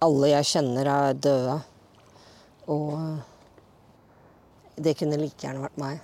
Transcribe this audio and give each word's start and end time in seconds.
Alle 0.00 0.30
jeg 0.30 0.46
kjenner, 0.48 0.88
er 0.88 1.18
døde. 1.20 1.56
Og 2.72 2.94
det 4.80 4.94
kunne 4.96 5.18
like 5.20 5.36
gjerne 5.44 5.60
vært 5.66 5.80
meg. 5.80 5.98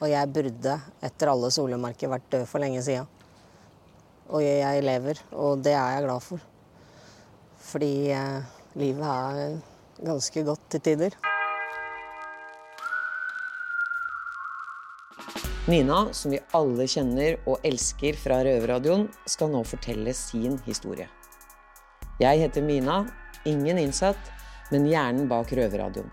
Og 0.00 0.08
jeg 0.08 0.30
burde, 0.32 0.76
etter 1.04 1.28
alle 1.28 1.50
solemerker, 1.52 2.08
vært 2.08 2.30
død 2.32 2.46
for 2.48 2.64
lenge 2.64 2.80
sida. 2.86 3.04
Og 4.32 4.40
jeg 4.40 4.84
lever, 4.86 5.20
og 5.36 5.60
det 5.60 5.74
er 5.76 5.98
jeg 5.98 6.06
glad 6.06 6.24
for. 6.24 6.46
Fordi 7.64 7.92
eh, 8.16 8.46
livet 8.80 9.04
er 9.04 9.58
ganske 10.08 10.44
godt 10.46 10.64
til 10.72 10.80
tider. 10.88 11.16
Nina, 15.68 15.98
som 16.16 16.32
vi 16.32 16.40
alle 16.56 16.86
kjenner 16.88 17.36
og 17.44 17.60
elsker 17.64 18.16
fra 18.20 18.40
Røverradioen, 18.44 19.04
skal 19.28 19.52
nå 19.52 19.60
fortelle 19.68 20.16
sin 20.16 20.56
historie. 20.64 21.10
Jeg 22.20 22.40
heter 22.40 22.64
Mina, 22.64 23.02
ingen 23.44 23.78
innsatt, 23.78 24.30
men 24.70 24.86
hjernen 24.86 25.28
bak 25.28 25.52
Røverradioen. 25.52 26.10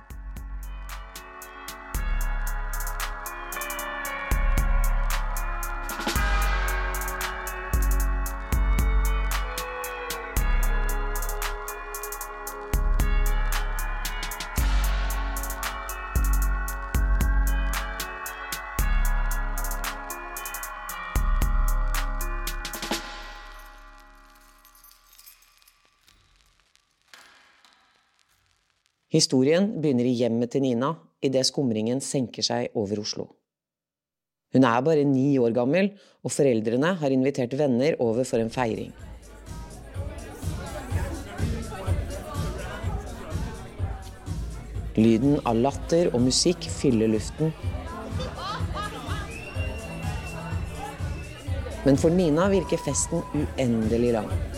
Historien 29.22 29.68
begynner 29.78 30.08
i 30.10 30.16
hjemmet 30.18 30.50
til 30.50 30.64
Nina 30.64 30.96
idet 31.22 31.44
skumringen 31.46 32.00
senker 32.02 32.42
seg 32.46 32.74
over 32.80 33.04
Oslo. 33.04 33.28
Hun 34.56 34.66
er 34.66 34.82
bare 34.82 35.04
ni 35.06 35.36
år 35.38 35.54
gammel, 35.54 35.92
og 36.26 36.34
foreldrene 36.34 36.96
har 36.98 37.14
invitert 37.14 37.54
venner 37.60 38.00
over 38.02 38.26
for 38.26 38.42
en 38.42 38.50
feiring. 38.50 38.90
Lyden 44.98 45.38
av 45.46 45.62
latter 45.68 46.10
og 46.16 46.26
musikk 46.26 46.66
fyller 46.82 47.14
luften. 47.14 47.54
Men 51.86 52.02
for 52.02 52.14
Nina 52.14 52.50
virker 52.52 52.82
festen 52.90 53.22
uendelig 53.38 54.18
lang. 54.18 54.51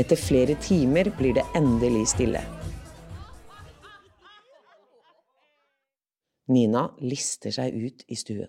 Etter 0.00 0.16
flere 0.16 0.54
timer 0.56 1.10
blir 1.18 1.34
det 1.36 1.44
endelig 1.54 2.06
stille. 2.14 2.40
Nina 6.52 6.86
lister 7.04 7.52
seg 7.52 7.76
ut 7.76 8.04
i 8.08 8.16
stuen. 8.16 8.48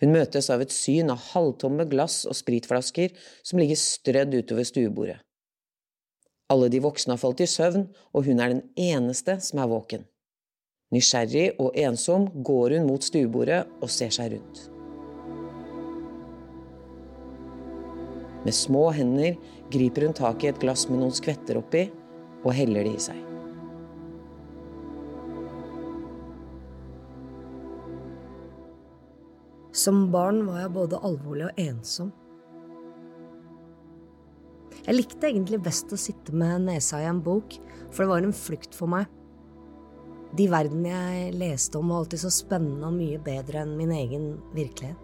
Hun 0.00 0.12
møtes 0.12 0.48
av 0.52 0.64
et 0.64 0.72
syn 0.72 1.12
av 1.12 1.20
halvtomme 1.32 1.84
glass 1.88 2.24
og 2.28 2.36
spritflasker 2.36 3.12
som 3.44 3.60
ligger 3.60 3.80
strødd 3.80 4.34
utover 4.40 4.68
stuebordet. 4.68 5.18
Alle 6.52 6.68
de 6.72 6.80
voksne 6.80 7.16
har 7.16 7.20
falt 7.20 7.42
i 7.42 7.48
søvn, 7.50 7.88
og 8.14 8.28
hun 8.28 8.40
er 8.40 8.54
den 8.54 8.62
eneste 8.78 9.38
som 9.42 9.60
er 9.60 9.68
våken. 9.72 10.06
Nysgjerrig 10.94 11.56
og 11.58 11.76
ensom 11.76 12.28
går 12.46 12.76
hun 12.76 12.88
mot 12.88 13.04
stuebordet 13.04 13.64
og 13.82 13.90
ser 13.90 14.12
seg 14.14 14.36
rundt. 14.36 14.64
Med 18.46 18.54
små 18.54 18.84
hender 18.94 19.34
griper 19.72 20.06
hun 20.06 20.16
tak 20.16 20.44
i 20.44 20.50
et 20.50 20.60
glass 20.62 20.86
med 20.90 21.00
noen 21.00 21.14
skvetter 21.14 21.58
oppi, 21.60 21.86
og 22.44 22.52
heller 22.54 22.86
det 22.86 22.94
i 22.96 23.06
seg. 23.08 23.22
Som 29.76 30.06
barn 30.12 30.40
var 30.46 30.62
jeg 30.62 30.72
både 30.72 31.02
alvorlig 31.04 31.50
og 31.50 31.58
ensom. 31.60 32.14
Jeg 34.86 34.94
likte 34.94 35.28
egentlig 35.28 35.58
best 35.66 35.90
å 35.92 35.98
sitte 35.98 36.32
med 36.32 36.64
nesa 36.68 37.02
i 37.02 37.08
en 37.10 37.20
bok, 37.22 37.58
for 37.90 38.04
det 38.04 38.10
var 38.12 38.24
en 38.24 38.36
flukt 38.36 38.74
for 38.76 38.88
meg. 38.90 39.10
De 40.36 40.46
verden 40.50 40.84
jeg 40.86 41.34
leste 41.36 41.78
om, 41.78 41.90
var 41.90 42.04
alltid 42.04 42.22
så 42.22 42.30
spennende 42.34 42.88
og 42.88 42.96
mye 42.96 43.18
bedre 43.22 43.62
enn 43.64 43.76
min 43.78 43.92
egen 43.94 44.30
virkelighet. 44.56 45.02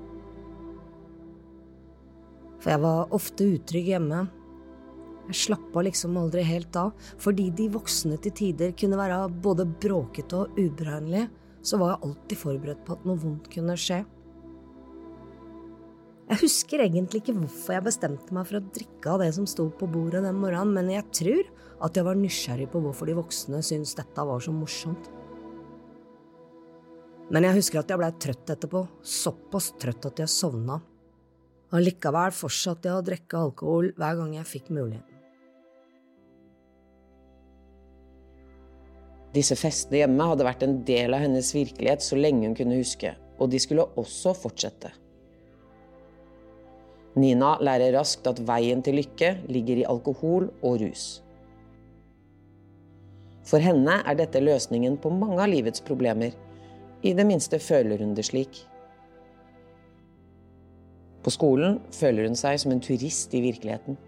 For 2.62 2.72
jeg 2.72 2.82
var 2.84 3.14
ofte 3.16 3.48
utrygg 3.56 3.91
hjemme. 3.91 4.22
Jeg 5.31 5.38
slappa 5.38 5.84
liksom 5.87 6.16
aldri 6.19 6.43
helt 6.47 6.77
av, 6.77 6.91
fordi 7.22 7.50
de 7.56 7.69
voksne 7.72 8.19
til 8.22 8.34
tider 8.37 8.75
kunne 8.78 8.99
være 8.99 9.21
både 9.44 9.69
bråkete 9.84 10.43
og 10.43 10.59
uberegnelige, 10.59 11.28
så 11.62 11.78
var 11.78 11.94
jeg 11.94 12.09
alltid 12.09 12.41
forberedt 12.41 12.83
på 12.87 12.97
at 12.97 13.06
noe 13.06 13.22
vondt 13.22 13.47
kunne 13.53 13.78
skje. 13.78 14.03
Jeg 16.32 16.41
husker 16.41 16.81
egentlig 16.81 17.21
ikke 17.21 17.34
hvorfor 17.37 17.77
jeg 17.77 17.84
bestemte 17.84 18.34
meg 18.34 18.47
for 18.49 18.59
å 18.59 18.66
drikke 18.72 19.11
av 19.12 19.22
det 19.22 19.32
som 19.37 19.47
sto 19.50 19.66
på 19.77 19.88
bordet 19.91 20.22
den 20.25 20.38
morgenen, 20.41 20.72
men 20.75 20.88
jeg 20.94 21.05
tror 21.15 21.43
at 21.82 21.99
jeg 21.99 22.06
var 22.06 22.19
nysgjerrig 22.19 22.69
på 22.72 22.81
hvorfor 22.82 23.11
de 23.11 23.19
voksne 23.19 23.61
syntes 23.66 23.97
dette 23.99 24.25
var 24.27 24.43
så 24.43 24.55
morsomt. 24.55 25.11
Men 27.32 27.47
jeg 27.47 27.59
husker 27.59 27.81
at 27.82 27.93
jeg 27.93 28.00
blei 28.00 28.11
trøtt 28.22 28.55
etterpå, 28.55 28.82
såpass 29.03 29.71
trøtt 29.81 30.09
at 30.11 30.25
jeg 30.25 30.32
sovna. 30.32 30.81
Allikevel 31.72 32.34
fortsatte 32.37 32.91
jeg 32.91 32.99
å 32.99 33.06
drikke 33.06 33.47
alkohol 33.47 33.93
hver 33.97 34.19
gang 34.21 34.37
jeg 34.37 34.50
fikk 34.50 34.72
muligheten. 34.72 35.12
Disse 39.32 39.56
festene 39.56 40.03
hjemme 40.03 40.26
hadde 40.28 40.44
vært 40.44 40.65
en 40.66 40.81
del 40.84 41.15
av 41.16 41.22
hennes 41.25 41.53
virkelighet 41.56 42.04
så 42.04 42.19
lenge 42.19 42.44
hun 42.47 42.56
kunne 42.56 42.76
huske, 42.76 43.15
og 43.41 43.53
de 43.53 43.60
skulle 43.62 43.88
også 44.00 44.34
fortsette. 44.37 44.93
Nina 47.16 47.54
lærer 47.60 47.93
raskt 47.97 48.28
at 48.28 48.41
veien 48.48 48.81
til 48.84 48.97
lykke 49.00 49.34
ligger 49.53 49.82
i 49.82 49.88
alkohol 49.88 50.48
og 50.65 50.81
rus. 50.81 51.06
For 53.48 53.60
henne 53.60 53.98
er 54.06 54.16
dette 54.16 54.41
løsningen 54.41 54.97
på 55.03 55.10
mange 55.12 55.41
av 55.43 55.50
livets 55.50 55.82
problemer. 55.84 56.32
I 57.03 57.12
det 57.19 57.26
minste 57.26 57.59
føler 57.60 58.00
hun 58.00 58.14
det 58.16 58.25
slik. 58.28 58.62
På 61.22 61.31
skolen 61.31 61.78
føler 61.94 62.26
hun 62.28 62.38
seg 62.38 62.60
som 62.62 62.72
en 62.75 62.82
turist 62.82 63.34
i 63.34 63.43
virkeligheten. 63.44 63.99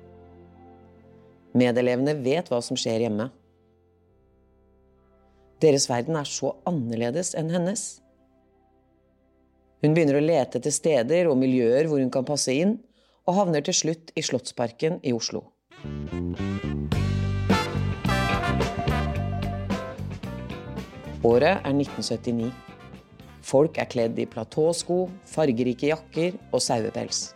Medelevene 1.54 2.16
vet 2.24 2.48
hva 2.50 2.60
som 2.64 2.78
skjer 2.78 3.04
hjemme. 3.04 3.28
Deres 5.62 5.86
verden 5.90 6.16
er 6.18 6.26
så 6.28 6.54
annerledes 6.66 7.34
enn 7.38 7.52
hennes. 7.54 7.84
Hun 9.84 9.94
begynner 9.94 10.18
å 10.18 10.24
lete 10.24 10.58
etter 10.58 10.74
steder 10.74 11.28
og 11.30 11.38
miljøer 11.38 11.86
hvor 11.90 12.00
hun 12.02 12.12
kan 12.12 12.26
passe 12.26 12.54
inn, 12.56 12.78
og 13.24 13.38
havner 13.38 13.64
til 13.64 13.76
slutt 13.76 14.10
i 14.18 14.24
Slottsparken 14.24 14.98
i 15.04 15.14
Oslo. 15.16 15.46
Året 21.24 21.62
er 21.64 21.72
1979. 21.72 22.50
Folk 23.44 23.78
er 23.80 23.88
kledd 23.88 24.18
i 24.20 24.26
platåsko, 24.28 25.06
fargerike 25.28 25.88
jakker 25.88 26.36
og 26.50 26.60
sauepels. 26.60 27.30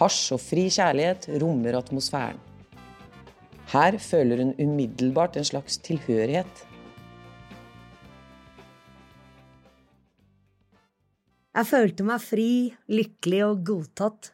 Hasj 0.00 0.34
og 0.36 0.40
fri 0.40 0.66
kjærlighet 0.72 1.28
rommer 1.40 1.78
atmosfæren. 1.80 2.40
Her 3.70 3.96
føler 4.02 4.42
hun 4.42 4.52
umiddelbart 4.58 5.36
en 5.36 5.46
slags 5.46 5.78
tilhørighet. 5.84 6.64
Jeg 11.50 11.66
følte 11.66 12.04
meg 12.06 12.22
fri, 12.22 12.50
lykkelig 12.86 13.40
og 13.48 13.62
godtatt. 13.66 14.30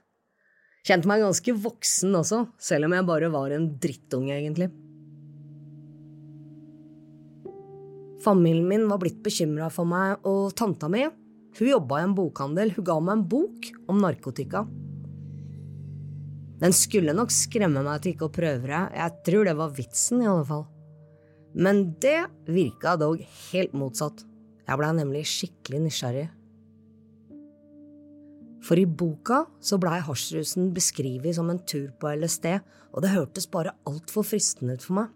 Kjente 0.87 1.09
meg 1.09 1.23
ganske 1.25 1.55
voksen 1.65 2.19
også, 2.19 2.43
selv 2.61 2.87
om 2.87 2.95
jeg 2.95 3.07
bare 3.09 3.31
var 3.33 3.55
en 3.57 3.71
drittunge, 3.81 4.35
egentlig. 4.37 4.69
Familien 8.23 8.69
min 8.69 8.85
var 8.91 9.01
blitt 9.01 9.23
bekymra 9.25 9.71
for 9.73 9.89
meg, 9.89 10.21
og 10.29 10.53
tanta 10.59 10.91
mi 10.93 11.07
hun 11.57 11.71
jobba 11.71 12.03
i 12.03 12.05
en 12.05 12.13
bokhandel. 12.13 12.75
Hun 12.77 12.85
ga 12.85 12.99
meg 13.01 13.15
en 13.17 13.27
bok 13.33 13.69
om 13.89 14.01
narkotika. 14.03 14.67
Den 16.61 16.73
skulle 16.77 17.15
nok 17.17 17.33
skremme 17.33 17.81
meg 17.85 18.03
til 18.03 18.13
ikke 18.13 18.29
å 18.29 18.33
prøve 18.33 18.69
det, 18.69 18.83
jeg 18.97 19.25
tror 19.29 19.49
det 19.49 19.57
var 19.57 19.73
vitsen, 19.77 20.21
i 20.21 20.29
alle 20.29 20.45
fall. 20.49 20.67
Men 21.57 21.87
det 22.05 22.19
virka 22.53 22.97
dog 23.01 23.23
helt 23.49 23.77
motsatt. 23.77 24.25
Jeg 24.67 24.81
blei 24.81 24.93
nemlig 24.99 25.25
skikkelig 25.31 25.87
nysgjerrig. 25.87 26.27
For 28.67 28.81
i 28.81 28.87
boka 28.89 29.45
så 29.63 29.79
blei 29.79 30.01
hasjrusen 30.03 30.73
beskrevet 30.75 31.37
som 31.37 31.53
en 31.53 31.63
tur 31.71 31.93
på 32.01 32.11
LSD, 32.17 32.49
og 32.97 33.05
det 33.05 33.13
hørtes 33.13 33.47
bare 33.53 33.77
altfor 33.87 34.27
fristende 34.27 34.75
ut 34.75 34.87
for 34.87 34.99
meg. 34.99 35.13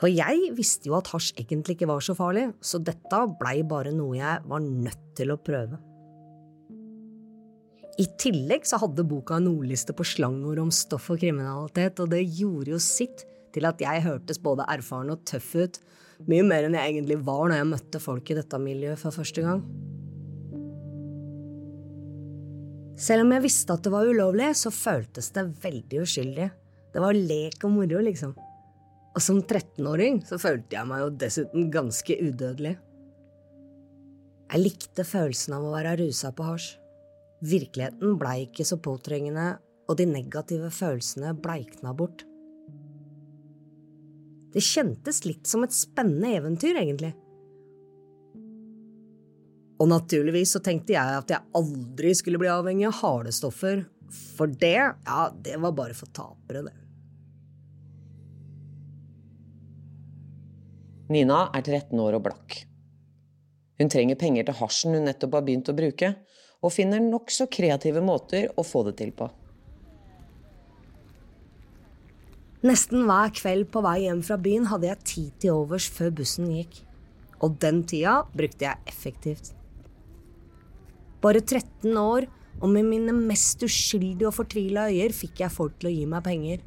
For 0.00 0.08
jeg 0.08 0.54
visste 0.56 0.88
jo 0.88 0.96
at 0.96 1.10
hasj 1.12 1.34
egentlig 1.42 1.76
ikke 1.76 1.90
var 1.90 2.00
så 2.00 2.16
farlig, 2.16 2.46
så 2.64 2.80
dette 2.80 3.20
blei 3.40 3.58
bare 3.68 3.92
noe 3.92 4.16
jeg 4.16 4.46
var 4.48 4.64
nødt 4.64 5.02
til 5.18 5.34
å 5.34 5.40
prøve. 5.44 5.76
I 8.00 8.06
tillegg 8.16 8.64
så 8.64 8.78
hadde 8.80 9.04
boka 9.04 9.36
en 9.36 9.50
ordliste 9.50 9.92
på 9.92 10.06
slangord 10.08 10.62
om 10.62 10.72
stoff 10.72 11.10
og 11.12 11.20
kriminalitet, 11.20 12.00
og 12.00 12.08
det 12.14 12.22
gjorde 12.24 12.72
jo 12.72 12.80
sitt 12.80 13.26
til 13.52 13.68
at 13.68 13.82
jeg 13.82 14.06
hørtes 14.06 14.40
både 14.40 14.64
erfaren 14.72 15.12
og 15.12 15.26
tøff 15.28 15.52
ut, 15.58 15.76
mye 16.30 16.46
mer 16.46 16.64
enn 16.64 16.78
jeg 16.78 16.94
egentlig 16.94 17.20
var 17.26 17.50
når 17.50 17.58
jeg 17.58 17.70
møtte 17.74 18.00
folk 18.00 18.32
i 18.32 18.38
dette 18.40 18.60
miljøet 18.62 19.02
for 19.02 19.20
første 19.20 19.44
gang. 19.44 19.60
Selv 23.00 23.24
om 23.24 23.32
jeg 23.32 23.44
visste 23.46 23.72
at 23.72 23.86
det 23.86 23.92
var 23.94 24.08
ulovlig, 24.08 24.50
så 24.60 24.72
føltes 24.74 25.30
det 25.32 25.46
veldig 25.62 26.02
uskyldig. 26.04 26.50
Det 26.92 27.00
var 27.00 27.16
lek 27.16 27.64
og 27.64 27.72
moro, 27.72 28.02
liksom. 28.04 28.34
Og 29.10 29.24
som 29.24 29.40
13-åring 29.40 30.20
så 30.28 30.38
følte 30.38 30.76
jeg 30.76 30.88
meg 30.90 31.02
jo 31.02 31.10
dessuten 31.22 31.70
ganske 31.72 32.16
udødelig. 32.20 32.74
Jeg 34.50 34.62
likte 34.64 35.06
følelsen 35.06 35.56
av 35.56 35.64
å 35.64 35.72
være 35.72 35.96
rusa 36.02 36.32
på 36.34 36.44
hasj. 36.44 36.74
Virkeligheten 37.40 38.18
blei 38.20 38.42
ikke 38.44 38.66
så 38.68 38.76
påtrengende, 38.82 39.54
og 39.88 39.96
de 39.98 40.06
negative 40.06 40.68
følelsene 40.74 41.32
bleikna 41.40 41.94
bort. 41.96 42.26
Det 44.50 44.62
kjentes 44.66 45.22
litt 45.24 45.48
som 45.48 45.64
et 45.64 45.74
spennende 45.74 46.34
eventyr, 46.36 46.76
egentlig. 46.82 47.14
Og 49.80 49.88
naturligvis 49.88 50.52
så 50.56 50.60
tenkte 50.64 50.92
jeg 50.92 51.20
at 51.22 51.32
jeg 51.32 51.56
aldri 51.56 52.12
skulle 52.16 52.40
bli 52.40 52.50
avhengig 52.52 52.88
av 52.90 52.98
harde 53.00 53.32
stoffer, 53.32 53.86
for 54.36 54.50
det, 54.60 54.76
ja, 54.76 55.20
det 55.32 55.56
var 55.62 55.72
bare 55.76 55.96
for 55.96 56.10
tapere, 56.12 56.66
det. 56.66 56.76
Nina 61.10 61.46
er 61.56 61.64
13 61.64 61.98
år 61.98 62.18
og 62.18 62.26
blakk. 62.28 62.60
Hun 63.80 63.88
trenger 63.90 64.18
penger 64.20 64.46
til 64.46 64.58
hasjen 64.60 64.94
hun 64.98 65.08
nettopp 65.08 65.38
har 65.38 65.46
begynt 65.46 65.70
å 65.72 65.74
bruke, 65.78 66.12
og 66.60 66.74
finner 66.74 67.00
nokså 67.00 67.48
kreative 67.50 68.02
måter 68.04 68.50
å 68.60 68.64
få 68.66 68.84
det 68.90 68.98
til 69.00 69.14
på. 69.16 69.30
Nesten 72.60 73.06
hver 73.08 73.32
kveld 73.32 73.70
på 73.72 73.80
vei 73.86 74.02
hjem 74.02 74.20
fra 74.26 74.36
byen 74.36 74.68
hadde 74.68 74.90
jeg 74.90 75.06
tid 75.08 75.30
til 75.40 75.62
overs 75.62 75.86
før 75.88 76.12
bussen 76.18 76.50
gikk. 76.52 76.82
Og 77.40 77.56
den 77.62 77.80
tida 77.88 78.18
brukte 78.36 78.68
jeg 78.68 78.92
effektivt. 78.92 79.54
Bare 81.20 81.40
13 81.40 81.96
år, 82.00 82.26
og 82.60 82.68
med 82.72 82.86
mine 82.88 83.12
mest 83.16 83.62
uskyldige 83.64 84.28
og 84.28 84.36
fortvila 84.36 84.88
øyer 84.92 85.12
fikk 85.16 85.42
jeg 85.44 85.52
folk 85.52 85.76
til 85.80 85.90
å 85.90 85.94
gi 85.94 86.06
meg 86.08 86.24
penger. 86.24 86.62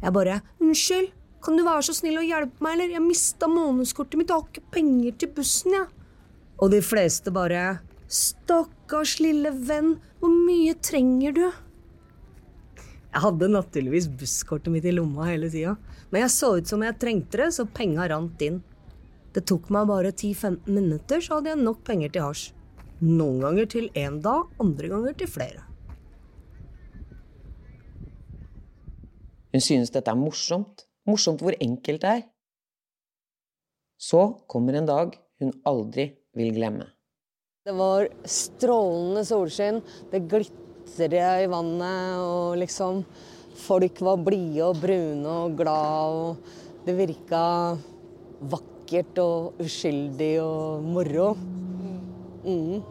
Jeg 0.00 0.12
bare 0.16 0.42
'Unnskyld, 0.60 1.10
kan 1.44 1.56
du 1.56 1.64
være 1.64 1.82
så 1.82 1.94
snill 1.96 2.20
å 2.20 2.24
hjelpe 2.24 2.60
meg, 2.60 2.74
eller? 2.74 2.92
Jeg 2.96 3.04
mista 3.04 3.48
månedskortet 3.48 4.16
mitt, 4.16 4.28
jeg 4.28 4.36
har 4.36 4.48
ikke 4.48 4.72
penger 4.72 5.12
til 5.18 5.28
bussen, 5.28 5.72
jeg. 5.72 5.86
Og 6.60 6.70
de 6.70 6.80
fleste 6.84 7.32
bare 7.32 7.80
Stakkars 8.10 9.20
lille 9.20 9.52
venn, 9.54 10.00
hvor 10.20 10.32
mye 10.34 10.74
trenger 10.74 11.32
du? 11.32 11.44
Jeg 13.10 13.22
hadde 13.24 13.48
naturligvis 13.48 14.08
busskortet 14.08 14.72
mitt 14.72 14.84
i 14.84 14.92
lomma 14.92 15.24
hele 15.30 15.48
tida, 15.50 15.76
men 16.10 16.22
jeg 16.22 16.30
så 16.30 16.58
ut 16.58 16.66
som 16.66 16.82
jeg 16.82 16.98
trengte 16.98 17.38
det, 17.38 17.48
så 17.54 17.64
penga 17.64 18.08
rant 18.10 18.42
inn. 18.42 18.62
Det 19.32 19.46
tok 19.46 19.70
meg 19.70 19.86
bare 19.86 20.12
10-15 20.12 20.66
minutter, 20.66 21.22
så 21.22 21.38
hadde 21.38 21.52
jeg 21.52 21.62
nok 21.62 21.84
penger 21.86 22.10
til 22.10 22.26
hasj. 22.26 22.52
Noen 23.00 23.40
ganger 23.40 23.66
til 23.72 23.88
én 23.96 24.20
dag, 24.20 24.48
andre 24.60 24.88
ganger 24.92 25.16
til 25.16 25.30
flere. 25.30 25.64
Hun 29.50 29.64
synes 29.64 29.90
dette 29.90 30.12
er 30.12 30.20
morsomt, 30.20 30.86
Morsomt 31.08 31.40
hvor 31.40 31.56
enkelt 31.64 32.02
det 32.04 32.10
er. 32.10 32.22
Så 34.00 34.20
kommer 34.52 34.76
en 34.76 34.88
dag 34.88 35.16
hun 35.40 35.52
aldri 35.66 36.10
vil 36.36 36.52
glemme. 36.54 36.86
Det 37.64 37.72
var 37.76 38.06
strålende 38.28 39.24
solskinn, 39.28 39.80
det 40.12 40.26
glitra 40.28 41.30
i 41.42 41.48
vannet, 41.50 42.20
og 42.20 42.58
liksom 42.60 43.04
Folk 43.60 43.98
var 44.00 44.20
blide 44.24 44.62
og 44.70 44.78
brune 44.80 45.32
og 45.44 45.56
glade, 45.58 46.20
og 46.20 46.86
det 46.86 46.94
virka 46.96 47.42
vakkert 48.52 49.18
og 49.20 49.60
uskyldig 49.60 50.30
og 50.40 50.86
moro. 50.86 51.34
Mm. 52.44 52.82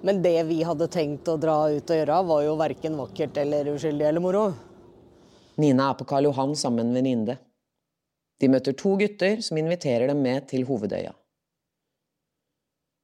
Men 0.00 0.22
det 0.22 0.42
vi 0.48 0.62
hadde 0.64 0.88
tenkt 0.88 1.28
å 1.28 1.36
dra 1.40 1.56
ut 1.70 1.90
og 1.90 2.00
gjøre, 2.00 2.18
var 2.30 2.42
jo 2.46 2.56
verken 2.60 2.96
vakkert 2.96 3.36
eller 3.42 3.68
uskyldig 3.74 4.06
eller 4.08 4.24
moro. 4.24 4.44
Nina 5.60 5.90
er 5.90 5.98
på 5.98 6.06
Karl 6.08 6.30
Johan 6.30 6.56
sammen 6.56 6.88
med 6.88 6.90
en 6.90 6.98
venninne. 7.00 7.38
De 8.40 8.48
møter 8.48 8.72
to 8.72 8.94
gutter 8.96 9.42
som 9.44 9.58
inviterer 9.60 10.08
dem 10.08 10.22
med 10.24 10.48
til 10.48 10.64
Hovedøya. 10.68 11.12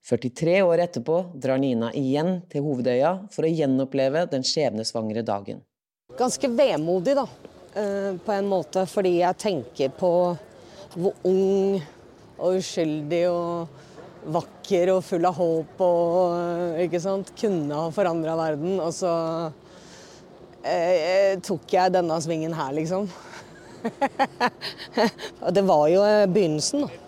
43 0.06 0.60
år 0.62 0.80
etterpå 0.84 1.18
drar 1.34 1.58
Nina 1.58 1.90
igjen 1.98 2.38
til 2.48 2.62
Hovedøya 2.64 3.10
for 3.34 3.44
å 3.44 3.50
gjenoppleve 3.50 4.22
den 4.30 4.46
skjebnesvangre 4.46 5.24
dagen. 5.26 5.60
Ganske 6.16 6.48
vemodig, 6.48 7.16
da, 7.18 7.26
eh, 7.74 8.14
på 8.24 8.32
en 8.32 8.48
måte, 8.48 8.86
fordi 8.86 9.18
jeg 9.18 9.36
tenker 9.36 9.88
på 9.90 10.12
hvor 10.94 11.12
ung 11.24 11.82
og 12.38 12.56
uskyldig 12.56 13.24
og 13.28 13.68
vakker 14.32 14.90
og 14.94 15.04
full 15.06 15.26
av 15.28 15.36
håp 15.38 15.80
og 15.86 16.34
eh, 16.34 16.84
ikke 16.86 17.00
sant, 17.02 17.32
kunne 17.38 17.78
ha 17.78 17.92
forandra 17.94 18.34
verden. 18.38 18.78
Og 18.82 18.92
så 18.94 19.12
eh, 20.66 21.38
tok 21.44 21.76
jeg 21.76 21.94
denne 21.94 22.18
svingen 22.22 22.56
her, 22.56 22.74
liksom. 22.76 23.08
det 25.56 25.64
var 25.66 25.88
jo 25.92 26.04
eh, 26.06 26.26
begynnelsen, 26.30 26.86
da. 26.86 27.02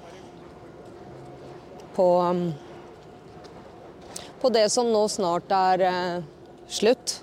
På, 1.99 2.07
um, 2.23 2.45
på 4.39 4.51
det 4.55 4.69
som 4.71 4.87
nå 4.93 5.01
snart 5.11 5.51
er 5.55 5.87
eh, 5.89 6.27
slutt. 6.71 7.19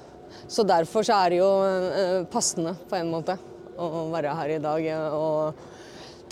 Så 0.51 0.65
derfor 0.67 1.05
så 1.07 1.21
er 1.23 1.31
det 1.31 1.39
jo 1.39 1.51
eh, 1.63 2.25
passende, 2.31 2.75
på 2.89 2.99
en 2.99 3.13
måte, 3.13 3.37
å 3.79 4.07
være 4.11 4.35
her 4.35 4.51
i 4.55 4.59
dag 4.63 4.85
og 5.15 5.63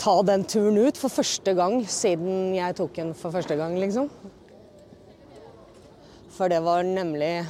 ta 0.00 0.14
den 0.26 0.44
turen 0.48 0.78
ut 0.86 0.98
for 0.98 1.12
første 1.12 1.54
gang 1.56 1.82
siden 1.88 2.54
jeg 2.56 2.76
tok 2.78 2.96
den 2.96 3.12
for 3.18 3.34
første 3.34 3.56
gang, 3.58 3.76
liksom. 3.80 4.08
For 6.34 6.50
det 6.50 6.62
var 6.66 6.82
nemlig 6.82 7.44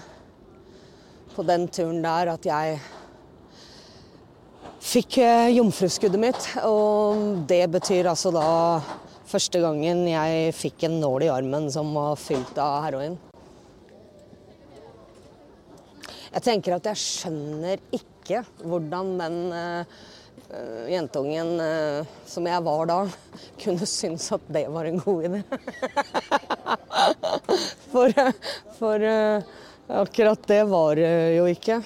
på 1.34 1.42
den 1.46 1.66
turen 1.72 2.02
der 2.04 2.34
at 2.34 2.46
jeg 2.46 2.78
fikk 4.84 5.18
eh, 5.24 5.54
jomfruskuddet 5.56 6.20
mitt. 6.20 6.48
Og 6.68 7.44
det 7.48 7.64
betyr 7.72 8.10
altså 8.12 8.32
da 8.34 8.48
første 9.28 9.62
gangen 9.64 10.04
jeg 10.10 10.52
fikk 10.54 10.86
en 10.86 11.00
nål 11.02 11.26
i 11.26 11.32
armen 11.32 11.70
som 11.72 11.94
var 11.96 12.18
fylt 12.20 12.58
av 12.60 12.84
heroin. 12.86 13.16
Jeg 16.34 16.42
tenker 16.42 16.76
at 16.76 16.90
jeg 16.90 16.98
skjønner 17.00 17.82
ikke 17.94 18.42
hvordan 18.64 19.12
den 19.20 19.36
uh, 19.54 19.98
jentungen 20.90 21.52
uh, 21.60 22.14
som 22.28 22.46
jeg 22.48 22.64
var 22.66 22.88
da, 22.90 22.98
kunne 23.62 23.88
synes 23.88 24.30
at 24.36 24.46
det 24.54 24.64
var 24.72 24.88
en 24.88 25.02
god 25.02 25.28
idé. 25.28 25.42
for, 27.92 28.24
for 28.78 29.06
uh, 29.10 29.52
Akkurat 29.84 30.46
det 30.48 30.62
var 30.64 30.96
det 30.96 31.36
jo 31.36 31.44
ikke. 31.44 31.82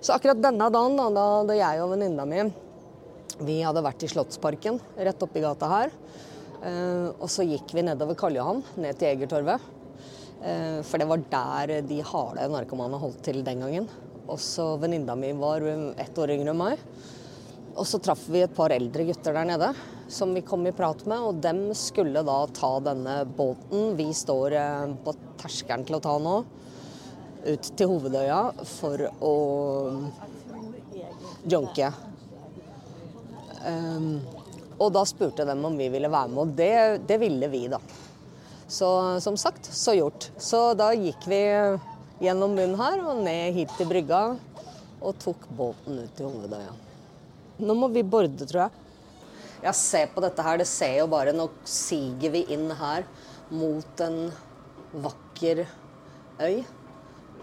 Så 0.00 0.14
akkurat 0.14 0.40
denne 0.40 0.70
dagen, 0.72 0.96
da, 0.96 1.08
da 1.12 1.24
hadde 1.42 1.58
jeg 1.58 1.82
og 1.84 1.90
venninna 1.92 2.24
mi 2.24 2.44
vi 3.40 3.60
hadde 3.64 3.82
vært 3.84 4.02
i 4.04 4.08
Slottsparken 4.10 4.78
rett 5.00 5.22
oppi 5.24 5.40
gata 5.40 5.68
her. 5.70 5.92
Eh, 6.60 7.08
og 7.16 7.28
så 7.32 7.44
gikk 7.48 7.72
vi 7.76 7.84
nedover 7.86 8.18
Karl 8.18 8.36
Johan, 8.36 8.60
ned 8.80 8.98
til 9.00 9.14
Egertorvet. 9.14 9.64
Eh, 10.44 10.80
for 10.84 11.00
det 11.00 11.08
var 11.08 11.24
der 11.32 11.74
de 11.88 12.00
harde 12.04 12.48
narkomane 12.52 13.00
holdt 13.00 13.22
til 13.24 13.40
den 13.46 13.64
gangen. 13.64 13.88
Og 14.30 14.38
så 14.40 14.72
venninna 14.80 15.16
mi 15.18 15.32
var 15.36 15.66
ett 15.98 16.18
år 16.18 16.36
yngre 16.36 16.54
enn 16.54 16.60
meg. 16.60 16.84
Og 17.74 17.86
så 17.86 18.00
traff 18.02 18.22
vi 18.30 18.44
et 18.44 18.54
par 18.54 18.72
eldre 18.74 19.06
gutter 19.08 19.34
der 19.34 19.48
nede 19.48 19.74
som 20.10 20.34
vi 20.34 20.40
kom 20.40 20.66
i 20.66 20.72
prat 20.72 21.04
med, 21.06 21.20
og 21.22 21.34
dem 21.42 21.70
skulle 21.74 22.22
da 22.26 22.38
ta 22.54 22.70
denne 22.82 23.22
båten 23.24 23.94
vi 23.98 24.08
står 24.14 24.56
eh, 24.58 24.94
på 25.04 25.14
terskelen 25.38 25.86
til 25.86 26.00
å 26.00 26.02
ta 26.02 26.16
nå, 26.18 26.34
ut 27.46 27.70
til 27.78 27.92
Hovedøya 27.92 28.40
for 28.68 29.06
å 29.24 29.34
junke. 31.48 31.92
Um, 33.60 34.18
og 34.80 34.90
da 34.96 35.04
spurte 35.08 35.46
de 35.46 35.54
om 35.54 35.78
vi 35.78 35.88
ville 35.92 36.10
være 36.10 36.32
med, 36.32 36.42
og 36.42 36.58
det, 36.58 37.06
det 37.08 37.20
ville 37.22 37.48
vi, 37.52 37.66
da. 37.70 37.80
Så 38.70 38.90
som 39.22 39.38
sagt, 39.40 39.66
så 39.66 39.94
gjort. 39.96 40.30
Så 40.38 40.72
da 40.78 40.90
gikk 40.94 41.26
vi 41.30 41.42
gjennom 42.20 42.52
munnen 42.54 42.76
her 42.80 43.00
og 43.08 43.22
ned 43.24 43.56
hit 43.56 43.72
til 43.78 43.88
brygga 43.88 44.20
og 45.00 45.16
tok 45.22 45.46
båten 45.56 46.02
ut 46.04 46.14
til 46.18 46.28
Hovedøya. 46.28 46.72
Nå 47.60 47.76
må 47.76 47.88
vi 47.92 48.02
borde, 48.04 48.46
tror 48.48 48.66
jeg. 48.66 48.86
Ja, 49.64 49.72
se 49.76 50.06
på 50.12 50.22
dette 50.24 50.44
her. 50.44 50.60
Det 50.60 50.68
ser 50.68 50.94
jo 51.02 51.08
bare 51.12 51.34
Nå 51.36 51.50
siger 51.68 52.32
vi 52.32 52.44
inn 52.52 52.70
her 52.76 53.04
mot 53.52 54.04
en 54.04 54.30
vakker 55.04 55.64
øy. 56.40 56.62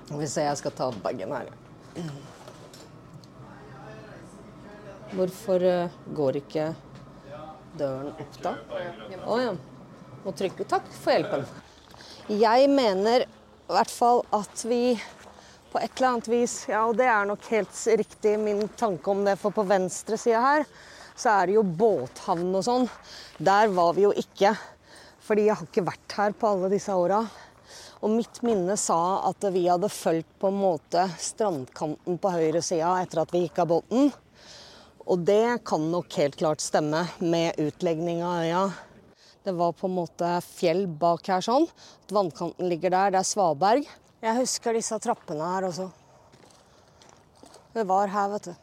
Vi 0.07 0.27
ser, 0.29 0.47
jeg 0.47 0.57
skal 0.61 0.73
ta 0.77 0.89
bagen 1.03 1.33
her. 1.35 1.51
Hvorfor 5.17 5.63
eh, 5.63 5.95
går 6.15 6.39
ikke 6.41 6.67
døren 7.79 8.13
opp 8.13 8.37
da? 8.43 8.53
Å 9.25 9.39
ja. 9.41 9.55
Må 10.25 10.33
trykke 10.35 10.65
Takk 10.67 10.87
for 10.97 11.13
hjelpen. 11.13 11.45
Jeg 12.27 12.67
mener 12.71 13.27
i 13.67 13.75
hvert 13.75 13.91
fall 13.91 14.21
at 14.35 14.63
vi 14.67 14.95
på 15.71 15.79
et 15.81 15.91
eller 15.97 16.13
annet 16.13 16.29
vis 16.31 16.53
Ja, 16.69 16.85
og 16.87 16.95
det 16.99 17.07
er 17.11 17.27
nok 17.27 17.43
helt 17.51 17.81
riktig 17.99 18.37
min 18.39 18.63
tanke 18.79 19.11
om 19.11 19.25
det, 19.27 19.35
for 19.41 19.55
på 19.55 19.65
venstre 19.67 20.19
side 20.19 20.39
her 20.39 20.63
så 21.17 21.33
er 21.33 21.49
det 21.49 21.57
jo 21.57 21.63
båthavn 21.65 22.53
og 22.55 22.63
sånn. 22.65 22.83
Der 23.41 23.71
var 23.73 23.95
vi 23.97 24.05
jo 24.05 24.13
ikke. 24.13 24.53
Fordi 25.25 25.47
jeg 25.47 25.57
har 25.57 25.65
ikke 25.65 25.87
vært 25.89 26.13
her 26.19 26.35
på 26.37 26.51
alle 26.51 26.69
disse 26.71 26.93
åra. 26.93 27.23
Og 28.05 28.13
mitt 28.13 28.43
minne 28.45 28.77
sa 28.77 29.25
at 29.27 29.47
vi 29.51 29.65
hadde 29.65 29.89
fulgt 29.89 30.29
på 30.39 30.51
en 30.51 30.59
måte 30.61 31.07
strandkanten 31.19 32.19
på 32.21 32.33
høyresida 32.35 32.93
etter 33.01 33.23
at 33.23 33.33
vi 33.33 33.47
gikk 33.47 33.63
av 33.63 33.71
båten. 33.73 34.11
Og 35.07 35.23
det 35.25 35.63
kan 35.65 35.89
nok 35.89 36.19
helt 36.21 36.37
klart 36.37 36.61
stemme 36.61 37.07
med 37.17 37.57
utlegning 37.63 38.21
av 38.21 38.43
øya. 38.45 38.63
Det 39.47 39.53
var 39.55 39.71
på 39.71 39.87
en 39.87 39.93
måte 39.95 40.27
fjell 40.43 40.81
bak 40.99 41.29
her 41.31 41.39
sånn. 41.45 41.69
Vannkanten 42.11 42.67
ligger 42.67 42.91
der. 42.91 43.13
Det 43.15 43.19
er 43.21 43.27
svaberg. 43.29 43.85
Jeg 44.19 44.35
husker 44.41 44.75
disse 44.75 44.97
trappene 44.99 45.47
her 45.53 45.69
også. 45.69 45.87
Det 47.71 47.85
var 47.87 48.11
her, 48.11 48.27
vet 48.33 48.49
du. 48.49 48.55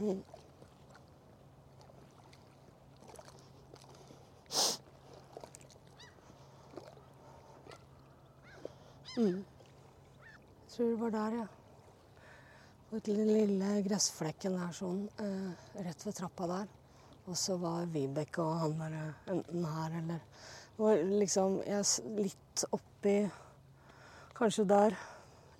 Mm. 0.00 0.22
Mm. 9.18 9.44
Jeg 9.44 10.72
tror 10.72 10.86
det 10.86 11.00
var 11.04 11.18
der, 11.20 11.42
ja. 11.42 11.61
På 12.92 12.98
den 12.98 13.24
lille 13.24 13.78
gressflekken 13.86 14.52
der 14.52 14.72
sånn, 14.76 15.06
eh, 15.24 15.76
rett 15.80 16.02
ved 16.04 16.12
trappa 16.12 16.44
der. 16.50 16.66
Og 17.24 17.38
så 17.40 17.56
var 17.56 17.86
Vibeke 17.88 18.44
og 18.44 18.58
han 18.60 18.92
eh, 18.98 19.30
enten 19.32 19.64
her 19.64 19.94
eller 19.96 20.18
Det 20.18 20.82
var 20.82 21.00
liksom 21.22 21.56
jeg, 21.64 21.86
litt 22.18 22.66
oppi 22.68 23.16
Kanskje 24.36 24.68
der. 24.68 24.98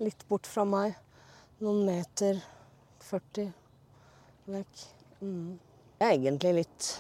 Litt 0.05 0.29
bort 0.29 0.45
fra 0.45 0.67
meg. 0.69 1.01
Noen 1.65 1.87
meter 1.89 2.45
40 3.01 3.49
vekk. 4.53 4.87
Mm. 5.25 5.59
Det 5.97 6.05
er 6.11 6.17
egentlig 6.19 6.55
litt 6.61 6.95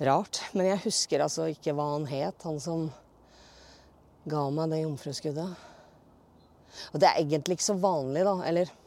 rart, 0.00 0.40
men 0.54 0.72
jeg 0.72 0.86
husker 0.88 1.20
altså 1.20 1.52
ikke 1.52 1.76
hva 1.76 1.92
han 1.98 2.08
het, 2.08 2.48
han 2.48 2.56
som 2.60 2.88
ga 4.24 4.48
meg 4.48 4.72
det 4.72 4.86
jomfruskuddet. 4.86 5.66
Og 6.94 7.02
det 7.02 7.10
er 7.10 7.26
egentlig 7.26 7.60
ikke 7.60 7.74
så 7.74 7.82
vanlig, 7.82 8.24
da. 8.24 8.40
Eller 8.48 8.78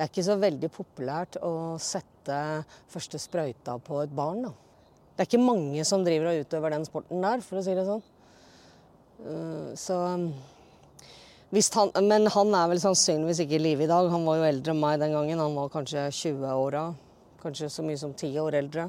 det 0.00 0.06
er 0.06 0.08
ikke 0.14 0.22
så 0.24 0.34
veldig 0.40 0.68
populært 0.72 1.36
å 1.44 1.76
sette 1.76 2.36
første 2.88 3.18
sprøyta 3.20 3.74
på 3.84 3.98
et 4.00 4.12
barn, 4.16 4.46
da. 4.46 4.52
Det 5.12 5.20
er 5.20 5.26
ikke 5.28 5.40
mange 5.44 5.82
som 5.84 6.00
driver 6.06 6.30
og 6.30 6.38
utøver 6.40 6.72
den 6.72 6.86
sporten 6.88 7.20
der, 7.20 7.42
for 7.44 7.60
å 7.60 7.64
si 7.66 7.74
det 7.76 7.84
sånn. 7.84 8.00
Uh, 9.20 9.76
så 9.76 9.98
han, 10.00 10.24
Men 12.00 12.30
han 12.32 12.56
er 12.56 12.70
vel 12.72 12.80
sannsynligvis 12.80 13.42
ikke 13.44 13.58
i 13.58 13.60
live 13.60 13.84
i 13.84 13.90
dag. 13.90 14.08
Han 14.08 14.24
var 14.24 14.38
jo 14.38 14.46
eldre 14.48 14.72
enn 14.72 14.80
meg 14.80 15.02
den 15.02 15.12
gangen. 15.18 15.42
Han 15.44 15.58
var 15.58 15.68
kanskje 15.74 16.06
20-åra. 16.08 16.86
Kanskje 17.44 17.68
så 17.68 17.84
mye 17.84 18.00
som 18.00 18.16
10 18.16 18.40
år 18.40 18.56
eldre. 18.62 18.88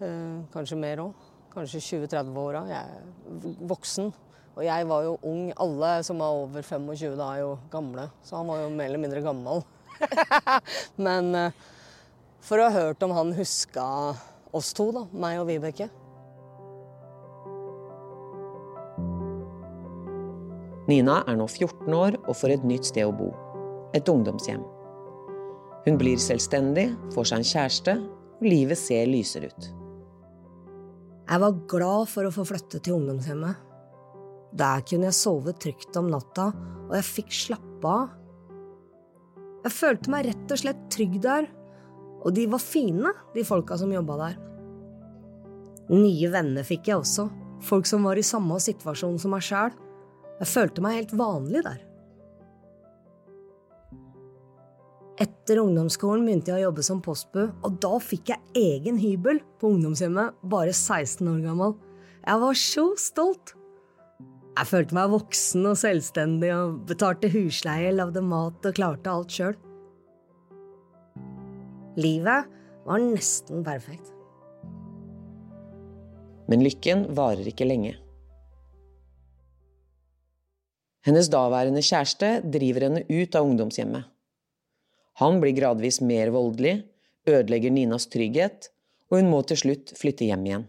Uh, 0.00 0.40
kanskje 0.56 0.80
mer 0.80 1.04
òg. 1.04 1.28
Kanskje 1.52 1.82
20-30-åra. 1.90 2.64
Jeg 2.72 2.80
er 2.80 3.60
voksen. 3.74 4.08
Og 4.56 4.64
jeg 4.64 4.88
var 4.88 5.04
jo 5.10 5.12
ung. 5.28 5.44
Alle 5.60 5.92
som 6.08 6.24
er 6.24 6.40
over 6.40 6.64
25 6.64 7.20
da, 7.20 7.28
er 7.34 7.44
jo 7.44 7.52
gamle. 7.76 8.08
Så 8.24 8.40
han 8.40 8.48
var 8.48 8.64
jo 8.64 8.72
mer 8.72 8.88
eller 8.88 9.04
mindre 9.04 9.20
gammel. 9.28 9.60
Men 11.06 11.32
uh, 11.34 11.48
for 12.42 12.60
å 12.60 12.68
ha 12.68 12.74
hørt 12.74 13.02
om 13.06 13.14
han 13.16 13.34
huska 13.36 13.86
oss 14.52 14.72
to, 14.76 14.90
da. 14.94 15.06
Meg 15.14 15.40
og 15.42 15.48
Vibeke. 15.50 15.88
Nina 20.90 21.20
er 21.30 21.38
nå 21.38 21.46
14 21.46 21.94
år 21.94 22.18
og 22.26 22.34
får 22.36 22.56
et 22.56 22.64
nytt 22.66 22.88
sted 22.90 23.06
å 23.06 23.14
bo. 23.14 23.30
Et 23.94 24.08
ungdomshjem. 24.08 24.64
Hun 25.86 25.98
blir 25.98 26.18
selvstendig, 26.20 26.90
får 27.14 27.30
seg 27.30 27.40
en 27.40 27.48
kjæreste, 27.52 27.94
og 28.42 28.46
livet 28.46 28.78
ser 28.78 29.10
lysere 29.10 29.50
ut. 29.50 29.68
Jeg 31.22 31.42
var 31.42 31.60
glad 31.70 32.10
for 32.10 32.26
å 32.26 32.32
få 32.34 32.44
flytte 32.46 32.80
til 32.82 32.98
ungdomshjemmet. 32.98 33.68
Der 34.58 34.82
kunne 34.84 35.08
jeg 35.08 35.16
sove 35.16 35.54
trygt 35.56 35.96
om 35.96 36.10
natta, 36.12 36.50
og 36.88 36.96
jeg 36.98 37.08
fikk 37.08 37.32
slappe 37.38 37.92
av. 37.92 38.10
Jeg 39.62 39.74
følte 39.76 40.10
meg 40.10 40.26
rett 40.26 40.54
og 40.54 40.58
slett 40.58 40.80
trygg 40.90 41.20
der, 41.22 41.46
og 42.22 42.34
de 42.34 42.48
var 42.50 42.62
fine, 42.62 43.12
de 43.34 43.44
folka 43.46 43.78
som 43.78 43.92
jobba 43.94 44.18
der. 44.24 44.40
Nye 45.92 46.30
venner 46.32 46.66
fikk 46.66 46.90
jeg 46.90 47.02
også, 47.02 47.28
folk 47.62 47.86
som 47.86 48.06
var 48.06 48.18
i 48.18 48.26
samme 48.26 48.58
situasjon 48.62 49.18
som 49.22 49.34
meg 49.34 49.46
sjæl. 49.46 49.74
Jeg 50.40 50.50
følte 50.50 50.82
meg 50.82 50.98
helt 50.98 51.14
vanlig 51.18 51.62
der. 51.66 51.80
Etter 55.22 55.60
ungdomsskolen 55.62 56.24
begynte 56.26 56.50
jeg 56.50 56.62
å 56.62 56.68
jobbe 56.70 56.82
som 56.86 57.02
postbu, 57.04 57.42
og 57.62 57.78
da 57.82 57.96
fikk 58.02 58.32
jeg 58.32 58.54
egen 58.58 58.98
hybel 58.98 59.42
på 59.60 59.70
ungdomshjemmet, 59.76 60.38
bare 60.42 60.72
16 60.74 61.28
år 61.28 61.42
gammel. 61.44 61.76
Jeg 62.24 62.42
var 62.42 62.58
så 62.58 62.86
stolt! 62.98 63.54
Jeg 64.52 64.68
følte 64.68 64.96
meg 64.96 65.12
voksen 65.14 65.68
og 65.70 65.78
selvstendig 65.80 66.50
og 66.52 66.80
betalte 66.88 67.30
husleie, 67.32 67.92
lagde 67.96 68.20
mat 68.20 68.66
og 68.68 68.74
klarte 68.76 69.12
alt 69.12 69.32
sjøl. 69.32 69.54
Livet 71.96 72.50
var 72.84 73.00
nesten 73.00 73.64
perfekt. 73.64 74.12
Men 76.52 76.64
lykken 76.64 77.06
varer 77.16 77.48
ikke 77.48 77.68
lenge. 77.68 77.94
Hennes 81.06 81.30
daværende 81.32 81.82
kjæreste 81.82 82.34
driver 82.52 82.86
henne 82.86 83.06
ut 83.08 83.34
av 83.38 83.48
ungdomshjemmet. 83.48 84.04
Han 85.20 85.40
blir 85.42 85.56
gradvis 85.56 86.00
mer 86.04 86.30
voldelig, 86.34 86.82
ødelegger 87.28 87.72
Ninas 87.72 88.06
trygghet, 88.12 88.68
og 89.10 89.18
hun 89.18 89.32
må 89.32 89.42
til 89.48 89.60
slutt 89.64 89.96
flytte 89.98 90.28
hjem 90.28 90.46
igjen. 90.48 90.68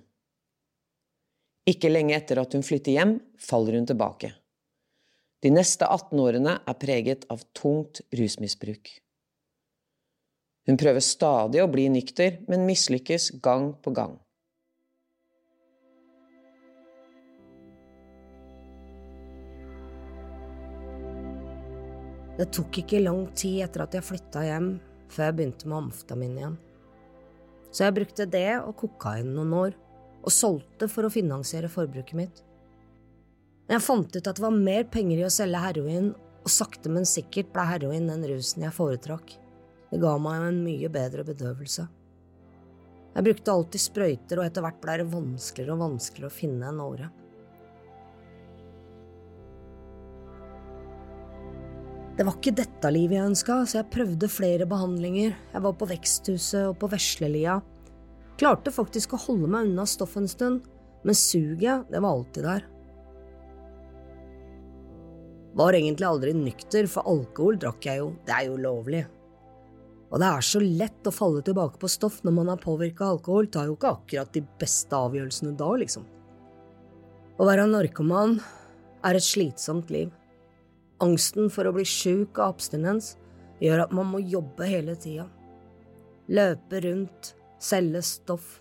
Ikke 1.69 1.91
lenge 1.91 2.15
etter 2.17 2.41
at 2.41 2.55
hun 2.57 2.65
flytter 2.65 2.97
hjem, 2.97 3.13
faller 3.39 3.77
hun 3.79 3.87
tilbake. 3.87 4.33
De 5.43 5.51
neste 5.51 5.87
18 5.87 6.19
årene 6.19 6.57
er 6.59 6.75
preget 6.79 7.23
av 7.31 7.43
tungt 7.55 8.01
rusmisbruk. 8.15 8.91
Hun 10.67 10.79
prøver 10.79 11.03
stadig 11.03 11.59
å 11.63 11.69
bli 11.71 11.89
nykter, 11.91 12.41
men 12.47 12.67
mislykkes 12.67 13.33
gang 13.43 13.73
på 13.83 13.91
gang. 13.95 14.15
Det 22.33 22.47
tok 22.55 22.79
ikke 22.81 23.03
lang 23.03 23.27
tid 23.37 23.61
etter 23.67 23.83
at 23.83 23.95
jeg 23.95 24.07
flytta 24.07 24.43
hjem, 24.47 24.69
før 25.11 25.27
jeg 25.27 25.35
begynte 25.37 25.67
med 25.69 25.79
amfetamin 25.83 26.37
igjen. 26.39 26.55
Så 27.69 27.85
jeg 27.85 27.95
brukte 27.99 28.25
det 28.29 28.47
og 28.57 28.73
kokain 28.79 29.29
noen 29.35 29.53
år 29.59 29.75
og 30.23 30.31
solgte 30.31 30.87
for 30.91 31.05
å 31.05 31.11
finansiere 31.13 31.71
forbruket 31.71 32.17
mitt. 32.17 32.43
Men 33.67 33.77
jeg 33.77 33.85
fant 33.85 34.15
ut 34.15 34.27
at 34.27 34.37
det 34.37 34.43
var 34.43 34.55
mer 34.55 34.85
penger 34.91 35.21
i 35.21 35.25
å 35.27 35.33
selge 35.33 35.63
heroin, 35.63 36.13
og 36.43 36.51
sakte, 36.51 36.91
men 36.91 37.07
sikkert 37.07 37.53
ble 37.55 37.63
heroin 37.69 38.09
den 38.09 38.25
rusen 38.27 38.65
jeg 38.65 38.75
foretrakk. 38.75 39.35
Det 39.91 39.99
ga 40.01 40.17
meg 40.19 40.47
en 40.49 40.63
mye 40.65 40.89
bedre 40.91 41.23
bedøvelse. 41.27 41.85
Jeg 43.13 43.25
brukte 43.27 43.53
alltid 43.53 43.83
sprøyter, 43.83 44.39
og 44.39 44.47
etter 44.47 44.65
hvert 44.65 44.79
ble 44.81 44.95
det 44.99 45.11
vanskeligere 45.11 45.75
og 45.75 45.83
vanskeligere 45.85 46.31
å 46.31 46.35
finne 46.35 46.71
en 46.71 46.81
åre. 46.83 47.11
Det 52.13 52.25
var 52.27 52.35
ikke 52.37 52.53
dette 52.57 52.89
livet 52.93 53.17
jeg 53.17 53.29
ønska, 53.31 53.55
så 53.65 53.79
jeg 53.79 53.91
prøvde 53.93 54.29
flere 54.29 54.67
behandlinger. 54.69 55.31
Jeg 55.53 55.63
var 55.65 55.77
på 55.77 55.87
Veksthuset 55.89 56.67
og 56.67 56.75
på 56.81 56.89
Veslelia, 56.91 57.55
Klarte 58.43 58.73
faktisk 58.75 59.13
å 59.15 59.21
holde 59.23 59.47
meg 59.47 59.69
unna 59.69 59.85
stoffet 59.87 60.19
en 60.19 60.25
stund, 60.27 60.63
men 61.07 61.15
suget, 61.15 61.85
det 61.87 61.99
var 62.03 62.17
alltid 62.17 62.43
der. 62.43 62.65
Var 65.55 65.77
egentlig 65.77 66.07
aldri 66.09 66.33
nykter, 66.35 66.89
for 66.91 67.07
alkohol 67.07 67.55
drakk 67.61 67.85
jeg 67.87 68.01
jo, 68.01 68.09
det 68.27 68.33
er 68.35 68.49
jo 68.49 68.57
lovlig. 68.59 69.05
Og 70.09 70.19
det 70.19 70.27
er 70.27 70.43
så 70.43 70.59
lett 70.59 71.07
å 71.07 71.13
falle 71.15 71.43
tilbake 71.47 71.79
på 71.79 71.87
stoff 71.93 72.17
når 72.27 72.35
man 72.35 72.51
er 72.51 72.59
påvirka 72.59 73.05
av 73.05 73.13
alkohol, 73.15 73.47
tar 73.47 73.69
jo 73.69 73.77
ikke 73.77 73.93
akkurat 73.95 74.35
de 74.35 74.41
beste 74.59 74.97
avgjørelsene 74.97 75.55
da, 75.61 75.69
liksom. 75.79 76.03
Å 77.39 77.47
være 77.47 77.69
narkoman 77.69 78.35
er 79.07 79.21
et 79.21 79.27
slitsomt 79.27 79.93
liv. 79.95 80.11
Angsten 80.99 81.47
for 81.47 81.69
å 81.69 81.71
bli 81.77 81.87
sjuk 81.87 82.43
av 82.43 82.57
abstinens 82.57 83.13
gjør 83.63 83.85
at 83.85 83.95
man 83.95 84.11
må 84.11 84.19
jobbe 84.19 84.67
hele 84.67 84.97
tida. 84.99 85.29
Løpe 86.27 86.83
rundt, 86.83 87.31
selge 87.63 88.03
stoff, 88.05 88.59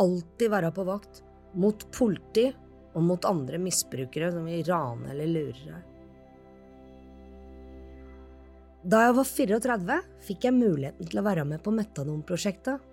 alltid 0.00 0.52
være 0.52 0.70
på 0.76 0.86
vakt, 0.86 1.22
mot 1.56 1.86
politi 1.94 2.48
og 2.96 3.04
mot 3.04 3.28
andre 3.28 3.60
misbrukere 3.60 4.30
som 4.32 4.48
vil 4.48 4.64
rane 4.68 5.12
eller 5.12 5.30
lure 5.30 5.60
deg. 5.66 5.92
Da 8.86 9.00
jeg 9.02 9.14
var 9.16 9.26
34, 9.26 9.94
fikk 10.22 10.44
jeg 10.46 10.54
muligheten 10.54 11.08
til 11.10 11.18
å 11.18 11.24
være 11.26 11.44
med 11.48 11.62
på 11.64 11.72
metadonprosjektet. 11.74 12.92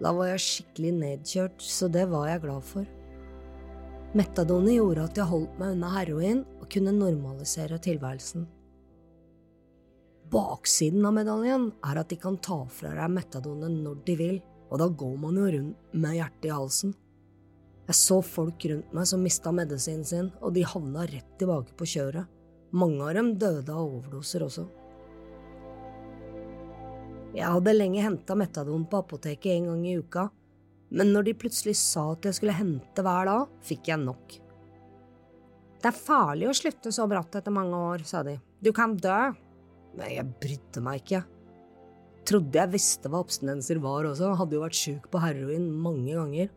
Da 0.00 0.12
var 0.16 0.30
jeg 0.30 0.44
skikkelig 0.44 0.92
nedkjørt, 0.96 1.60
så 1.60 1.90
det 1.92 2.06
var 2.08 2.30
jeg 2.30 2.42
glad 2.46 2.64
for. 2.64 2.88
Metadonet 4.16 4.78
gjorde 4.78 5.04
at 5.10 5.18
jeg 5.20 5.28
holdt 5.28 5.58
meg 5.60 5.74
unna 5.74 5.90
heroin 5.92 6.40
og 6.56 6.70
kunne 6.72 6.94
normalisere 6.96 7.76
tilværelsen. 7.84 8.46
Baksiden 10.32 11.04
av 11.06 11.14
medaljen 11.18 11.68
er 11.84 12.00
at 12.00 12.08
de 12.10 12.16
kan 12.20 12.38
ta 12.40 12.62
fra 12.72 12.94
deg 12.96 13.12
metadonet 13.12 13.76
når 13.84 14.00
de 14.08 14.16
vil, 14.16 14.38
og 14.70 14.80
da 14.82 14.88
går 14.88 15.18
man 15.22 15.36
jo 15.38 15.50
rundt 15.54 15.98
med 15.98 16.16
hjertet 16.18 16.48
i 16.48 16.54
halsen. 16.54 16.94
Jeg 17.86 17.98
så 17.98 18.18
folk 18.24 18.64
rundt 18.66 18.94
meg 18.96 19.06
som 19.06 19.22
mista 19.22 19.52
medisinen 19.54 20.06
sin, 20.06 20.32
og 20.42 20.56
de 20.56 20.64
havna 20.66 21.04
rett 21.06 21.36
tilbake 21.38 21.76
på 21.78 21.86
kjøret. 21.92 22.26
Mange 22.74 23.04
av 23.06 23.14
dem 23.14 23.36
døde 23.38 23.70
av 23.72 23.84
overdoser 23.84 24.42
også. 24.46 24.64
Jeg 27.36 27.52
hadde 27.52 27.76
lenge 27.76 28.02
henta 28.02 28.34
metadon 28.38 28.88
på 28.90 29.02
apoteket 29.04 29.52
en 29.52 29.70
gang 29.70 29.84
i 29.86 29.94
uka, 30.00 30.26
men 30.96 31.12
når 31.12 31.28
de 31.28 31.38
plutselig 31.38 31.76
sa 31.78 32.08
at 32.14 32.26
jeg 32.26 32.38
skulle 32.38 32.56
hente 32.56 33.04
hver 33.04 33.28
dag, 33.28 33.54
fikk 33.66 33.90
jeg 33.92 34.02
nok. 34.02 34.36
Det 35.82 35.90
er 35.92 35.98
farlig 35.98 36.48
å 36.50 36.56
slutte 36.56 36.90
så 36.94 37.06
bratt 37.10 37.36
etter 37.38 37.54
mange 37.54 37.78
år, 37.92 38.02
sa 38.08 38.22
de. 38.26 38.38
Du 38.62 38.72
kan 38.74 38.96
dø. 38.98 39.18
Men 39.96 40.12
jeg 40.12 40.28
brydde 40.42 40.82
meg 40.84 41.02
ikke. 41.02 41.22
Trodde 42.26 42.58
jeg 42.58 42.72
visste 42.72 43.10
hva 43.10 43.20
abstinenser 43.22 43.78
var 43.82 44.08
også, 44.08 44.32
hadde 44.34 44.56
jo 44.56 44.62
vært 44.64 44.78
sjuk 44.78 45.04
på 45.12 45.20
heroin 45.22 45.68
mange 45.70 46.16
ganger. 46.16 46.48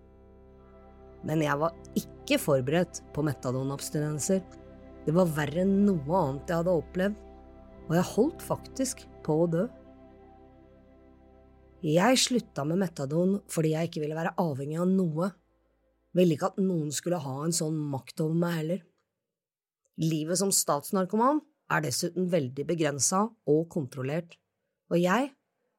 Men 1.28 1.44
jeg 1.44 1.60
var 1.62 1.76
ikke 2.00 2.40
forberedt 2.42 3.02
på 3.14 3.26
metadonabstinenser. 3.28 4.42
Det 5.06 5.14
var 5.16 5.30
verre 5.36 5.62
enn 5.66 5.84
noe 5.86 6.22
annet 6.24 6.50
jeg 6.50 6.62
hadde 6.62 6.78
opplevd, 6.82 7.20
og 7.90 7.94
jeg 7.98 8.10
holdt 8.16 8.46
faktisk 8.46 9.04
på 9.26 9.38
å 9.44 9.50
dø. 9.52 9.68
Jeg 11.86 12.20
slutta 12.20 12.66
med 12.68 12.82
metadon 12.82 13.38
fordi 13.52 13.72
jeg 13.72 13.90
ikke 13.90 14.02
ville 14.04 14.18
være 14.18 14.36
avhengig 14.42 14.82
av 14.82 14.90
noe. 14.92 15.30
Ville 16.18 16.36
ikke 16.36 16.50
at 16.50 16.60
noen 16.60 16.90
skulle 16.92 17.22
ha 17.22 17.36
en 17.46 17.56
sånn 17.56 17.78
makt 17.94 18.26
over 18.26 18.36
meg 18.42 18.58
heller. 18.58 18.82
Livet 20.02 20.40
som 20.42 20.52
statsnarkoman 20.56 21.44
er 21.70 21.84
dessuten 21.86 22.28
veldig 22.32 22.66
begrensa 22.68 23.28
og 23.50 23.68
kontrollert, 23.72 24.34
og 24.90 24.98
jeg, 24.98 25.30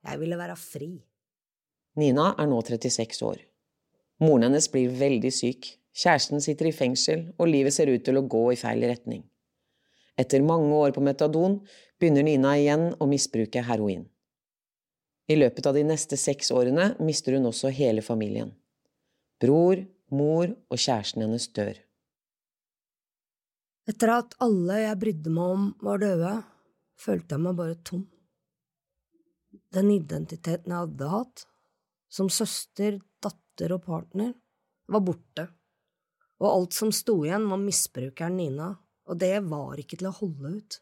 jeg 0.07 0.21
ville 0.21 0.39
være 0.41 0.57
fri. 0.59 0.91
Nina 2.01 2.31
er 2.39 2.49
nå 2.49 2.61
36 2.65 3.25
år. 3.27 3.41
Moren 4.21 4.47
hennes 4.49 4.69
blir 4.73 4.93
veldig 5.01 5.33
syk, 5.33 5.67
kjæresten 5.97 6.43
sitter 6.45 6.69
i 6.71 6.77
fengsel, 6.77 7.27
og 7.39 7.51
livet 7.51 7.75
ser 7.75 7.91
ut 7.91 8.05
til 8.05 8.21
å 8.21 8.27
gå 8.29 8.45
i 8.53 8.59
feil 8.61 8.85
retning. 8.89 9.25
Etter 10.21 10.45
mange 10.45 10.73
år 10.77 10.93
på 10.93 11.03
metadon 11.05 11.61
begynner 12.01 12.27
Nina 12.27 12.57
igjen 12.61 12.91
å 13.01 13.09
misbruke 13.09 13.63
heroin. 13.65 14.05
I 15.31 15.37
løpet 15.39 15.67
av 15.71 15.77
de 15.77 15.85
neste 15.87 16.19
seks 16.19 16.51
årene 16.53 16.95
mister 17.01 17.37
hun 17.37 17.49
også 17.49 17.71
hele 17.73 18.03
familien. 18.03 18.51
Bror, 19.41 19.81
mor 20.11 20.51
og 20.51 20.77
kjæresten 20.77 21.25
hennes 21.25 21.47
dør. 21.55 21.79
Etter 23.89 24.13
at 24.13 24.35
alle 24.45 24.83
jeg 24.83 24.99
brydde 25.01 25.33
meg 25.35 25.53
om, 25.55 25.69
var 25.83 26.03
døde, 26.03 26.35
følte 27.01 27.37
jeg 27.37 27.45
meg 27.47 27.57
bare 27.59 27.79
tom. 27.87 28.05
Den 29.75 29.91
identiteten 29.95 30.73
jeg 30.73 30.87
hadde 30.87 31.09
hatt, 31.13 31.47
som 32.11 32.31
søster, 32.33 32.99
datter 33.23 33.77
og 33.77 33.85
partner, 33.87 34.33
var 34.91 35.03
borte, 35.07 35.47
og 36.41 36.49
alt 36.49 36.75
som 36.75 36.91
sto 36.95 37.21
igjen, 37.23 37.47
var 37.51 37.61
misbrukeren 37.63 38.39
Nina, 38.41 38.71
og 39.07 39.19
det 39.21 39.37
var 39.47 39.79
ikke 39.79 40.01
til 40.01 40.09
å 40.11 40.17
holde 40.17 40.55
ut. 40.57 40.79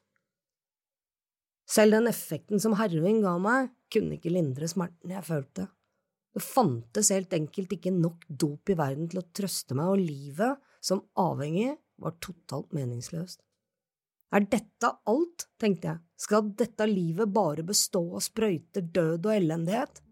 Selv 1.68 1.98
den 1.98 2.08
effekten 2.08 2.62
som 2.62 2.78
heroin 2.78 3.20
ga 3.24 3.34
meg, 3.42 3.74
kunne 3.92 4.16
ikke 4.16 4.32
lindre 4.32 4.68
smerten 4.70 5.12
jeg 5.12 5.26
følte. 5.26 5.66
Det 6.32 6.44
fantes 6.44 7.10
helt 7.12 7.34
enkelt 7.36 7.74
ikke 7.74 7.92
nok 7.92 8.24
dop 8.28 8.70
i 8.70 8.76
verden 8.78 9.10
til 9.10 9.20
å 9.20 9.26
trøste 9.36 9.76
meg, 9.76 9.92
og 9.92 10.00
livet, 10.00 10.64
som 10.80 11.04
avhengig, 11.18 11.74
var 11.98 12.14
totalt 12.22 12.70
meningsløst. 12.76 13.42
Er 14.28 14.44
dette 14.44 14.88
alt, 15.08 15.46
tenkte 15.56 15.88
jeg, 15.88 16.00
skal 16.20 16.50
dette 16.52 16.84
livet 16.84 17.30
bare 17.32 17.62
bestå 17.64 18.02
av 18.18 18.20
sprøyter, 18.20 18.84
død 18.84 19.24
og 19.24 19.30
elendighet? 19.32 20.02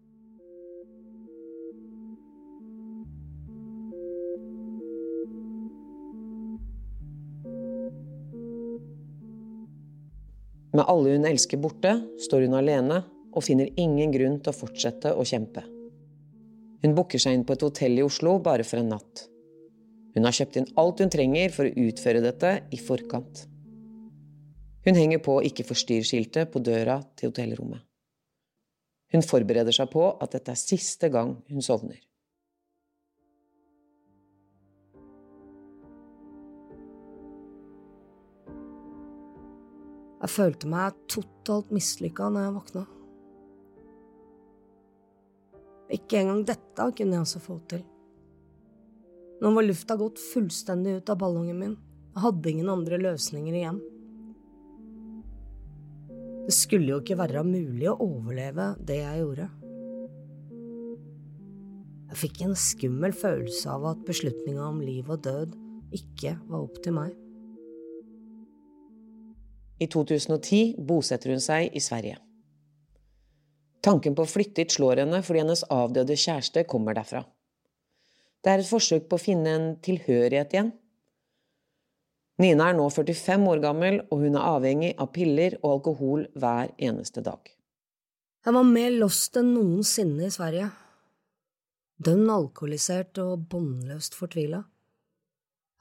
Med 10.73 10.81
alle 10.89 11.13
hun 11.13 11.27
elsker 11.29 11.61
borte, 11.61 11.91
står 12.25 12.47
hun 12.47 12.57
alene 12.57 13.03
og 13.37 13.45
finner 13.45 13.69
ingen 13.77 14.09
grunn 14.15 14.39
til 14.41 14.49
å 14.49 14.57
fortsette 14.57 15.11
å 15.13 15.25
kjempe. 15.29 15.61
Hun 16.81 16.97
booker 16.97 17.21
seg 17.21 17.37
inn 17.37 17.45
på 17.45 17.53
et 17.53 17.65
hotell 17.65 17.99
i 17.99 18.05
Oslo 18.05 18.39
bare 18.41 18.65
for 18.65 18.81
en 18.81 18.89
natt. 18.95 19.27
Hun 20.17 20.25
har 20.25 20.33
kjøpt 20.33 20.57
inn 20.57 20.67
alt 20.81 21.05
hun 21.05 21.13
trenger 21.13 21.53
for 21.53 21.69
å 21.69 21.85
utføre 21.85 22.25
dette 22.25 22.55
i 22.73 22.81
forkant. 22.81 23.45
Hun 24.87 24.95
henger 24.95 25.19
på 25.19 25.33
ikke 25.43 25.65
forstyrr-skiltet 25.67 26.47
på 26.47 26.61
døra 26.63 27.01
til 27.19 27.27
hotellrommet. 27.27 27.81
Hun 29.11 29.23
forbereder 29.23 29.75
seg 29.75 29.89
på 29.91 30.03
at 30.23 30.31
dette 30.31 30.53
er 30.53 30.59
siste 30.59 31.09
gang 31.11 31.33
hun 31.51 31.65
sovner. 31.65 31.97
Jeg 40.21 40.33
følte 40.33 40.71
meg 40.71 40.95
totalt 41.11 41.75
mislykka 41.75 42.29
når 42.31 42.47
jeg 42.47 42.55
våkna. 42.55 42.85
Ikke 45.99 46.23
engang 46.23 46.41
dette 46.47 46.87
kunne 46.95 47.19
jeg 47.19 47.25
altså 47.25 47.43
få 47.43 47.59
til. 47.75 47.83
Nå 49.43 49.51
var 49.51 49.67
lufta 49.67 49.99
gått 49.99 50.23
fullstendig 50.31 50.97
ut 51.01 51.11
av 51.11 51.19
ballongen 51.19 51.59
min. 51.59 51.77
Jeg 52.15 52.23
hadde 52.23 52.55
ingen 52.55 52.71
andre 52.71 53.03
løsninger 53.03 53.59
igjen. 53.65 53.83
Det 56.47 56.55
skulle 56.55 56.93
jo 56.93 57.01
ikke 57.01 57.17
være 57.19 57.41
mulig 57.43 57.89
å 57.91 57.97
overleve 57.99 58.69
det 58.87 59.01
jeg 59.01 59.19
gjorde. 59.19 59.47
Jeg 62.07 62.19
fikk 62.21 62.43
en 62.45 62.55
skummel 62.55 63.11
følelse 63.11 63.73
av 63.73 63.89
at 63.89 64.05
beslutninga 64.07 64.63
om 64.69 64.79
liv 64.79 65.09
og 65.11 65.25
død 65.25 65.57
ikke 65.97 66.37
var 66.47 66.61
opp 66.61 66.79
til 66.85 66.95
meg. 66.95 67.11
I 69.83 69.89
2010 69.91 70.79
bosetter 70.87 71.35
hun 71.35 71.43
seg 71.43 71.75
i 71.75 71.83
Sverige. 71.83 72.15
Tanken 73.83 74.15
på 74.15 74.23
å 74.23 74.31
flytte 74.31 74.63
hit 74.63 74.73
slår 74.79 75.03
henne 75.03 75.19
fordi 75.27 75.43
hennes 75.43 75.67
avdøde 75.67 76.15
kjæreste 76.15 76.63
kommer 76.71 76.95
derfra. 76.95 77.25
Det 78.39 78.53
er 78.53 78.63
et 78.63 78.71
forsøk 78.71 79.11
på 79.11 79.19
å 79.19 79.25
finne 79.27 79.51
en 79.51 79.67
tilhørighet 79.83 80.55
igjen. 80.55 80.71
Nina 82.37 82.67
er 82.69 82.75
nå 82.77 82.85
45 82.93 83.47
år 83.49 83.61
gammel, 83.63 83.95
og 84.13 84.21
hun 84.21 84.35
er 84.37 84.45
avhengig 84.45 84.91
av 85.01 85.09
piller 85.15 85.55
og 85.63 85.71
alkohol 85.79 86.27
hver 86.37 86.69
eneste 86.77 87.23
dag. 87.25 87.41
Jeg 88.45 88.53
var 88.53 88.67
mer 88.67 88.93
lost 88.93 89.39
enn 89.39 89.55
noensinne 89.55 90.27
i 90.27 90.33
Sverige. 90.33 90.69
Dønn 91.97 92.29
alkoholisert 92.29 93.17
og 93.23 93.47
båndløst 93.49 94.13
fortvila. 94.15 94.61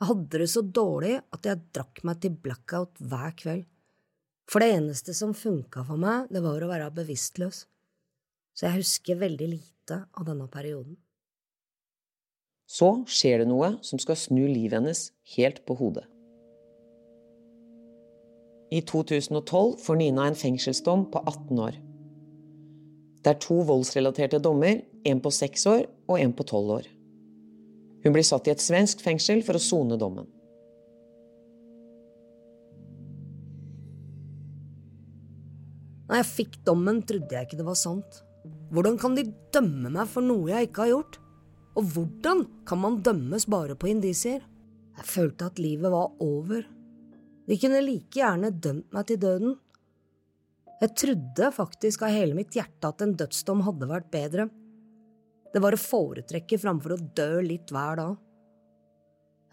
Jeg 0.01 0.09
hadde 0.09 0.41
det 0.41 0.49
så 0.53 0.65
dårlig 0.65 1.15
at 1.37 1.47
jeg 1.49 1.63
drakk 1.77 2.03
meg 2.09 2.25
til 2.25 2.41
blackout 2.41 3.05
hver 3.05 3.37
kveld. 3.37 3.65
For 4.49 4.63
det 4.63 4.73
eneste 4.79 5.13
som 5.17 5.37
funka 5.37 5.85
for 5.85 6.01
meg, 6.01 6.31
det 6.33 6.41
var 6.45 6.63
å 6.63 6.73
være 6.73 6.89
bevisstløs. 6.97 7.67
Så 8.57 8.69
jeg 8.69 8.81
husker 8.81 9.21
veldig 9.21 9.53
lite 9.53 10.03
av 10.17 10.29
denne 10.29 10.49
perioden. 10.49 10.97
Så 12.67 12.91
skjer 13.07 13.45
det 13.45 13.51
noe 13.53 13.75
som 13.85 14.01
skal 14.01 14.17
snu 14.19 14.47
livet 14.49 14.81
hennes 14.81 15.11
helt 15.37 15.67
på 15.69 15.77
hodet. 15.79 16.09
I 18.71 18.81
2012 18.83 19.77
får 19.79 19.97
Nina 19.97 20.27
en 20.27 20.39
fengselsdom 20.39 21.07
på 21.11 21.23
18 21.23 21.59
år. 21.59 21.77
Det 23.23 23.33
er 23.33 23.43
to 23.43 23.61
voldsrelaterte 23.67 24.41
dommer, 24.43 24.81
en 25.07 25.21
på 25.23 25.31
seks 25.35 25.67
år 25.71 25.85
og 26.09 26.19
en 26.21 26.33
på 26.35 26.47
tolv 26.47 26.73
år. 26.81 26.89
Hun 28.05 28.15
blir 28.15 28.27
satt 28.27 28.47
i 28.47 28.53
et 28.55 28.63
svensk 28.63 29.03
fengsel 29.03 29.43
for 29.47 29.59
å 29.59 29.63
sone 29.63 29.99
dommen. 29.99 30.27
Når 36.07 36.21
jeg 36.21 36.31
fikk 36.31 36.61
dommen, 36.67 37.03
trodde 37.03 37.35
jeg 37.35 37.49
ikke 37.49 37.59
det 37.59 37.67
var 37.67 37.79
sant. 37.79 38.21
Hvordan 38.71 38.99
kan 38.99 39.17
de 39.19 39.27
dømme 39.55 39.91
meg 39.91 40.11
for 40.11 40.23
noe 40.23 40.53
jeg 40.53 40.69
ikke 40.69 40.85
har 40.85 40.93
gjort? 40.95 41.19
Og 41.77 41.91
hvordan 41.95 42.45
kan 42.67 42.81
man 42.83 43.01
dømmes 43.03 43.47
bare 43.51 43.75
på 43.79 43.91
indisier? 43.91 44.43
Jeg 44.97 45.11
følte 45.11 45.51
at 45.51 45.59
livet 45.61 45.91
var 45.93 46.15
over. 46.23 46.63
De 47.47 47.59
kunne 47.63 47.81
like 47.85 48.19
gjerne 48.19 48.51
dømt 48.51 48.93
meg 48.95 49.07
til 49.07 49.21
døden. 49.23 49.57
Jeg 50.81 50.93
trodde 50.99 51.51
faktisk 51.55 52.03
av 52.05 52.13
hele 52.13 52.37
mitt 52.37 52.57
hjerte 52.57 52.91
at 52.91 53.03
en 53.05 53.15
dødsdom 53.17 53.63
hadde 53.65 53.89
vært 53.89 54.09
bedre. 54.13 54.49
Det 55.55 55.63
var 55.63 55.77
å 55.77 55.81
foretrekke 55.81 56.59
framfor 56.61 56.97
å 56.97 57.03
dø 57.17 57.31
litt 57.47 57.71
hver 57.73 58.01
dag. 58.03 58.17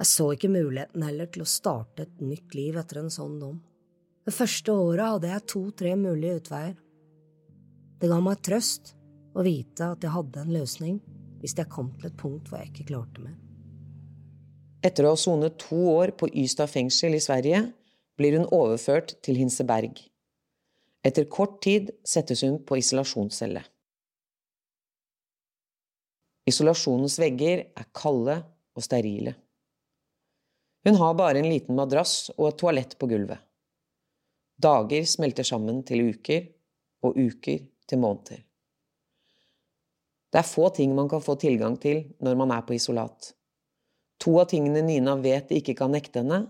Jeg 0.02 0.10
så 0.10 0.26
ikke 0.34 0.50
muligheten 0.52 1.06
heller 1.06 1.30
til 1.32 1.46
å 1.46 1.48
starte 1.48 2.08
et 2.08 2.24
nytt 2.26 2.58
liv 2.58 2.80
etter 2.82 3.00
en 3.04 3.14
sånn 3.14 3.38
dom. 3.40 3.62
Det 4.26 4.34
første 4.34 4.74
året 4.74 5.14
hadde 5.14 5.30
jeg 5.30 5.48
to–tre 5.54 5.94
mulige 6.00 6.42
utveier. 6.42 6.74
Det 8.02 8.10
ga 8.12 8.18
meg 8.24 8.42
trøst 8.44 8.96
å 9.38 9.46
vite 9.46 9.94
at 9.94 10.04
jeg 10.04 10.12
hadde 10.12 10.42
en 10.42 10.54
løsning 10.58 10.98
hvis 11.44 11.56
jeg 11.60 11.72
kom 11.72 11.94
til 12.00 12.10
et 12.10 12.18
punkt 12.20 12.50
hvor 12.50 12.60
jeg 12.60 12.72
ikke 12.72 12.90
klarte 12.90 13.24
mer. 13.24 13.38
Etter 14.84 15.06
å 15.08 15.14
ha 15.14 15.20
sonet 15.20 15.56
to 15.62 15.80
år 15.94 16.12
på 16.20 16.28
Ystad 16.42 16.72
fengsel 16.72 17.16
i 17.16 17.22
Sverige, 17.24 17.62
blir 18.18 18.38
hun 18.38 18.50
overført 18.54 19.16
til 19.26 19.40
Hinseberg. 19.40 20.00
Etter 21.04 21.28
kort 21.28 21.60
tid 21.66 21.92
settes 22.08 22.44
hun 22.46 22.60
på 22.64 22.78
isolasjonscelle. 22.80 23.64
Isolasjonens 26.48 27.18
vegger 27.20 27.66
er 27.72 27.90
kalde 27.96 28.38
og 28.76 28.84
sterile. 28.84 29.36
Hun 30.84 31.00
har 31.00 31.14
bare 31.16 31.40
en 31.40 31.48
liten 31.48 31.76
madrass 31.76 32.30
og 32.38 32.50
et 32.50 32.58
toalett 32.60 32.98
på 33.00 33.08
gulvet. 33.08 33.40
Dager 34.60 35.06
smelter 35.08 35.48
sammen 35.48 35.82
til 35.88 36.10
uker, 36.12 36.50
og 37.04 37.18
uker 37.20 37.64
til 37.88 38.00
måneder. 38.00 38.44
Det 40.32 40.40
er 40.40 40.48
få 40.48 40.70
ting 40.74 40.94
man 40.96 41.10
kan 41.12 41.22
få 41.22 41.36
tilgang 41.36 41.76
til 41.82 42.06
når 42.24 42.38
man 42.40 42.52
er 42.56 42.64
på 42.66 42.76
isolat. 42.78 43.34
To 44.24 44.38
av 44.40 44.48
tingene 44.50 44.82
Nina 44.86 45.18
vet 45.20 45.50
de 45.50 45.60
ikke 45.60 45.76
kan 45.78 45.92
nekte 45.92 46.24
henne, 46.24 46.46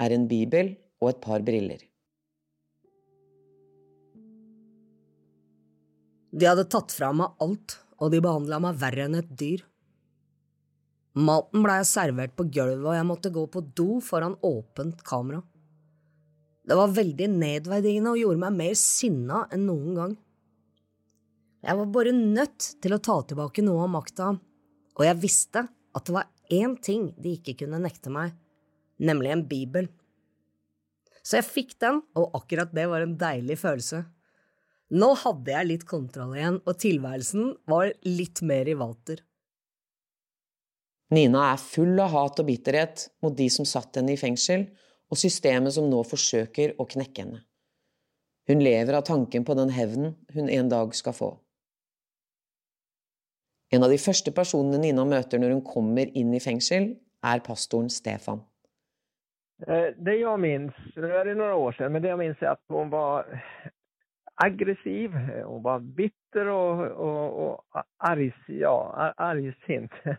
er 0.00 0.14
en 0.14 0.24
bibel 0.30 0.72
og 1.02 1.12
et 1.12 1.20
par 1.22 1.44
briller. 1.46 1.84
De 6.28 6.46
hadde 6.46 6.68
tatt 6.70 6.92
fra 6.92 7.10
meg 7.16 7.40
alt, 7.42 7.78
og 7.98 8.12
de 8.12 8.20
behandla 8.22 8.60
meg 8.62 8.78
verre 8.78 9.06
enn 9.08 9.18
et 9.18 9.30
dyr. 9.40 9.64
Maten 11.18 11.64
blei 11.64 11.80
servert 11.88 12.36
på 12.38 12.46
gulvet, 12.46 12.84
og 12.84 12.94
jeg 12.94 13.06
måtte 13.08 13.32
gå 13.34 13.46
på 13.50 13.64
do 13.74 13.98
foran 14.04 14.36
åpent 14.44 15.00
kamera. 15.06 15.40
Det 16.68 16.76
var 16.76 16.92
veldig 16.92 17.30
nedverdigende 17.32 18.12
og 18.12 18.20
gjorde 18.20 18.42
meg 18.44 18.58
mer 18.58 18.74
sinna 18.76 19.46
enn 19.54 19.64
noen 19.66 19.94
gang. 19.96 20.18
Jeg 21.64 21.78
var 21.80 21.88
bare 21.90 22.12
nødt 22.14 22.66
til 22.84 22.94
å 22.94 23.00
ta 23.02 23.16
tilbake 23.26 23.64
noe 23.64 23.86
av 23.86 23.90
makta, 23.90 24.28
og 24.98 25.02
jeg 25.06 25.18
visste 25.22 25.64
at 25.66 26.06
det 26.06 26.14
var 26.14 26.28
én 26.54 26.76
ting 26.78 27.08
de 27.18 27.34
ikke 27.38 27.56
kunne 27.64 27.80
nekte 27.82 28.12
meg, 28.14 28.36
nemlig 29.00 29.32
en 29.32 29.46
bibel. 29.48 29.88
Så 31.28 31.36
jeg 31.36 31.44
fikk 31.44 31.74
den, 31.84 32.00
og 32.16 32.36
akkurat 32.38 32.70
det 32.72 32.86
var 32.88 33.04
en 33.04 33.18
deilig 33.20 33.58
følelse. 33.60 34.00
Nå 34.96 35.10
hadde 35.20 35.52
jeg 35.52 35.68
litt 35.68 35.84
kontroll 35.88 36.32
igjen, 36.38 36.62
og 36.64 36.78
tilværelsen 36.80 37.50
var 37.68 37.90
litt 38.08 38.40
mer 38.48 38.70
i 38.72 38.76
vater. 38.80 39.20
Nina 41.12 41.50
er 41.50 41.60
full 41.60 42.00
av 42.00 42.14
hat 42.14 42.40
og 42.40 42.48
bitterhet 42.48 43.06
mot 43.24 43.36
de 43.36 43.48
som 43.52 43.68
satt 43.68 44.00
henne 44.00 44.14
i 44.14 44.20
fengsel, 44.20 44.64
og 45.08 45.20
systemet 45.20 45.76
som 45.76 45.88
nå 45.88 46.00
forsøker 46.04 46.74
å 46.80 46.88
knekke 46.88 47.24
henne. 47.24 47.42
Hun 48.48 48.64
lever 48.64 48.96
av 48.96 49.04
tanken 49.04 49.44
på 49.44 49.56
den 49.56 49.72
hevnen 49.76 50.16
hun 50.32 50.48
en 50.48 50.72
dag 50.72 50.96
skal 50.96 51.16
få. 51.16 51.30
En 53.68 53.84
av 53.84 53.92
de 53.92 54.00
første 54.00 54.32
personene 54.32 54.80
Nina 54.80 55.04
møter 55.04 55.40
når 55.40 55.58
hun 55.58 55.64
kommer 55.64 56.08
inn 56.16 56.32
i 56.32 56.40
fengsel, 56.40 56.94
er 57.20 57.44
pastoren 57.44 57.92
Stefan. 57.92 58.40
Eh, 59.66 59.90
det 59.96 60.20
jeg 60.20 60.40
minns, 60.40 60.76
det 60.94 61.10
er 61.10 61.32
noen 61.34 61.56
år 61.56 61.74
siden, 61.76 61.92
men 61.92 62.02
det 62.04 62.12
jeg 62.12 62.20
minns 62.20 62.42
er 62.42 62.54
at 62.54 62.62
hun 62.70 62.92
var 62.92 63.26
aggressiv. 64.38 65.14
Hun 65.44 65.64
var 65.64 65.78
bitter 65.78 66.48
og, 66.48 66.80
och, 66.80 67.38
och 67.48 67.82
arg, 67.98 68.32
ja, 68.46 69.12
argsint. 69.16 69.92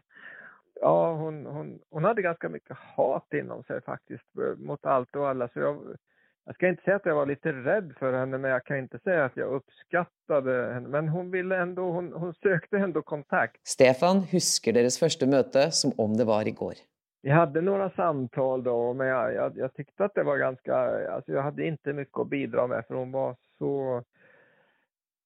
Ja, 0.82 1.14
hon, 1.14 1.46
hon, 1.46 1.80
hon 1.92 2.04
hade 2.04 2.22
ganska 2.22 2.50
mycket 2.50 2.78
hat 2.78 3.34
inom 3.34 3.64
sig 3.64 3.82
faktiskt 3.82 4.24
mot 4.58 4.86
allt 4.86 5.16
och 5.16 5.30
alla. 5.30 5.48
Så 5.48 5.60
jag, 5.60 5.98
jag 6.46 6.56
ska 6.56 6.68
inte 6.68 6.84
säga 6.84 6.96
att 6.96 7.06
jag 7.06 7.16
var 7.16 7.26
lite 7.26 7.52
rädd 7.52 7.94
för 8.00 8.14
henne, 8.14 8.38
men 8.38 8.52
jag 8.52 8.66
kan 8.66 8.78
inte 8.78 9.00
säga 9.00 9.26
att 9.26 9.38
jag 9.38 9.54
uppskattade 9.54 10.74
henne. 10.74 10.88
Men 10.88 11.10
hon 11.10 11.32
ville 11.32 11.58
ändå, 11.58 11.92
hon, 11.92 12.14
hon 12.14 12.34
sökte 12.34 12.78
ändå 12.78 13.02
kontakt. 13.02 13.68
Stefan 13.68 14.24
husker 14.32 14.74
deres 14.74 15.00
første 15.00 15.28
møte 15.28 15.72
som 15.72 15.92
om 15.98 16.16
det 16.18 16.26
var 16.26 16.48
i 16.48 16.52
går. 16.52 16.80
Vi 17.22 17.30
hade 17.30 17.62
några 17.62 17.90
samtal 17.90 18.64
då, 18.64 18.94
men 18.94 19.08
jag, 19.08 19.34
jag, 19.34 19.58
jag 19.58 19.74
tyckte 19.74 20.06
att 20.06 20.16
det 20.16 20.24
var 20.24 20.38
ganska, 20.38 20.76
alltså 21.12 21.32
jag 21.32 21.44
hade 21.44 21.66
inte 21.66 21.94
mycket 21.94 22.18
att 22.18 22.30
bidra 22.30 22.68
med 22.68 22.86
för 22.88 22.96
hon 22.96 23.12
var 23.12 23.36
så 23.58 24.04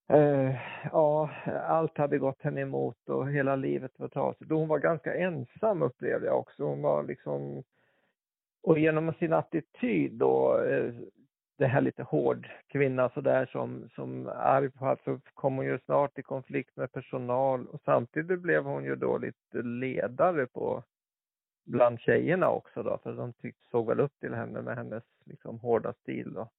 Eh, 0.07 0.55
ja, 0.91 1.29
allt 1.67 1.97
hade 1.97 2.17
gått 2.17 2.41
henne 2.41 2.61
emot 2.61 3.09
och 3.09 3.31
hela 3.31 3.55
livet 3.55 3.91
var 3.99 4.07
trasigt. 4.07 4.51
Hon 4.51 4.67
var 4.67 4.79
ganska 4.79 5.15
ensam 5.15 5.81
upplevde 5.81 6.27
jag 6.27 6.39
också. 6.39 6.63
Hon 6.63 6.81
var 6.81 7.03
liksom... 7.03 7.63
Och 8.63 8.79
genom 8.79 9.13
sin 9.13 9.33
attityd 9.33 10.13
då, 10.13 10.63
eh, 10.63 10.93
det 11.57 11.67
här 11.67 11.81
lite 11.81 12.03
hård 12.03 12.49
kvinna 12.67 13.09
sådär 13.09 13.45
som, 13.45 13.89
som 13.95 14.27
arg 14.35 14.69
på 14.71 14.85
allt, 14.85 15.03
så 15.03 15.19
kom 15.33 15.55
hon 15.55 15.65
ju 15.65 15.79
snart 15.79 16.19
i 16.19 16.23
konflikt 16.23 16.77
med 16.77 16.91
personal 16.91 17.67
og 17.67 17.79
samtidig 17.85 18.39
blev 18.39 18.63
hon 18.63 18.83
ju 18.83 18.95
då 18.95 19.17
lite 19.17 19.61
ledare 19.61 20.47
på 20.47 20.83
bland 21.63 21.99
tjejerna 21.99 22.49
också 22.49 22.83
då, 22.83 22.99
för 23.03 23.13
de 23.13 23.33
tyckte, 23.33 23.69
såg 23.71 23.87
väl 23.87 23.99
upp 23.99 24.19
till 24.19 24.33
henne 24.33 24.61
med 24.61 24.77
hennes 24.77 25.03
liksom 25.25 25.59
hårda 25.59 25.93
stil 25.93 26.33
då. 26.33 26.49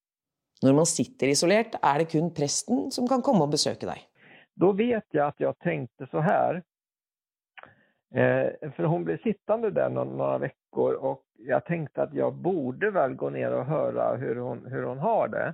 Når 0.63 0.73
man 0.73 0.87
sitter 0.87 1.27
isolert, 1.27 1.75
er 1.83 1.99
det 1.99 2.05
kun 2.13 2.31
presten 2.35 2.91
som 2.91 3.09
kan 3.09 3.23
komme 3.23 3.45
og 3.45 3.53
besøke 3.53 3.89
deg. 3.89 4.05
Da 4.55 4.71
vet 4.73 5.07
jeg 5.11 5.25
at 5.25 5.43
jeg 5.43 5.59
tenkte 5.65 6.07
så 6.09 6.23
her. 6.25 6.63
Eh, 8.15 8.71
for 8.77 8.89
hun 8.89 9.05
ble 9.05 9.19
sittende 9.25 9.73
der 9.75 9.91
noen, 9.91 10.15
noen 10.17 10.47
uker, 10.47 10.97
og 11.03 11.25
jeg 11.43 11.67
tenkte 11.67 12.07
at 12.07 12.15
jeg 12.15 12.39
burde 12.45 12.93
vel 12.95 13.17
gå 13.19 13.33
ned 13.35 13.53
og 13.53 13.67
høre 13.67 14.09
hvordan 14.23 14.39
hun, 14.39 14.63
hun 14.71 15.03
har 15.03 15.35
det. 15.35 15.49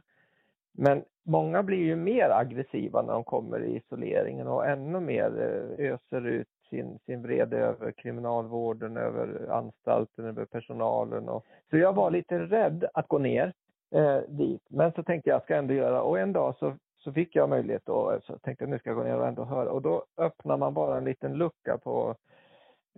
Men 0.78 1.02
mange 1.24 1.62
blir 1.66 1.94
jo 1.94 1.96
mer 1.98 2.36
aggressive 2.36 3.02
når 3.02 3.22
de 3.22 3.28
kommer 3.32 3.64
i 3.64 3.78
isoleringen 3.80 4.48
og 4.48 4.66
enda 4.68 5.00
mer 5.02 5.40
eh, 5.40 5.94
øser 5.94 6.28
ut 6.28 6.50
sin, 6.70 6.98
sin 7.06 7.22
vrede 7.22 7.68
over 7.68 7.92
kriminalvården, 7.92 8.98
over 8.98 9.50
anstalten, 9.50 10.30
over 10.30 10.44
personalen. 10.44 11.28
Och, 11.28 11.46
så 11.70 11.76
jeg 11.76 11.94
var 11.94 12.10
litt 12.10 12.32
redd 12.32 12.86
å 12.94 13.02
gå 13.08 13.18
ned 13.18 13.52
eh, 13.94 14.20
dit. 14.28 14.62
Men 14.70 14.92
så 14.92 15.02
tänkte 15.02 15.30
jag, 15.30 15.42
ska 15.42 15.56
ändå 15.56 15.74
göra, 15.74 16.02
och 16.02 16.18
en 16.18 16.32
dag 16.32 16.56
så, 16.58 16.76
så 16.98 17.12
fick 17.12 17.34
jag 17.36 17.48
möjlighet 17.48 17.86
då, 17.86 18.20
så 18.22 18.38
tänkte 18.38 18.64
jeg 18.64 18.70
nu 18.70 18.78
ska 18.78 18.90
jag 18.90 18.96
gå 18.96 19.04
ner 19.04 19.18
och 19.18 19.26
ändå 19.26 19.44
höra. 19.44 19.70
Och 19.70 19.82
då 19.82 20.04
öppnar 20.16 20.56
man 20.56 20.74
bara 20.74 20.98
en 20.98 21.04
liten 21.04 21.32
lucka 21.32 21.78
på 21.78 22.16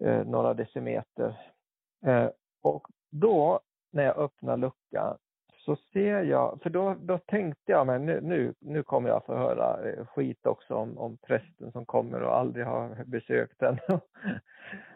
eh, 0.00 0.24
några 0.24 0.54
decimeter. 0.54 1.40
Eh, 2.06 2.28
och 2.62 2.86
då, 3.10 3.60
när 3.92 4.04
jag 4.04 4.16
öppnar 4.16 4.56
luckan, 4.56 5.18
så 5.64 5.76
ser 5.92 6.22
jag, 6.22 6.58
för 6.62 6.70
då, 6.70 6.96
då 7.00 7.18
tänkte 7.18 7.72
jag, 7.72 7.86
men 7.86 8.06
nu, 8.06 8.20
nu, 8.20 8.54
nu 8.60 8.82
kommer 8.82 9.08
jag 9.08 9.24
få 9.24 9.34
höra 9.34 9.78
skit 10.04 10.46
också 10.46 10.74
om, 10.74 10.98
om 10.98 11.16
prästen 11.16 11.72
som 11.72 11.86
kommer 11.86 12.22
och 12.22 12.36
aldrig 12.36 12.66
har 12.66 13.04
besökt 13.04 13.58
den. 13.58 13.78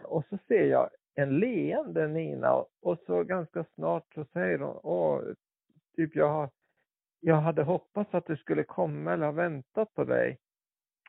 och 0.03 0.25
så 0.31 0.39
ser 0.49 0.65
jag 0.65 0.91
en 1.15 1.39
leende 1.39 2.09
Nina 2.09 2.65
och 2.83 2.99
så 3.07 3.25
ganska 3.25 3.65
snart 3.75 4.15
så 4.15 4.25
säger 4.25 4.59
hon, 4.59 4.81
åh, 4.83 5.21
typ 5.97 6.17
jag, 6.17 6.51
jag 7.21 7.37
hade 7.37 7.63
hoppats 7.63 8.15
att 8.15 8.27
du 8.27 8.37
skulle 8.37 8.65
komma 8.65 9.13
eller 9.13 9.27
ha 9.27 9.33
väntat 9.33 9.95
på 9.95 10.05
dig. 10.05 10.39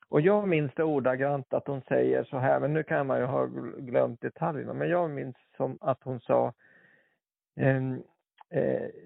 Och 0.09 0.21
jag 0.21 0.47
minns 0.47 0.71
det 0.75 0.83
ordagrant 0.83 1.53
att 1.53 1.67
hon 1.67 1.81
säger 1.81 2.23
så 2.23 2.37
här, 2.37 2.59
men 2.59 2.73
nu 2.73 2.83
kan 2.83 3.07
man 3.07 3.19
ju 3.19 3.25
ha 3.25 3.45
glömt 3.77 4.21
detaljerna, 4.21 4.73
men 4.73 4.89
jag 4.89 5.09
minns 5.09 5.35
som 5.57 5.77
att 5.81 6.03
hon 6.03 6.19
sa 6.19 6.53
ehm, 7.55 7.93
eh, 7.93 7.99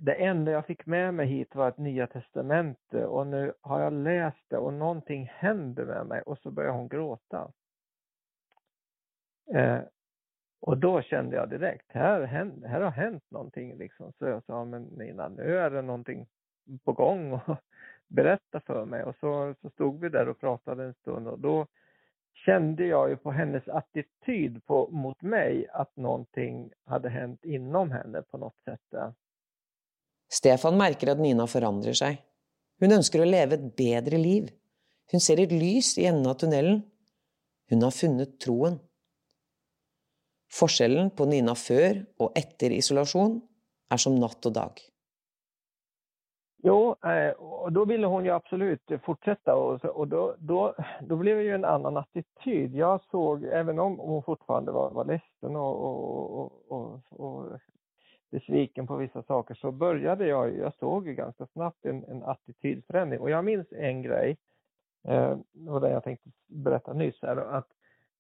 det 0.02 0.14
enda 0.14 0.52
jag 0.52 0.66
fick 0.66 0.86
med 0.86 1.14
mig 1.14 1.28
hit 1.28 1.56
var 1.56 1.70
ett 1.70 1.78
Nya 1.78 2.08
testament, 2.08 2.94
och 2.94 3.28
nu 3.28 3.54
har 3.62 3.82
jag 3.82 3.94
läst 3.94 4.50
det 4.50 4.58
och 4.58 4.74
någonting 4.74 5.32
händer 5.34 5.86
med 5.86 6.06
mig 6.06 6.22
och 6.22 6.38
så 6.38 6.52
börjar 6.52 6.72
hon 6.72 6.88
gråta. 6.88 7.52
Eh, 9.54 9.80
och 10.62 10.78
då 10.78 11.02
kände 11.02 11.36
jag 11.36 11.50
direkt, 11.50 11.92
här, 11.92 12.24
här 12.66 12.82
har 12.82 12.92
hänt 12.92 13.32
någonting 13.32 13.78
liksom. 13.78 14.14
Så 14.18 14.26
jag 14.26 14.44
sa, 14.44 14.66
men 14.66 14.84
Nina, 14.84 15.30
nu 15.30 15.58
är 15.58 15.70
det 15.70 15.82
någonting 15.82 16.28
på 16.84 16.94
gång 16.94 17.34
och 17.34 17.58
berätta 18.08 18.60
för 18.60 18.86
mig. 18.86 19.04
Och 19.04 19.16
så, 19.20 19.56
så 19.62 19.70
stod 19.70 20.00
vi 20.00 20.10
där 20.10 20.30
och 20.30 20.40
pratade 20.40 20.84
en 20.84 20.94
stund 20.94 21.28
och 21.28 21.40
då 21.40 21.68
kände 22.34 22.86
jag 22.86 23.10
ju 23.10 23.16
på 23.16 23.32
hennes 23.32 23.68
attityd 23.68 24.62
mot 24.90 25.22
mig 25.22 25.68
att 25.74 25.96
någonting 25.96 26.72
hade 26.86 27.10
hänt 27.10 27.46
inom 27.46 27.92
henne 27.92 28.22
på 28.22 28.38
något 28.38 28.58
sätt. 28.66 28.94
Stefan 30.32 30.78
merker 30.80 31.12
at 31.12 31.20
Nina 31.20 31.48
forandrer 31.50 31.98
seg. 31.98 32.22
Hun 32.82 32.96
ønsker 32.96 33.22
å 33.22 33.28
leve 33.28 33.58
et 33.58 33.66
bedre 33.78 34.20
liv. 34.22 34.48
Hun 35.12 35.24
ser 35.24 35.42
et 35.44 35.52
lys 35.52 35.94
i 36.00 36.08
enden 36.08 36.30
av 36.32 36.40
tunnelen. 36.40 36.80
Hun 37.72 37.84
har 37.84 37.94
funnet 37.96 38.38
troen. 38.42 38.80
Forskjellen 40.52 41.12
på 41.16 41.28
Nina 41.32 41.56
før 41.56 42.02
og 42.24 42.40
etter 42.40 42.74
isolasjon 42.76 43.38
er 43.92 44.02
som 44.02 44.18
natt 44.20 44.48
og 44.48 44.56
dag. 44.56 44.82
Jo, 46.64 46.94
eh, 47.10 47.32
og 47.42 47.72
da 47.74 47.84
ville 47.90 48.10
hun 48.12 48.28
jo 48.28 48.36
absolutt 48.36 48.94
fortsette. 49.06 49.54
Og, 49.58 49.86
og 49.90 50.12
da, 50.12 51.16
ble 51.16 51.34
det 51.34 51.48
jo 51.48 51.56
en 51.58 51.68
annen 51.68 51.98
attityd. 52.04 52.76
Jeg 52.78 53.02
så, 53.10 53.24
even 53.62 53.82
om 53.82 53.98
hun 53.98 54.22
fortsatt 54.28 54.70
var, 54.70 54.94
var 54.98 55.10
ledsen 55.10 55.58
og, 55.58 55.88
og, 56.70 57.00
og, 57.18 57.56
besviken 58.32 58.88
på 58.88 58.96
vissa 58.96 59.24
saker 59.24 59.56
så 59.56 59.72
började 59.72 60.28
jag, 60.28 60.58
jag 60.58 60.74
såg 60.74 61.08
ju 61.08 61.14
ganska 61.14 61.46
snabbt 61.46 61.86
en, 61.86 62.04
en 62.04 62.24
attitydförändring. 62.24 63.20
Och 63.20 63.30
jag 63.30 63.46
minns 63.46 63.68
en 63.72 64.02
grej, 64.02 64.38
eh, 65.08 65.38
och 65.68 65.82
det 65.82 65.90
jag 65.90 66.04
tänkte 66.04 66.30
berätta 66.48 66.94
nyss 66.94 67.22
här, 67.22 67.38
att 67.38 67.68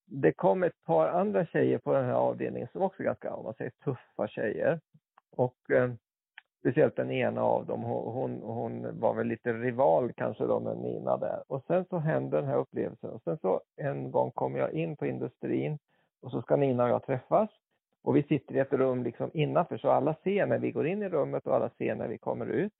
det 0.05 0.31
kom 0.31 0.63
ett 0.63 0.83
par 0.85 1.07
andra 1.07 1.45
tjejer 1.45 1.77
på 1.77 1.93
den 1.93 2.05
här 2.05 2.13
avdelningen 2.13 2.67
som 2.71 2.81
också 2.81 3.03
är 3.03 3.05
ganska, 3.05 3.33
om 3.33 3.43
man 3.43 3.53
säger 3.53 3.71
tuffa 3.83 4.27
tjejer. 4.27 4.79
Och 5.31 5.71
eh, 5.71 5.91
speciellt 6.59 6.95
den 6.95 7.11
ena 7.11 7.41
av 7.41 7.65
dem, 7.65 7.81
hon, 7.83 8.41
hon 8.41 8.99
var 8.99 9.13
väl 9.13 9.27
lite 9.27 9.53
rival 9.53 10.13
kanske 10.13 10.43
då 10.43 10.59
med 10.59 10.77
Nina 10.77 11.17
där. 11.17 11.43
Och 11.47 11.63
sen 11.67 11.85
så 11.85 11.97
hände 11.97 12.37
den 12.37 12.45
här 12.45 12.57
upplevelsen 12.57 13.09
och 13.09 13.21
sen 13.23 13.37
så 13.37 13.61
en 13.75 14.11
gång 14.11 14.31
kom 14.31 14.55
jag 14.55 14.73
in 14.73 14.95
på 14.95 15.05
industrin 15.05 15.79
och 16.21 16.31
så 16.31 16.41
ska 16.41 16.55
Nina 16.55 16.83
och 16.83 16.89
jag 16.89 17.05
träffas. 17.05 17.49
Och 18.03 18.15
vi 18.15 18.23
sitter 18.23 18.55
i 18.55 18.59
ett 18.59 18.73
rum 18.73 19.03
liksom 19.03 19.31
innanför 19.33 19.77
så 19.77 19.89
alla 19.89 20.15
ser 20.23 20.45
när 20.45 20.57
vi 20.57 20.71
går 20.71 20.87
in 20.87 21.03
i 21.03 21.09
rummet 21.09 21.47
och 21.47 21.55
alla 21.55 21.69
ser 21.69 21.95
när 21.95 22.07
vi 22.07 22.17
kommer 22.17 22.45
ut. 22.45 22.73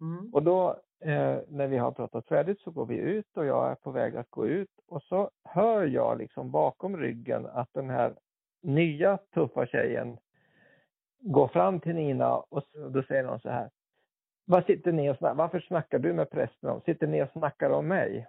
Mm. 0.00 0.34
Och 0.34 0.42
då 0.42 0.70
eh, 1.00 1.38
när 1.48 1.66
vi 1.66 1.76
har 1.76 1.92
pratat 1.92 2.26
färdigt 2.26 2.60
så 2.60 2.70
går 2.70 2.86
vi 2.86 2.96
ut 2.96 3.36
och 3.36 3.46
jag 3.46 3.70
är 3.70 3.74
på 3.74 3.90
väg 3.90 4.16
att 4.16 4.30
gå 4.30 4.46
ut 4.46 4.70
och 4.88 5.02
så 5.02 5.30
hör 5.44 5.86
jag 5.86 6.18
liksom 6.18 6.50
bakom 6.50 6.96
ryggen 6.96 7.46
att 7.46 7.68
den 7.72 7.90
här 7.90 8.14
nya 8.62 9.16
tuffa 9.16 9.66
tjejen 9.66 10.18
går 11.20 11.48
fram 11.48 11.80
till 11.80 11.94
Nina 11.94 12.36
och 12.36 12.62
då 12.90 13.02
säger 13.02 13.24
hon 13.24 13.40
så 13.40 13.50
här. 13.50 13.70
Vad 14.44 14.64
sitter 14.64 14.92
ni 14.92 15.10
och 15.10 15.16
snackar? 15.16 15.34
Varför 15.34 15.60
snackar 15.60 15.98
du 15.98 16.12
med 16.12 16.30
prästen 16.30 16.70
om? 16.70 16.80
Sitter 16.80 17.06
ni 17.06 17.22
och 17.22 17.30
snackar 17.30 17.70
om 17.70 17.88
mig? 17.88 18.26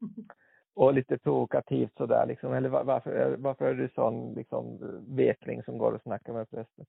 Och 0.74 0.94
lite 0.94 1.18
provokativt 1.18 1.96
sådär 1.96 2.26
liksom. 2.26 2.52
Eller 2.52 2.68
varför, 2.68 3.36
varför 3.38 3.66
är 3.66 3.74
du 3.74 3.88
sån 3.88 4.34
liksom 4.34 4.78
vekling 5.08 5.62
som 5.62 5.78
går 5.78 5.92
och 5.92 6.02
snackar 6.02 6.32
med 6.32 6.50
prästen? 6.50 6.86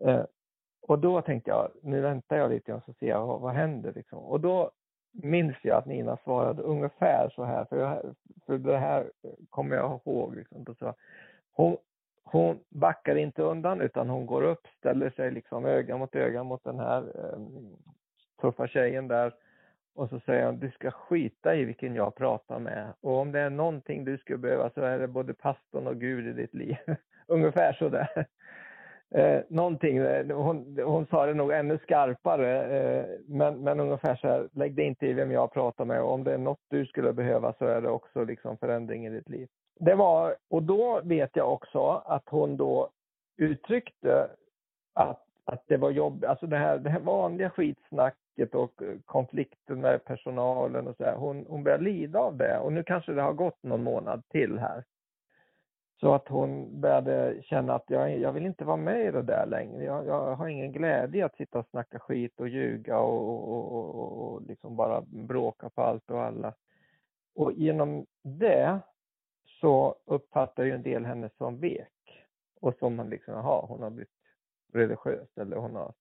Eh, 0.00 0.24
och 0.80 0.98
då 0.98 1.22
tänkte 1.22 1.50
jag, 1.50 1.70
nu 1.82 2.00
väntar 2.00 2.36
jag 2.36 2.50
lite 2.50 2.80
så 2.86 2.92
ser 2.92 3.06
jag 3.06 3.26
vad, 3.26 3.40
vad 3.40 3.54
händer 3.54 3.92
liksom. 3.92 4.18
Och 4.18 4.40
då 4.40 4.70
minns 5.12 5.56
jag 5.62 5.78
att 5.78 5.86
Nina 5.86 6.16
svarade 6.24 6.62
ungefär 6.62 7.32
så 7.34 7.44
här, 7.44 7.64
för, 7.64 7.78
jag, 7.78 8.60
det 8.60 8.78
här 8.78 9.10
kommer 9.50 9.76
jag 9.76 10.00
ihåg. 10.04 10.36
Liksom. 10.36 10.64
Då 10.64 10.74
så, 10.74 10.94
hon, 11.52 11.76
hon 12.24 12.58
backar 12.68 13.16
inte 13.16 13.42
undan 13.42 13.80
utan 13.80 14.08
hon 14.08 14.26
går 14.26 14.42
upp, 14.42 14.66
ställer 14.78 15.10
sig 15.10 15.30
liksom 15.30 15.64
öga 15.64 15.96
mot 15.96 16.14
öga 16.14 16.42
mot 16.42 16.64
den 16.64 16.78
här 16.78 17.02
eh, 17.14 17.38
tuffa 18.40 18.68
tjejen 18.68 19.08
där 19.08 19.32
och 19.96 20.08
så 20.08 20.20
säger 20.20 20.44
han, 20.44 20.58
du 20.58 20.70
ska 20.70 20.90
skita 20.90 21.54
i 21.56 21.64
vilken 21.64 21.94
jag 21.94 22.14
pratar 22.14 22.58
med. 22.58 22.92
Och 23.00 23.18
om 23.18 23.32
det 23.32 23.40
är 23.40 23.50
någonting 23.50 24.04
du 24.04 24.18
skulle 24.18 24.38
behöva 24.38 24.70
så 24.70 24.80
är 24.80 24.98
det 24.98 25.08
både 25.08 25.34
pastorn 25.34 25.86
och 25.86 26.00
Gud 26.00 26.26
i 26.26 26.32
ditt 26.32 26.54
liv. 26.54 26.76
Ungefär 27.26 27.72
så 27.72 27.88
där. 27.88 28.26
Eh, 29.14 29.40
någonting, 29.48 29.96
eh, 29.96 30.36
hon, 30.36 30.78
hon 30.84 31.06
sa 31.06 31.26
det 31.26 31.34
nog 31.34 31.52
ännu 31.52 31.78
skarpare, 31.78 32.78
eh, 32.78 33.06
men, 33.26 33.60
men 33.60 33.80
ungefär 33.80 34.16
så 34.16 34.28
här, 34.28 34.48
lägg 34.52 34.74
dig 34.74 34.84
inte 34.84 35.06
i 35.06 35.12
vem 35.12 35.30
jag 35.30 35.52
pratar 35.52 35.84
med 35.84 36.02
och 36.02 36.12
om 36.12 36.24
det 36.24 36.32
är 36.32 36.38
något 36.38 36.60
du 36.68 36.86
skulle 36.86 37.12
behöva 37.12 37.52
så 37.52 37.66
är 37.66 37.80
det 37.80 37.88
också 37.88 38.24
liksom 38.24 38.56
förändring 38.56 39.06
i 39.06 39.10
ditt 39.10 39.28
liv. 39.28 39.48
Det 39.80 39.94
var, 39.94 40.36
och 40.50 40.62
då 40.62 41.00
vet 41.04 41.30
jag 41.36 41.52
också 41.52 42.02
att 42.06 42.28
hon 42.28 42.56
då 42.56 42.90
uttryckte 43.36 44.30
att, 44.94 45.25
att 45.46 45.62
det 45.66 45.76
var 45.76 45.90
jobb, 45.90 46.24
alltså 46.24 46.46
det 46.46 46.56
här, 46.56 46.78
det 46.78 46.90
här 46.90 47.00
vanliga 47.00 47.50
skitsnacket 47.50 48.54
och 48.54 48.82
konflikten 49.04 49.80
med 49.80 50.04
personalen 50.04 50.86
och 50.86 50.96
så 50.96 51.04
här, 51.04 51.16
hon, 51.16 51.46
hon 51.48 51.64
börjar 51.64 51.78
lida 51.78 52.18
av 52.18 52.36
det 52.36 52.58
och 52.58 52.72
nu 52.72 52.82
kanske 52.82 53.12
det 53.12 53.22
har 53.22 53.32
gått 53.32 53.62
någon 53.62 53.82
månad 53.82 54.22
till 54.28 54.58
här. 54.58 54.84
Så 56.00 56.14
att 56.14 56.28
hon 56.28 56.80
började 56.80 57.42
känna 57.42 57.74
att 57.74 57.84
jag, 57.86 58.18
jag 58.18 58.32
vill 58.32 58.46
inte 58.46 58.64
vara 58.64 58.76
med 58.76 59.06
i 59.06 59.10
det 59.10 59.22
där 59.22 59.46
längre. 59.46 59.84
Jag, 59.84 60.06
jag 60.06 60.34
har 60.36 60.48
ingen 60.48 60.72
glädje 60.72 61.26
att 61.26 61.36
sitta 61.36 61.58
och 61.58 61.68
snacka 61.70 61.98
skit 61.98 62.40
och 62.40 62.48
ljuga 62.48 62.98
och, 62.98 63.50
och, 63.52 63.72
och, 63.72 64.32
och 64.32 64.42
liksom 64.42 64.76
bara 64.76 65.00
bråka 65.00 65.70
på 65.70 65.82
allt 65.82 66.10
och 66.10 66.22
alla. 66.22 66.54
Och 67.34 67.52
genom 67.52 68.06
det 68.22 68.80
så 69.60 69.96
uppfattar 70.04 70.64
ju 70.64 70.72
en 70.72 70.82
del 70.82 71.04
henne 71.04 71.30
som 71.38 71.60
vek. 71.60 71.88
Och 72.60 72.74
som 72.78 72.96
man 72.96 73.10
liksom, 73.10 73.34
jaha, 73.34 73.66
hon 73.66 73.82
har 73.82 73.90
blivit 73.90 74.15
religiös 74.76 75.28
eller 75.36 75.56
hon 75.56 75.76
har 75.76 75.92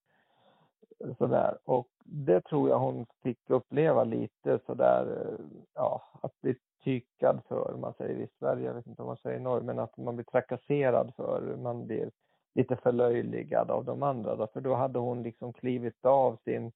sådär. 1.18 1.58
Och 1.64 1.88
det 2.04 2.42
tror 2.42 2.70
jag 2.70 2.80
hon 2.80 3.06
fick 3.24 3.50
uppleva 3.50 4.04
lite 4.04 4.60
sådär, 4.66 5.38
ja, 5.74 6.02
att 6.22 6.42
bli 6.42 6.56
tykad 6.84 7.42
för, 7.48 7.78
man 7.78 7.94
säger 7.94 8.20
i 8.20 8.28
Sverige, 8.40 8.66
jag 8.66 8.74
vet 8.74 8.88
inte 8.88 9.02
om 9.02 9.08
man 9.08 9.18
säger 9.18 9.38
i 9.38 9.42
Norge, 9.42 9.64
men 9.64 9.80
att 9.80 9.98
man 9.98 10.16
blir 10.16 10.26
trakasserad 10.26 11.14
för, 11.16 11.56
man 11.58 11.86
blir 11.86 12.12
lite 12.56 12.76
förlöjligad 12.76 13.72
av 13.72 13.86
de 13.86 14.04
andra. 14.04 14.36
Då, 14.36 14.48
för 14.48 14.62
då 14.62 14.74
hade 14.74 15.00
hon 15.00 15.24
liksom 15.24 15.54
klivit 15.54 16.06
av 16.06 16.38
sin, 16.44 16.72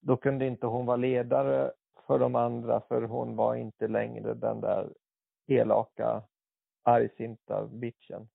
då 0.00 0.16
kunde 0.16 0.46
inte 0.46 0.66
hon 0.66 0.86
vara 0.86 0.96
ledare 0.96 1.72
för 2.06 2.18
de 2.18 2.34
andra 2.34 2.80
för 2.80 3.02
hon 3.02 3.36
var 3.36 3.54
inte 3.54 3.88
längre 3.88 4.34
den 4.34 4.60
där 4.60 4.92
elaka, 5.46 6.22
argsinta 6.82 7.66
bitchen. 7.66 8.28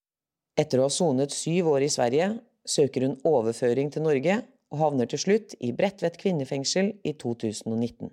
Etter 0.60 0.80
å 0.80 0.82
ha 0.82 0.90
sonet 0.90 1.32
syv 1.32 1.68
år 1.68 1.82
i 1.82 1.90
Sverige 1.90 2.40
søker 2.68 3.08
hun 3.08 3.18
overføring 3.28 3.92
til 3.94 4.06
Norge 4.06 4.42
og 4.72 4.82
havner 4.82 5.10
til 5.10 5.22
slutt 5.22 5.56
i 5.64 5.72
Bredtvet 5.76 6.20
kvinnefengsel 6.20 6.94
i 7.08 7.14
2019. 7.16 8.12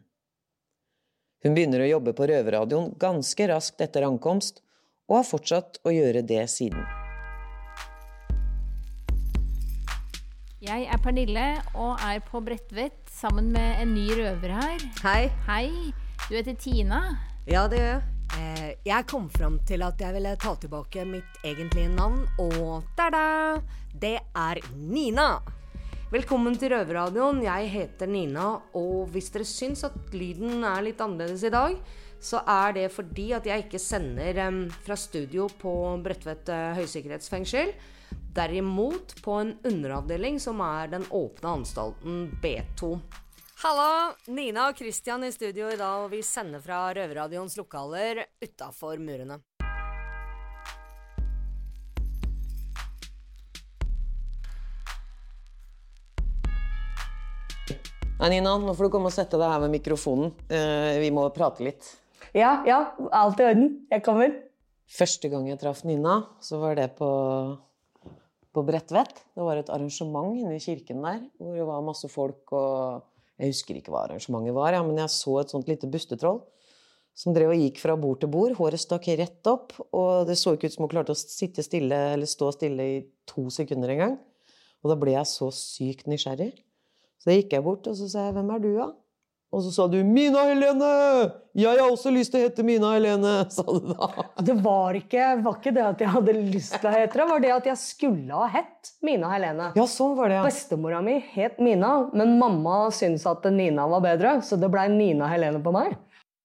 Hun 1.44 1.56
begynner 1.56 1.84
å 1.84 1.88
jobbe 1.88 2.14
på 2.16 2.28
Røverradioen 2.30 2.94
ganske 3.00 3.48
raskt 3.50 3.82
etter 3.84 4.06
ankomst, 4.06 4.62
og 5.10 5.18
har 5.18 5.26
fortsatt 5.28 5.82
å 5.84 5.92
gjøre 5.92 6.22
det 6.24 6.46
siden. 6.48 6.86
Jeg 10.64 10.86
er 10.88 11.00
Pernille 11.04 11.48
og 11.76 12.00
er 12.00 12.22
på 12.24 12.40
Bredtvet 12.40 12.96
sammen 13.12 13.52
med 13.52 13.82
en 13.82 13.92
ny 13.92 14.08
røver 14.16 14.56
her. 14.56 14.88
Hei. 15.04 15.28
Hei. 15.44 15.68
Du 16.30 16.32
heter 16.38 16.56
Tina. 16.56 17.04
Ja, 17.44 17.68
det 17.68 17.82
gjør 17.82 17.90
jeg. 17.98 18.13
Eh, 18.34 18.70
jeg 18.82 19.06
kom 19.06 19.28
fram 19.30 19.60
til 19.68 19.84
at 19.86 20.00
jeg 20.00 20.14
ville 20.16 20.32
ta 20.40 20.54
tilbake 20.58 21.04
mitt 21.06 21.36
egentlige 21.46 21.92
navn, 21.92 22.24
og 22.42 22.86
da-da! 22.98 23.60
Det 23.94 24.16
er 24.18 24.60
Nina! 24.74 25.36
Velkommen 26.10 26.56
til 26.58 26.72
Røverradioen. 26.74 27.40
Jeg 27.44 27.70
heter 27.70 28.10
Nina, 28.10 28.48
og 28.74 29.08
hvis 29.14 29.30
dere 29.34 29.46
syns 29.46 29.84
at 29.86 30.14
lyden 30.14 30.66
er 30.66 30.82
litt 30.86 31.00
annerledes 31.02 31.46
i 31.46 31.52
dag, 31.54 31.78
så 32.22 32.42
er 32.48 32.74
det 32.76 32.84
fordi 32.94 33.30
at 33.36 33.46
jeg 33.46 33.66
ikke 33.66 33.82
sender 33.82 34.38
fra 34.84 34.98
studio 34.98 35.48
på 35.60 35.72
Bredtvet 36.04 36.50
uh, 36.50 36.76
høysikkerhetsfengsel. 36.78 37.74
Derimot 38.34 39.14
på 39.22 39.40
en 39.42 39.56
underavdeling 39.66 40.40
som 40.42 40.62
er 40.64 40.90
den 40.94 41.06
åpne 41.14 41.58
anstalten 41.60 42.24
B2. 42.42 42.96
Halla! 43.64 44.12
Nina 44.28 44.66
og 44.68 44.76
Christian 44.76 45.22
i 45.24 45.30
studio 45.32 45.70
i 45.72 45.76
dag, 45.80 46.02
og 46.04 46.10
vi 46.12 46.18
sender 46.20 46.60
fra 46.60 46.82
Røverradioens 46.92 47.54
lokaler 47.56 48.18
utafor 48.44 48.98
murene. 49.00 49.38
Nei, 58.18 58.28
Nina, 58.34 58.52
nå 58.60 58.74
får 58.76 58.84
du 58.84 58.90
komme 58.92 59.08
og 59.08 59.16
sette 59.16 59.40
deg 59.40 59.48
her 59.48 59.64
ved 59.64 59.72
mikrofonen. 59.78 60.36
Eh, 60.52 61.00
vi 61.00 61.08
må 61.16 61.24
prate 61.32 61.64
litt. 61.64 61.88
Ja, 62.36 62.58
ja. 62.68 62.82
Alt 63.16 63.40
i 63.40 63.48
orden. 63.48 63.72
Jeg 63.88 64.04
kommer. 64.04 64.36
Første 64.92 65.32
gang 65.32 65.48
jeg 65.48 65.62
traff 65.64 65.86
Nina, 65.88 66.18
så 66.44 66.60
var 66.60 66.76
det 66.76 66.90
på, 67.00 67.10
på 68.52 68.68
Bredtvet. 68.68 69.24
Det 69.32 69.48
var 69.48 69.64
et 69.64 69.72
arrangement 69.72 70.36
inne 70.36 70.52
i 70.60 70.62
kirken 70.68 71.00
der 71.08 71.24
hvor 71.40 71.56
det 71.56 71.68
var 71.72 71.88
masse 71.88 72.12
folk 72.12 72.52
og 72.60 73.08
jeg 73.38 73.50
husker 73.50 73.78
ikke 73.78 73.92
hva 73.94 74.04
arrangementet 74.06 74.54
var, 74.54 74.76
ja, 74.76 74.82
men 74.86 75.00
jeg 75.02 75.10
så 75.10 75.40
et 75.40 75.54
sånt 75.54 75.70
lite 75.70 75.90
bustetroll 75.90 76.42
som 77.14 77.34
drev 77.34 77.52
og 77.54 77.60
gikk 77.62 77.78
fra 77.82 77.94
bord 77.98 78.20
til 78.22 78.30
bord. 78.30 78.56
Håret 78.58 78.82
stakk 78.82 79.06
rett 79.20 79.46
opp, 79.50 79.74
og 79.94 80.26
det 80.28 80.36
så 80.38 80.54
ikke 80.54 80.70
ut 80.70 80.74
som 80.74 80.84
hun 80.84 80.92
klarte 80.92 81.14
å 81.14 81.18
sitte 81.18 81.62
stille 81.62 81.98
eller 82.14 82.30
stå 82.30 82.50
stille 82.56 82.88
i 82.90 82.96
to 83.30 83.46
sekunder 83.54 83.94
engang. 83.94 84.16
Og 84.82 84.90
da 84.90 84.98
ble 84.98 85.14
jeg 85.14 85.30
så 85.30 85.48
sykt 85.54 86.10
nysgjerrig. 86.10 86.50
Så 87.22 87.30
da 87.30 87.38
gikk 87.38 87.54
jeg 87.54 87.64
bort 87.64 87.86
og 87.88 87.96
så 87.96 88.10
sa 88.10 88.26
jeg, 88.26 88.34
'Hvem 88.34 88.50
er 88.54 88.58
du, 88.60 88.70
da?' 88.76 88.92
Og 89.54 89.62
så 89.62 89.70
sa 89.70 89.84
du 89.86 90.00
'Mina 90.02 90.40
Helene! 90.48 90.90
Jeg 91.54 91.78
har 91.78 91.86
også 91.86 92.10
lyst 92.10 92.32
til 92.34 92.42
å 92.42 92.46
hete 92.48 92.64
Mina 92.66 92.90
Helene', 92.96 93.46
sa 93.54 93.62
du 93.62 93.92
da. 93.92 94.08
Det 94.42 94.56
var 94.58 94.96
ikke, 94.98 95.28
var 95.44 95.60
ikke 95.60 95.72
det 95.76 95.84
at 95.86 96.00
jeg 96.02 96.10
hadde 96.10 96.32
lyst 96.34 96.74
til 96.80 96.88
å 96.90 96.94
hete 96.94 97.12
det, 97.12 97.20
det 97.20 97.26
var 97.30 97.44
det 97.44 97.52
at 97.54 97.68
jeg 97.70 97.78
skulle 97.78 98.40
ha 98.40 98.48
hett 98.50 98.90
Mina 99.06 99.30
Helene. 99.30 99.68
Ja, 99.78 99.84
sånn 99.90 100.16
var 100.18 100.32
det, 100.32 100.40
ja. 100.40 100.46
Bestemora 100.48 100.98
mi 101.06 101.20
het 101.36 101.60
Mina, 101.62 101.92
men 102.16 102.34
mamma 102.40 102.88
syntes 102.94 103.28
at 103.30 103.46
Nina 103.54 103.86
var 103.92 104.02
bedre, 104.02 104.40
så 104.42 104.58
det 104.58 104.72
blei 104.72 104.88
Nina 104.90 105.30
Helene 105.30 105.62
på 105.62 105.74
meg. 105.76 105.94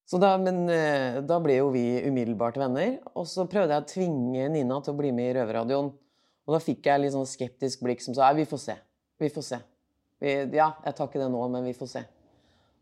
Så 0.10 0.22
da, 0.22 0.36
men 0.41 0.63
eh, 0.74 1.17
da 1.26 1.39
ble 1.41 1.58
jo 1.60 1.72
vi 1.74 1.84
umiddelbart 2.06 2.62
venner, 2.62 3.00
og 3.15 3.26
så 3.30 3.48
prøvde 3.50 3.74
jeg 3.74 3.86
å 3.86 3.89
tvinge 3.89 4.45
Nina 4.54 4.78
til 4.86 4.93
å 4.93 5.02
bli 5.02 5.13
med 5.13 5.32
i 5.32 5.36
Røverradioen. 5.39 5.89
Og 6.45 6.56
da 6.56 6.62
fikk 6.62 6.86
jeg 6.89 7.02
litt 7.02 7.13
sånn 7.13 7.30
skeptisk 7.30 7.82
blikk 7.86 8.02
som 8.06 8.13
sa 8.17 8.30
'vi 8.34 8.45
får 8.45 8.62
se'. 8.67 8.80
Vi 9.19 9.30
får 9.30 9.45
se. 9.45 9.60
Vi, 10.22 10.32
ja, 10.58 10.74
jeg 10.86 10.95
tar 10.95 11.08
ikke 11.08 11.22
det 11.22 11.30
nå, 11.30 11.41
men 11.50 11.65
vi 11.65 11.74
får 11.74 11.89
se. 11.89 12.06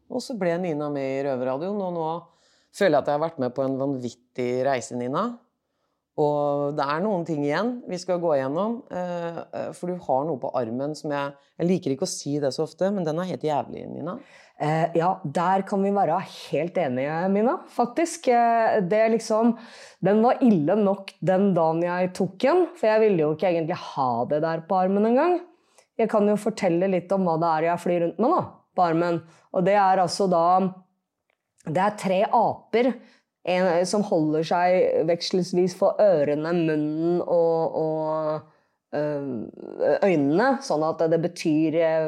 Og 0.08 0.24
så 0.24 0.38
ble 0.40 0.56
Nina 0.62 0.88
med 0.94 1.08
i 1.18 1.26
Røverradioen, 1.28 1.82
og 1.84 1.94
nå 1.96 2.08
føler 2.78 2.98
jeg 2.98 3.02
at 3.02 3.12
jeg 3.12 3.18
har 3.18 3.26
vært 3.26 3.44
med 3.44 3.54
på 3.56 3.66
en 3.66 3.78
vanvittig 3.82 4.52
reise, 4.68 4.96
Nina. 5.00 5.28
Og 6.18 6.74
det 6.74 6.86
er 6.90 7.02
noen 7.04 7.26
ting 7.28 7.44
igjen 7.46 7.76
vi 7.86 7.98
skal 8.02 8.18
gå 8.22 8.32
gjennom. 8.40 8.80
eh, 8.90 9.38
eh, 9.54 9.68
For 9.78 9.92
du 9.92 10.00
har 10.02 10.24
noe 10.26 10.40
på 10.42 10.50
armen 10.58 10.96
som 10.98 11.12
jeg 11.14 11.36
Jeg 11.60 11.68
liker 11.70 11.94
ikke 11.94 12.08
å 12.08 12.10
si 12.10 12.40
det 12.42 12.52
så 12.54 12.66
ofte, 12.66 12.90
men 12.94 13.06
den 13.06 13.20
er 13.20 13.30
helt 13.30 13.46
jævlig, 13.46 13.84
Nina. 13.90 14.18
Eh, 14.60 14.90
ja, 14.98 15.20
der 15.24 15.62
kan 15.62 15.82
vi 15.84 15.92
være 15.94 16.18
helt 16.26 16.78
enige, 16.78 17.30
Mina, 17.30 17.60
faktisk. 17.70 18.26
Det 18.90 19.04
liksom 19.14 19.58
Den 20.02 20.24
var 20.24 20.42
ille 20.42 20.76
nok 20.76 21.14
den 21.22 21.54
dagen 21.54 21.82
jeg 21.82 22.14
tok 22.14 22.38
den, 22.40 22.68
for 22.76 22.88
jeg 22.88 23.02
ville 23.02 23.22
jo 23.22 23.36
ikke 23.36 23.50
egentlig 23.52 23.78
ha 23.78 24.26
det 24.26 24.42
der 24.42 24.62
på 24.68 24.76
armen 24.76 25.06
engang. 25.06 25.40
Jeg 25.98 26.10
kan 26.10 26.28
jo 26.30 26.36
fortelle 26.36 26.90
litt 26.90 27.12
om 27.12 27.26
hva 27.26 27.38
det 27.42 27.50
er 27.58 27.70
jeg 27.72 27.82
flyr 27.86 28.02
rundt 28.06 28.20
med 28.22 28.34
da, 28.36 28.42
på 28.78 28.86
armen. 28.86 29.22
Og 29.58 29.66
det 29.66 29.74
er 29.82 30.04
altså 30.04 30.28
da 30.30 30.44
Det 31.68 31.82
er 31.84 31.96
tre 32.00 32.20
aper 32.30 32.92
en, 33.48 33.86
som 33.88 34.04
holder 34.04 34.44
seg 34.48 35.08
vekselvis 35.08 35.74
for 35.80 35.98
ørene, 36.04 36.52
munnen 36.54 37.22
og, 37.24 37.76
og 37.80 38.54
øynene, 38.96 40.48
sånn 40.64 40.84
at 40.88 41.02
det 41.12 41.18
betyr 41.24 41.76
eh, 41.82 42.06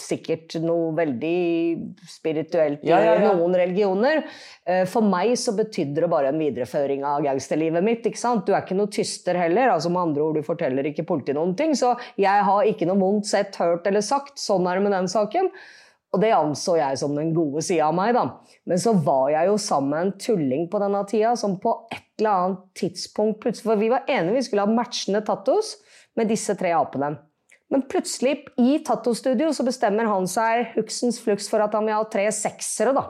sikkert 0.00 0.56
noe 0.64 0.92
veldig 0.96 1.34
spirituelt 2.08 2.84
i 2.86 2.88
Ja, 2.90 3.00
ja, 3.04 3.14
ja. 3.20 3.32
noen 3.36 3.54
religioner. 3.58 4.22
Eh, 4.64 4.84
For 4.88 5.04
meg 5.04 5.34
så 5.40 5.52
betydde 5.56 6.04
det 6.04 6.10
bare 6.12 6.32
en 6.32 6.40
videreføring 6.40 7.04
av 7.04 7.22
gangsterlivet 7.26 7.84
mitt. 7.84 8.06
ikke 8.08 8.20
sant? 8.20 8.46
Du 8.46 8.54
er 8.54 8.64
ikke 8.64 8.78
noe 8.78 8.90
tyster 8.92 9.38
heller. 9.38 9.74
altså 9.74 9.92
Med 9.92 10.02
andre 10.08 10.24
ord, 10.24 10.40
du 10.40 10.46
forteller 10.46 10.88
ikke 10.88 11.06
politiet 11.08 11.36
noen 11.36 11.54
ting. 11.58 11.76
Så 11.78 11.94
jeg 12.20 12.48
har 12.48 12.64
ikke 12.68 12.88
noe 12.88 13.00
vondt 13.00 13.28
sett, 13.28 13.56
hørt 13.60 13.86
eller 13.86 14.04
sagt. 14.04 14.38
Sånn 14.40 14.66
er 14.66 14.80
det 14.80 14.88
med 14.88 14.96
den 14.96 15.12
saken. 15.12 15.52
Og 16.12 16.20
det 16.20 16.34
anså 16.36 16.76
jeg 16.76 16.98
som 17.00 17.14
den 17.16 17.32
gode 17.32 17.62
sida 17.64 17.88
av 17.88 17.96
meg, 17.96 18.12
da. 18.12 18.26
Men 18.68 18.80
så 18.80 18.92
var 19.00 19.30
jeg 19.32 19.48
jo 19.48 19.56
sammen 19.60 19.92
med 19.94 20.04
en 20.04 20.14
tulling 20.20 20.66
på 20.72 20.80
denne 20.82 21.00
tida 21.08 21.32
som 21.40 21.56
på 21.60 21.72
et 21.92 22.04
eller 22.20 22.32
annet 22.32 22.64
tidspunkt 22.78 23.40
plutselig 23.42 23.70
For 23.70 23.80
vi 23.80 23.88
var 23.90 24.04
enige 24.10 24.36
vi 24.36 24.42
skulle 24.46 24.66
ha 24.66 24.76
matchende 24.76 25.22
tattos 25.26 25.76
med 26.20 26.28
disse 26.28 26.54
tre 26.60 26.74
apene. 26.76 27.14
Men 27.72 27.86
plutselig, 27.88 28.42
i 28.60 28.82
tattostudio, 28.84 29.48
så 29.56 29.64
bestemmer 29.64 30.04
han 30.04 30.26
seg 30.28 30.74
huksens 30.74 31.22
flux 31.24 31.48
for 31.48 31.64
at 31.64 31.72
han 31.72 31.86
vil 31.88 31.96
ha 31.96 32.04
tre 32.12 32.26
seksere 32.36 32.92
da, 32.92 33.06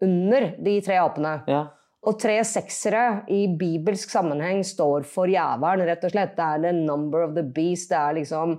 under 0.00 0.54
de 0.64 0.78
tre 0.84 0.96
apene. 1.02 1.34
Ja. 1.52 1.66
Og 2.06 2.16
tre 2.22 2.38
seksere 2.46 3.26
i 3.34 3.42
bibelsk 3.60 4.12
sammenheng 4.14 4.62
står 4.64 5.04
for 5.10 5.28
jævelen, 5.28 5.84
rett 5.90 6.06
og 6.06 6.14
slett. 6.14 6.32
Det 6.38 6.46
er 6.46 6.62
the 6.64 6.72
number 6.78 7.26
of 7.26 7.34
the 7.36 7.44
beast. 7.44 7.90
Det 7.90 7.98
er 7.98 8.16
liksom 8.22 8.56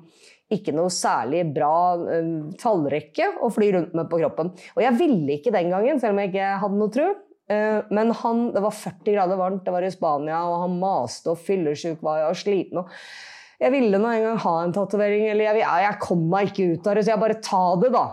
ikke 0.54 0.74
noe 0.76 0.92
særlig 0.94 1.44
bra 1.56 1.98
eh, 2.14 2.28
tallrekke 2.60 3.34
å 3.44 3.50
fly 3.52 3.72
rundt 3.76 3.96
med 3.98 4.08
på 4.12 4.20
kroppen. 4.22 4.54
Og 4.78 4.84
jeg 4.84 4.96
ville 5.00 5.38
ikke 5.38 5.54
den 5.56 5.72
gangen, 5.74 6.00
selv 6.00 6.16
om 6.16 6.22
jeg 6.24 6.32
ikke 6.32 6.52
hadde 6.64 6.80
noe 6.80 6.94
tro. 6.94 7.08
Eh, 7.52 7.80
men 7.96 8.14
han, 8.22 8.44
det 8.56 8.64
var 8.64 8.76
40 8.76 9.18
grader 9.18 9.40
varmt, 9.40 9.66
det 9.66 9.76
var 9.76 9.88
i 9.88 9.92
Spania, 9.92 10.44
og 10.48 10.62
han 10.66 10.78
maste 10.80 11.34
og 11.34 11.42
fyllesyk 11.44 12.04
var 12.06 12.24
jeg 12.24 12.32
og 12.32 12.42
sliten. 12.44 12.84
Og 12.84 13.64
jeg 13.64 13.74
ville 13.74 14.00
nå 14.00 14.14
en 14.14 14.26
gang 14.30 14.42
ha 14.46 14.56
en 14.64 14.76
tatovering, 14.76 15.28
eller 15.32 15.50
jeg, 15.50 15.64
jeg, 15.64 15.86
jeg 15.88 16.02
kom 16.04 16.28
meg 16.32 16.52
ikke 16.52 16.72
ut 16.74 16.88
av 16.88 16.98
det, 16.98 17.06
så 17.06 17.16
jeg 17.16 17.24
bare 17.26 17.42
ta 17.44 17.64
det, 17.84 17.94
da. 17.96 18.06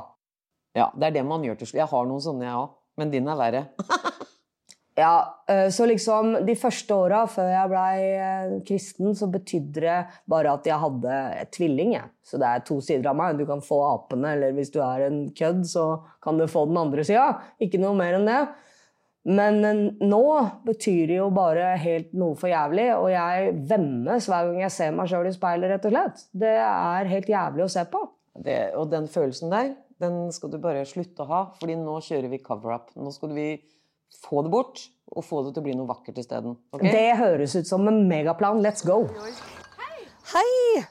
ja, 0.79 0.89
det 0.95 1.11
er 1.11 1.19
det 1.21 1.27
man 1.29 1.45
gjør 1.47 1.61
til 1.61 1.71
slutt. 1.71 1.83
Jeg 1.85 1.93
har 1.95 2.09
noen 2.11 2.25
sånne, 2.25 2.49
jeg 2.49 2.63
òg. 2.65 2.73
Men 2.95 3.11
din 3.11 3.27
er 3.27 3.39
verre. 3.39 3.67
Ja, 4.95 5.45
eh, 5.51 5.69
så 5.75 5.89
liksom 5.91 6.37
de 6.47 6.55
første 6.55 6.95
åra 6.95 7.25
før 7.27 7.49
jeg 7.51 7.71
blei 7.73 8.61
kristen, 8.69 9.15
så 9.19 9.27
betydde 9.33 9.83
det 9.83 9.97
bare 10.31 10.53
at 10.55 10.69
jeg 10.71 10.79
hadde 10.79 11.17
et 11.41 11.51
tvilling. 11.57 11.97
Jeg. 11.97 12.13
Så 12.23 12.39
det 12.39 12.51
er 12.51 12.63
to 12.69 12.79
sider 12.85 13.11
av 13.11 13.19
meg. 13.19 13.39
Du 13.39 13.47
kan 13.49 13.65
få 13.65 13.81
apene, 13.89 14.37
eller 14.37 14.55
hvis 14.55 14.71
du 14.75 14.79
er 14.85 15.09
en 15.09 15.25
kødd, 15.35 15.65
så 15.67 15.89
kan 16.23 16.39
du 16.39 16.47
få 16.51 16.69
den 16.71 16.79
andre 16.79 17.07
sida. 17.07 17.33
Ikke 17.63 17.83
noe 17.83 17.99
mer 17.99 18.21
enn 18.21 18.31
det. 18.31 18.43
Men 19.25 19.65
eh, 19.65 19.85
nå 20.05 20.25
betyr 20.67 21.09
det 21.09 21.17
jo 21.17 21.31
bare 21.35 21.75
helt 21.81 22.13
noe 22.17 22.37
for 22.39 22.53
jævlig, 22.53 22.91
og 22.99 23.09
jeg 23.13 23.55
vemmes 23.71 24.29
hver 24.29 24.51
gang 24.51 24.61
jeg 24.67 24.75
ser 24.75 24.97
meg 24.97 25.09
sjøl 25.11 25.31
i 25.31 25.35
speilet, 25.35 25.71
rett 25.73 25.89
og 25.89 25.95
slett. 25.95 26.27
Det 26.45 26.57
er 26.61 27.13
helt 27.13 27.31
jævlig 27.33 27.65
å 27.65 27.73
se 27.73 27.87
på. 27.91 28.05
Det, 28.45 28.59
og 28.77 28.91
den 28.93 29.07
følelsen 29.09 29.53
der, 29.53 29.73
den 30.03 30.27
skal 30.35 30.51
du 30.53 30.59
bare 30.61 30.83
slutte 30.89 31.25
å 31.25 31.31
ha, 31.31 31.45
fordi 31.61 31.79
nå 31.79 32.01
kjører 32.05 32.33
vi 32.33 32.43
cover-up. 32.45 32.91
Nå 32.99 33.15
skal 33.15 33.33
vi 33.37 33.49
få 34.25 34.43
det 34.45 34.51
bort, 34.53 34.83
og 35.15 35.25
få 35.25 35.43
det 35.45 35.55
til 35.55 35.63
å 35.63 35.67
bli 35.69 35.77
noe 35.79 35.89
vakkert 35.91 36.19
isteden. 36.23 36.57
Okay? 36.75 36.91
Det 36.91 37.17
høres 37.21 37.55
ut 37.57 37.69
som 37.69 37.87
en 37.91 38.05
megaplan. 38.09 38.63
Let's 38.65 38.85
go! 38.87 39.05
Hei! 40.33 40.85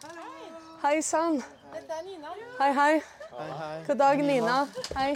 Hei 0.83 0.97
sann. 1.01 1.41
Dette 1.73 1.99
er 1.99 2.03
Nina. 2.05 2.33
Hei, 2.59 2.71
hei. 2.77 2.91
God 3.87 3.97
dag, 3.97 4.21
Nina. 4.21 4.57
Hei. 4.97 5.13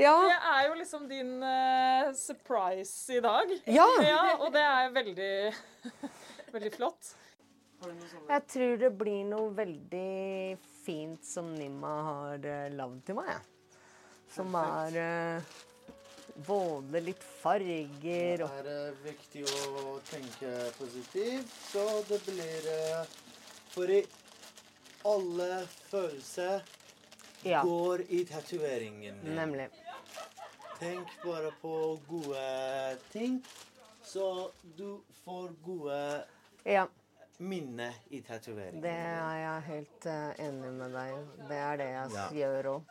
Ja, 0.00 0.14
Det 0.24 0.36
er 0.48 0.68
jo 0.68 0.76
liksom 0.78 1.08
din 1.08 1.32
uh, 1.42 2.12
surprise 2.16 3.16
i 3.16 3.20
dag. 3.20 3.50
Ja. 3.66 3.86
ja 4.00 4.20
Og 4.38 4.52
det 4.54 4.62
er 4.64 4.92
veldig, 4.94 5.34
veldig 6.54 6.72
flott. 6.76 7.12
Jeg 8.28 8.44
tror 8.48 8.76
det 8.78 8.92
blir 8.94 9.24
noe 9.26 9.50
veldig 9.56 10.56
fint 10.84 11.26
som 11.26 11.50
Nima 11.56 11.92
har 12.08 12.46
uh, 12.46 12.68
lagd 12.78 13.02
til 13.08 13.18
meg. 13.18 13.34
Ja. 13.34 13.42
Som 14.32 14.54
er 14.56 14.94
eh, 14.96 15.56
både 16.46 17.00
litt 17.04 17.22
farger 17.42 18.42
og 18.44 18.50
Det 18.50 18.64
er 18.64 18.70
eh, 18.88 18.94
viktig 19.04 19.44
å 19.44 19.98
tenke 20.10 20.52
positivt, 20.78 21.50
så 21.72 21.86
det 22.08 22.20
blir 22.26 22.68
for 22.68 23.06
Fordi 23.72 24.00
alle 25.04 25.66
følelser 25.90 26.62
Ja, 27.44 27.62
går 27.64 28.04
i 28.08 28.24
tatoveringen. 28.24 29.16
nemlig. 29.24 29.68
Tenk 30.78 31.08
bare 31.24 31.50
på 31.62 31.98
gode 32.08 32.96
ting, 33.12 33.40
så 34.04 34.50
du 34.76 35.00
får 35.24 35.48
gode 35.64 36.24
Ja, 36.66 36.86
minner 37.38 37.92
i 38.10 38.20
tatoveringen. 38.20 38.82
det 38.82 38.90
er 38.92 39.36
jeg 39.42 39.62
helt 39.66 40.06
eh, 40.06 40.46
enig 40.46 40.72
med 40.78 40.92
deg 40.94 41.14
i. 41.14 41.46
Det 41.48 41.56
er 41.58 41.76
det 41.76 41.88
jeg 41.90 42.10
Ja. 42.14 42.28
gjør 42.30 42.64
òg. 42.76 42.82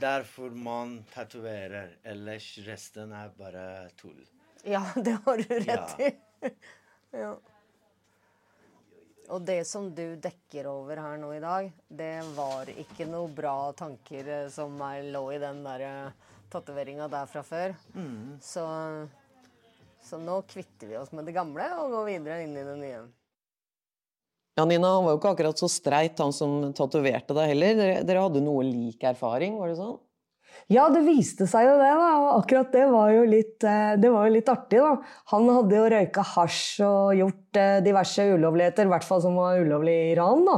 Derfor 0.00 0.50
man 0.50 1.04
tatoverer. 1.14 1.96
Ellers 2.04 2.58
resten 2.66 3.12
er 3.16 3.30
bare 3.38 3.88
tull. 3.96 4.18
Ja, 4.66 4.82
det 4.94 5.18
har 5.24 5.36
du 5.36 5.54
rett 5.54 5.98
Ja. 5.98 6.08
i. 6.08 6.50
ja. 7.22 7.36
Og 9.28 9.42
det 9.42 9.64
som 9.66 9.88
du 9.94 10.16
dekker 10.22 10.68
over 10.70 11.00
her 11.02 11.16
nå 11.18 11.32
i 11.34 11.40
dag, 11.42 11.72
det 11.88 12.12
var 12.36 12.68
ikke 12.70 13.08
noe 13.10 13.26
bra 13.34 13.72
tanker 13.74 14.28
eh, 14.28 14.48
som 14.54 14.76
lå 14.78 15.22
i 15.34 15.38
den 15.42 15.64
der 15.64 16.12
tatoveringa 16.52 17.08
der 17.10 17.26
fra 17.26 17.42
før. 17.42 17.74
Så, 18.42 18.62
så 20.06 20.18
nå 20.22 20.36
kvitter 20.46 20.86
vi 20.92 20.98
oss 21.00 21.10
med 21.12 21.26
det 21.26 21.34
gamle 21.34 21.66
og 21.80 21.90
går 21.96 22.06
videre 22.12 22.42
inn 22.44 22.54
i 22.54 22.62
det 22.68 22.76
nye. 22.78 23.00
Ja, 24.56 24.64
Nina, 24.64 24.94
han 24.96 25.04
var 25.04 25.12
jo 25.14 25.20
ikke 25.20 25.34
akkurat 25.34 25.60
så 25.60 25.68
streit, 25.68 26.18
han 26.22 26.32
som 26.32 26.72
tatoverte 26.76 27.34
deg 27.36 27.50
heller. 27.52 27.74
Dere, 27.76 27.96
dere 28.08 28.22
hadde 28.24 28.40
noe 28.44 28.64
lik 28.64 29.04
erfaring, 29.04 29.58
var 29.60 29.68
det 29.68 29.76
sånn? 29.80 29.98
Ja, 30.72 30.86
det 30.90 31.02
viste 31.04 31.44
seg 31.46 31.66
jo 31.68 31.74
det, 31.76 31.90
da. 32.00 32.06
Og 32.22 32.30
akkurat 32.40 32.72
det 32.72 32.86
var 32.88 33.10
jo 33.12 33.26
litt, 33.28 33.60
eh, 33.68 33.92
det 34.00 34.08
var 34.10 34.24
jo 34.26 34.32
litt 34.38 34.48
artig, 34.48 34.80
da. 34.80 34.94
Han 35.34 35.50
hadde 35.52 35.76
jo 35.76 35.90
røyka 35.92 36.24
hasj 36.32 36.80
og 36.86 37.12
gjort 37.20 37.60
eh, 37.60 37.74
diverse 37.84 38.24
ulovligheter, 38.32 38.88
i 38.88 38.92
hvert 38.94 39.04
fall 39.06 39.20
som 39.22 39.36
var 39.38 39.60
ulovlig 39.60 39.92
i 39.92 40.08
Iran, 40.14 40.42
da. 40.48 40.56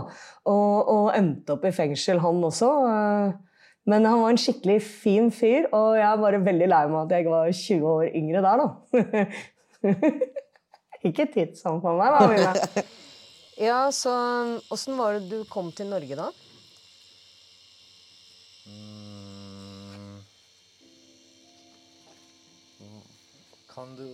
Og, 0.48 0.92
og 0.94 1.10
endte 1.18 1.56
opp 1.58 1.66
i 1.68 1.74
fengsel, 1.74 2.22
han 2.22 2.40
også. 2.48 2.70
eh. 2.94 3.36
Men 3.88 4.04
han 4.04 4.20
var 4.22 4.30
en 4.34 4.40
skikkelig 4.40 4.78
fin 4.84 5.30
fyr, 5.32 5.66
og 5.72 5.94
jeg 5.96 6.04
er 6.06 6.22
bare 6.22 6.42
veldig 6.44 6.66
lei 6.68 6.80
meg 6.92 6.98
at 7.02 7.14
jeg 7.16 7.28
var 7.32 7.50
20 7.50 7.92
år 7.96 8.08
yngre 8.22 8.42
der, 8.44 8.62
da. 8.62 9.26
ikke 11.08 11.28
titt 11.34 11.58
sånn 11.58 11.82
på 11.82 11.94
meg, 11.98 12.14
da, 12.14 12.26
Mina. 12.30 12.86
Ja, 13.60 13.92
så 13.92 14.10
åssen 14.68 14.96
var 14.96 15.12
det 15.12 15.20
du 15.20 15.44
kom 15.50 15.72
til 15.74 15.88
Norge 15.90 16.14
da? 16.14 16.28
Mm. 18.68 20.20
Kan 23.72 23.96
du 23.98 24.04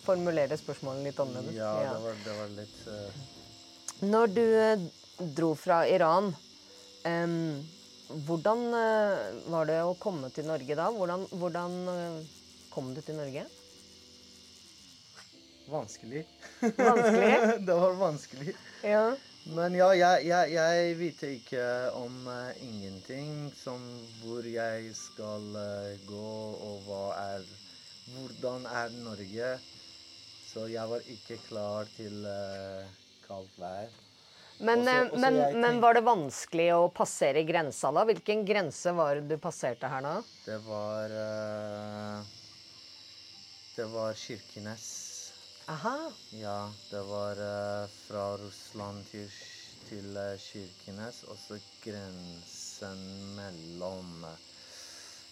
Formulere 0.00 0.56
spørsmålet 0.58 1.06
litt 1.06 1.18
annerledes. 1.22 1.54
Ja, 1.60 1.70
det 1.84 2.02
var, 2.02 2.18
det 2.24 2.34
var 2.38 2.52
litt 2.56 2.78
uh... 2.88 4.06
Når 4.10 4.32
du 4.32 4.42
eh, 4.58 4.84
dro 5.36 5.50
fra 5.60 5.82
Iran, 5.86 6.32
um, 7.04 7.34
hvordan 8.26 8.64
eh, 8.80 9.40
var 9.52 9.68
det 9.68 9.76
å 9.84 9.94
komme 10.00 10.32
til 10.34 10.48
Norge 10.48 10.78
da? 10.78 10.88
Hvordan, 10.96 11.28
hvordan 11.36 11.76
kom 12.72 12.94
du 12.96 13.04
til 13.04 13.20
Norge? 13.20 13.44
Vanskelig. 15.72 16.22
Vanskelig? 16.60 17.34
det 17.66 17.74
var 17.82 17.98
vanskelig. 18.00 18.54
Ja. 18.84 19.04
Men 19.56 19.74
ja, 19.74 19.88
jeg, 19.96 20.26
jeg, 20.28 20.52
jeg 20.52 20.96
vet 20.98 21.22
ikke 21.30 21.64
om 21.96 22.16
uh, 22.28 22.50
ingenting 22.60 23.48
som 23.56 23.80
hvor 24.20 24.44
jeg 24.44 24.90
skal 24.94 25.46
uh, 25.56 25.94
gå, 26.06 26.32
og 26.68 26.84
hva 26.86 27.04
er 27.32 27.46
Hvordan 28.10 28.64
er 28.66 28.90
Norge? 29.04 29.48
Så 30.50 30.64
jeg 30.66 30.82
var 30.90 31.04
ikke 31.12 31.36
klar 31.46 31.86
til 31.96 32.24
uh, 32.26 32.86
kaldt 33.26 33.54
vær. 33.60 33.90
Men, 34.60 34.82
Også- 34.82 35.04
også 35.12 35.20
men, 35.22 35.36
tenkte, 35.38 35.60
men 35.62 35.78
var 35.80 35.94
det 35.96 36.02
vanskelig 36.04 36.66
å 36.76 36.88
passere 36.92 37.44
grensa 37.48 37.92
da? 37.96 38.02
Hvilken 38.08 38.42
grense 38.48 38.92
var 38.98 39.20
det 39.22 39.30
du 39.30 39.38
passerte 39.40 39.88
her 39.88 40.02
nå? 40.04 40.16
Det 40.44 40.58
var 40.66 41.14
Det 43.76 43.86
var 43.94 44.18
Kirkenes. 44.20 45.09
Aha. 45.70 46.10
Ja, 46.34 46.72
det 46.90 47.00
var 47.06 47.38
uh, 47.38 47.86
fra 48.08 48.24
Russland 48.40 49.04
til, 49.10 49.28
til 49.88 50.16
uh, 50.18 50.34
Kirkenes, 50.42 51.22
og 51.30 51.38
så 51.38 51.58
grensen 51.84 53.04
mellom 53.36 54.24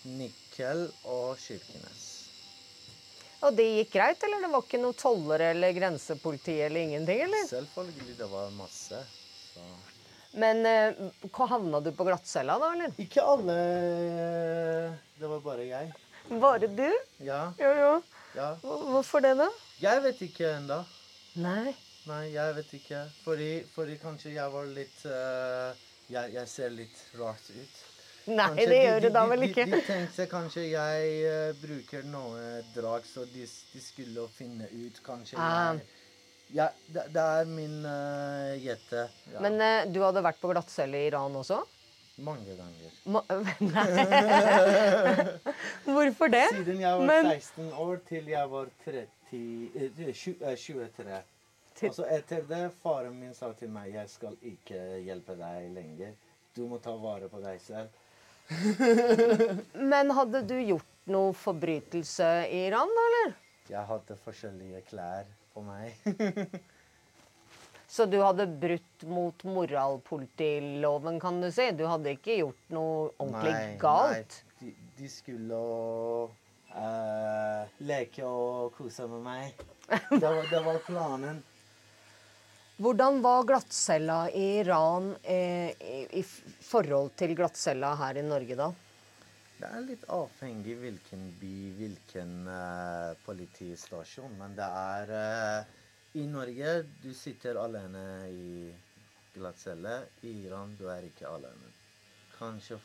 Nikkel 0.06 0.84
og 1.10 1.40
Kirkenes. 1.42 2.04
Og 3.42 3.54
det 3.58 3.66
gikk 3.66 3.92
greit, 3.96 4.22
eller 4.26 4.42
det 4.46 4.50
var 4.54 4.62
ikke 4.66 4.80
noe 4.82 4.94
tollere 4.98 5.52
eller 5.54 5.74
grensepoliti 5.74 6.56
eller 6.68 6.86
ingenting, 6.86 7.20
eller? 7.26 7.44
Selvfølgelig, 7.50 8.16
det 8.18 8.30
var 8.30 8.50
masse. 8.54 9.02
Så. 9.52 9.66
Men 10.38 10.62
eh, 10.66 10.98
hva 11.34 11.46
havna 11.50 11.78
du 11.82 11.92
på 11.94 12.06
glattcella 12.06 12.58
da, 12.62 12.72
eller? 12.74 12.94
Ikke 13.00 13.22
alle 13.22 13.54
Det 15.18 15.30
var 15.30 15.42
bare 15.46 15.66
jeg. 15.68 15.94
Bare 16.30 16.66
du? 16.68 16.88
Ja, 17.24 17.44
Jo, 17.62 17.70
jo. 17.78 17.92
ja. 18.36 18.50
Hvorfor 18.62 19.22
det, 19.24 19.36
da? 19.38 19.46
Jeg 19.82 20.02
vet 20.02 20.22
ikke 20.26 20.48
ennå. 20.56 20.80
Nei. 21.42 21.74
Nei, 22.08 22.22
jeg 22.32 22.54
vet 22.56 22.72
ikke. 22.78 23.02
Fordi, 23.24 23.50
fordi 23.74 23.98
kanskje 24.00 24.32
jeg 24.34 24.50
var 24.54 24.66
litt 24.72 24.98
uh, 25.06 25.76
jeg, 26.08 26.32
jeg 26.34 26.48
ser 26.48 26.70
litt 26.74 27.02
rart 27.20 27.50
ut. 27.52 27.84
Nei, 28.28 28.44
Kanskje 28.44 28.64
det 28.68 28.78
gjør 28.84 28.98
du 29.00 29.06
de- 29.06 29.12
da 29.14 29.20
vel 29.26 29.30
vel 29.30 29.40
de- 29.40 29.48
ikke? 29.52 29.64
De, 29.72 29.80
tenkte 29.86 30.26
kanskje 30.28 30.64
jeg 30.70 31.12
uh, 31.28 31.52
bruker 31.62 32.02
noe 32.08 32.42
drag, 32.74 33.06
så 33.08 33.24
de, 33.28 33.44
de 33.72 33.80
skulle 33.84 34.26
finne 34.34 34.66
ut 34.72 35.00
kanskje 35.06 35.38
Ah. 35.40 35.72
jeg 35.78 35.86
Ja, 36.56 36.66
det, 36.88 37.02
det 37.12 37.22
er 37.22 37.44
min 37.48 37.78
uh, 37.84 38.54
gjette. 38.56 39.06
Ja. 39.34 39.40
Men 39.44 39.60
uh, 39.60 39.84
du 39.92 40.00
hadde 40.00 40.22
vært 40.24 40.40
på 40.40 40.48
glattcelle 40.52 40.96
i 41.04 41.08
Iran 41.10 41.34
også? 41.36 41.60
Mange 42.24 42.56
ganger. 42.58 42.94
Ma 43.14 43.20
Nei. 43.60 45.26
Hvorfor 45.92 46.32
det? 46.32 46.46
Siden 46.56 46.80
jeg 46.80 46.98
var 46.98 47.04
Men- 47.06 47.30
16 47.36 47.68
år 47.72 48.00
til 48.08 48.26
jeg 48.32 48.50
var 48.50 48.66
30, 48.84 49.04
eh, 49.36 50.12
tju- 50.14 50.38
eh, 50.42 50.56
23. 50.56 51.22
Til- 51.74 51.88
Og 51.88 51.94
så 51.94 52.06
etter 52.10 52.42
det, 52.48 52.72
faren 52.82 53.14
min 53.20 53.34
sa 53.34 53.52
til 53.52 53.68
meg 53.70 53.92
jeg 53.94 54.08
skal 54.08 54.36
ikke 54.42 55.02
hjelpe 55.04 55.36
deg 55.38 55.70
lenger. 55.74 56.14
Du 56.54 56.66
må 56.66 56.80
ta 56.82 56.90
vare 56.96 57.28
på 57.28 57.40
deg 57.42 57.60
selv. 57.60 57.88
Men 59.92 60.10
hadde 60.10 60.42
du 60.48 60.56
gjort 60.64 60.84
noe 61.12 61.32
forbrytelse 61.36 62.26
i 62.50 62.64
Iran, 62.66 62.88
eller? 63.04 63.34
Jeg 63.68 63.84
hadde 63.86 64.16
forskjellige 64.24 64.82
klær 64.88 65.28
på 65.54 65.62
meg. 65.62 65.92
Så 67.88 68.04
du 68.04 68.18
hadde 68.20 68.44
brutt 68.60 69.04
mot 69.08 69.44
moralpolitiloven, 69.48 71.16
kan 71.20 71.38
du 71.40 71.48
si? 71.52 71.70
Du 71.72 71.86
hadde 71.88 72.12
ikke 72.18 72.34
gjort 72.42 72.74
noe 72.74 73.06
ordentlig 73.16 73.78
galt? 73.80 74.42
Nei. 74.42 74.54
De, 74.60 74.74
de 74.98 75.08
skulle 75.08 75.60
eh, 76.74 77.76
leke 77.88 78.24
og 78.26 78.74
kose 78.76 79.06
med 79.08 79.22
meg. 79.24 79.62
Det 79.88 80.20
var, 80.20 80.42
det 80.50 80.60
var 80.66 80.82
planen. 80.84 81.38
Hvordan 82.78 83.22
var 83.24 83.46
glattcella 83.48 84.30
i 84.30 84.60
Iran 84.60 85.16
eh, 85.22 85.70
i, 85.82 86.02
i 86.20 86.22
forhold 86.22 87.16
til 87.18 87.32
glattcella 87.34 87.94
her 87.98 88.20
i 88.20 88.22
Norge, 88.22 88.54
da? 88.54 88.68
Det 89.58 89.66
er 89.66 89.82
litt 89.82 90.04
avhengig 90.14 90.76
hvilken 90.78 91.24
by, 91.40 91.54
hvilken 91.80 92.34
eh, 92.52 93.16
politistasjon. 93.24 94.36
Men 94.38 94.54
det 94.54 94.68
er 94.68 95.10
eh, 95.18 95.72
I 96.22 96.28
Norge 96.30 96.76
du 97.02 97.10
sitter 97.16 97.58
alene 97.58 98.04
i 98.30 98.68
glattcelle. 99.34 99.96
I 100.22 100.36
Iran 100.46 100.76
du 100.78 100.86
er 100.92 101.08
ikke 101.08 101.26
alene. 101.32 101.72
Kanskje 102.36 102.78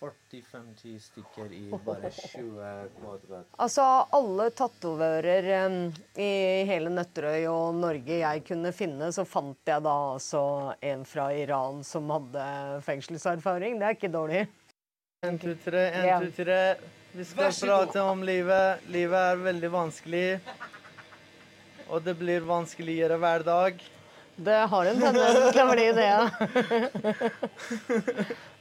40-50 0.00 0.98
stykker 1.00 1.52
i 1.56 1.62
bare 1.86 2.10
20 2.12 2.90
kvadrat. 2.98 3.46
Altså, 3.64 3.84
alle 4.12 4.50
tatovører 4.52 5.48
um, 5.66 5.78
i 6.20 6.28
hele 6.68 6.90
Nøtterøy 6.92 7.46
og 7.48 7.78
Norge 7.80 8.18
jeg 8.20 8.42
kunne 8.48 8.72
finne, 8.76 9.08
så 9.16 9.24
fant 9.24 9.56
jeg 9.72 9.84
da 9.86 9.94
altså 10.12 10.42
en 10.84 11.04
fra 11.08 11.30
Iran 11.32 11.80
som 11.86 12.10
hadde 12.12 12.44
fengselserfaring. 12.84 13.78
Det 13.80 13.88
er 13.88 13.96
ikke 13.96 14.12
dårlig. 14.12 14.44
En, 15.24 15.38
to, 15.40 15.54
tre, 15.64 15.86
en, 15.96 16.06
Ja. 16.10 16.18
to, 16.20 16.30
tre. 16.44 16.60
Vi 17.16 17.24
skal 17.24 17.48
prate 17.56 18.02
om 18.04 18.20
livet. 18.28 18.82
Livet 18.92 19.16
er 19.32 19.38
veldig 19.40 19.70
vanskelig. 19.72 20.26
Og 21.88 22.02
det 22.04 22.12
blir 22.18 22.44
vanskeligere 22.44 23.16
hver 23.22 23.44
dag. 23.46 23.80
Det 24.36 24.56
har 24.68 24.90
en 24.90 25.00
tendens 25.00 25.38
til 25.54 25.62
å 25.62 25.70
bli 25.70 25.86
det, 25.96 26.04
ja. 26.04 26.28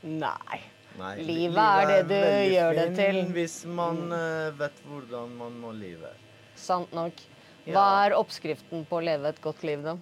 Nei. 0.23 0.61
Nei, 0.99 1.15
Livet 1.27 1.57
er 1.59 1.87
det 1.89 2.03
du 2.07 2.13
er 2.15 2.43
gjør 2.53 2.75
det 2.79 2.85
til. 2.95 3.17
Hvis 3.35 3.55
man 3.67 3.97
eh, 4.15 4.51
vet 4.59 4.77
hvordan 4.87 5.33
man 5.39 5.57
må 5.59 5.73
leve. 5.75 6.11
Sant 6.55 6.93
nok. 6.95 7.19
Hva 7.65 7.73
Ja. 7.73 8.05
er 8.05 8.15
oppskriften 8.19 8.85
på 8.85 8.99
å 8.99 9.03
leve 9.03 9.27
et 9.33 9.41
godt 9.41 9.63
liv, 9.65 9.81
da? 9.83 9.97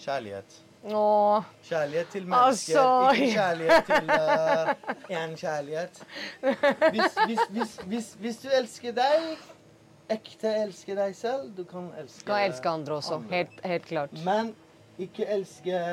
Kjærlighet. 0.00 0.58
Åh, 0.88 1.44
Kjærlighet 1.68 2.08
til 2.08 2.24
mennesker, 2.26 2.78
Altså- 2.78 3.12
ikke 3.12 3.32
kjærlighet 3.34 3.86
til 3.86 5.14
én 5.20 5.34
kjærlighet. 5.36 6.00
Hvis, 6.40 7.18
hvis, 7.50 7.76
hvis, 7.84 8.14
hvis, 8.18 8.36
du 8.40 8.48
elsker 8.48 8.92
deg, 8.96 9.36
ekte 10.08 10.54
elsker 10.64 10.96
deg 10.96 11.14
selv, 11.14 11.50
du 11.56 11.64
kan 11.64 11.92
elske 12.00 12.24
kan 12.26 12.46
elske 12.48 12.68
andre 12.68 12.94
også. 12.96 13.14
andre. 13.20 13.36
Helt, 13.36 13.60
helt 13.64 13.86
klart. 13.86 14.24
Men 14.24 14.54
ikke 14.98 15.28
elske 15.28 15.84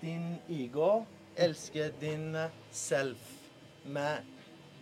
din 0.00 0.38
ego. 0.48 1.04
Elske 1.36 1.90
din 2.00 2.30
selv 2.72 3.16
med, 3.92 4.24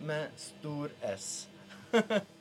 med 0.05 0.27
stor 0.39 0.89
S. 1.15 1.47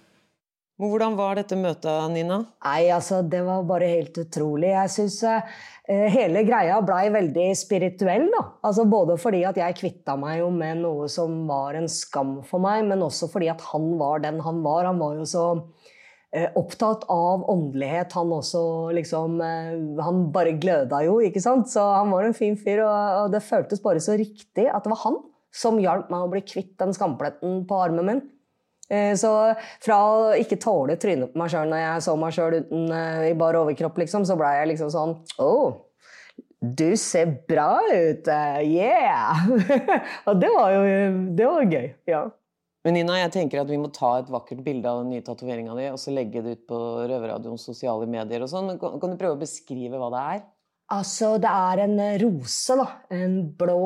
Hvordan 0.75 1.15
var 1.15 1.37
dette 1.39 1.55
møtet, 1.55 2.11
Nina? 2.11 2.41
Nei, 2.67 2.89
altså, 2.91 3.21
det 3.23 3.45
var 3.47 3.63
bare 3.69 3.87
helt 3.93 4.17
utrolig. 4.19 4.73
Jeg 4.73 4.91
syns 4.91 5.21
eh, 5.31 6.09
hele 6.11 6.43
greia 6.49 6.81
blei 6.83 7.05
veldig 7.15 7.45
spirituell, 7.55 8.27
da. 8.33 8.41
Altså 8.67 8.83
både 8.91 9.15
fordi 9.23 9.45
at 9.47 9.61
jeg 9.61 9.77
kvitta 9.79 10.17
meg 10.19 10.41
jo 10.41 10.49
med 10.51 10.81
noe 10.83 11.07
som 11.13 11.45
var 11.47 11.79
en 11.79 11.87
skam 11.87 12.41
for 12.49 12.65
meg, 12.65 12.83
men 12.89 13.07
også 13.07 13.31
fordi 13.31 13.53
at 13.53 13.63
han 13.71 13.93
var 14.01 14.25
den 14.25 14.43
han 14.43 14.65
var. 14.67 14.89
Han 14.91 14.99
var 14.99 15.15
jo 15.21 15.29
så 15.31 15.45
eh, 16.35 16.49
opptatt 16.59 17.07
av 17.07 17.47
åndelighet, 17.55 18.19
han 18.19 18.35
også, 18.35 18.65
liksom. 18.99 19.39
Eh, 19.47 20.03
han 20.03 20.25
bare 20.35 20.57
gløda 20.59 21.05
jo, 21.07 21.21
ikke 21.23 21.45
sant. 21.45 21.71
Så 21.71 21.87
han 22.01 22.11
var 22.11 22.27
en 22.27 22.35
fin 22.35 22.59
fyr, 22.59 22.83
og, 22.83 23.23
og 23.23 23.37
det 23.37 23.47
føltes 23.47 23.85
bare 23.85 24.03
så 24.03 24.19
riktig 24.19 24.67
at 24.67 24.83
det 24.83 24.97
var 24.97 25.05
han 25.07 25.23
som 25.55 25.79
hjalp 25.83 26.11
meg 26.13 26.27
å 26.27 26.31
bli 26.33 26.43
kvitt 26.47 26.75
den 26.83 26.95
skampletten 26.97 27.63
på 27.69 27.81
armen 27.87 28.09
min. 28.11 28.23
Eh, 28.91 29.15
Så 29.17 29.31
fra 29.81 29.97
å 30.11 30.35
ikke 30.37 30.61
tåle 30.61 30.99
trynet 31.01 31.33
på 31.33 31.41
meg 31.41 31.53
sjøl 31.55 31.71
når 31.71 31.83
jeg 31.85 32.05
så 32.05 32.17
meg 32.21 32.37
sjøl 32.37 32.59
eh, 32.61 33.31
i 33.31 33.35
bar 33.39 33.57
overkropp, 33.63 34.03
liksom, 34.03 34.27
så 34.29 34.37
blei 34.37 34.57
jeg 34.59 34.75
liksom 34.75 34.93
sånn 34.93 35.17
oh, 35.41 35.81
du 36.65 36.97
ser 36.97 37.29
bra 37.49 37.79
ut! 37.93 38.29
eh, 38.29 38.61
Yeah! 38.65 39.45
Og 40.29 40.41
det 40.41 40.49
var 40.53 40.73
jo 40.73 40.83
Det 41.37 41.49
var 41.49 41.69
gøy. 41.69 41.91
Ja. 42.09 42.23
Men 42.85 42.99
Nina, 42.99 43.17
jeg 43.23 43.33
tenker 43.33 43.63
at 43.63 43.71
vi 43.73 43.79
må 43.81 43.89
ta 43.93 44.19
et 44.21 44.29
vakkert 44.33 44.61
bilde 44.65 44.89
av 44.91 45.03
den 45.03 45.15
nye 45.15 45.25
tatoveringa 45.25 45.77
di 45.79 45.87
og 45.89 45.97
så 46.01 46.13
legge 46.13 46.43
det 46.45 46.59
ut 46.59 46.65
på 46.69 46.81
Røverradioens 47.09 47.65
sosiale 47.65 48.05
medier 48.11 48.45
og 48.45 48.51
sånn. 48.53 48.75
Kan 48.81 49.15
du 49.15 49.17
prøve 49.21 49.39
å 49.39 49.41
beskrive 49.41 49.97
hva 50.01 50.11
det 50.13 50.25
er? 50.35 50.43
Altså, 50.93 51.31
det 51.41 51.49
er 51.49 51.81
en 51.87 51.95
eh, 52.03 52.19
rose, 52.21 52.75
da. 52.77 52.85
En 53.17 53.39
blå, 53.57 53.79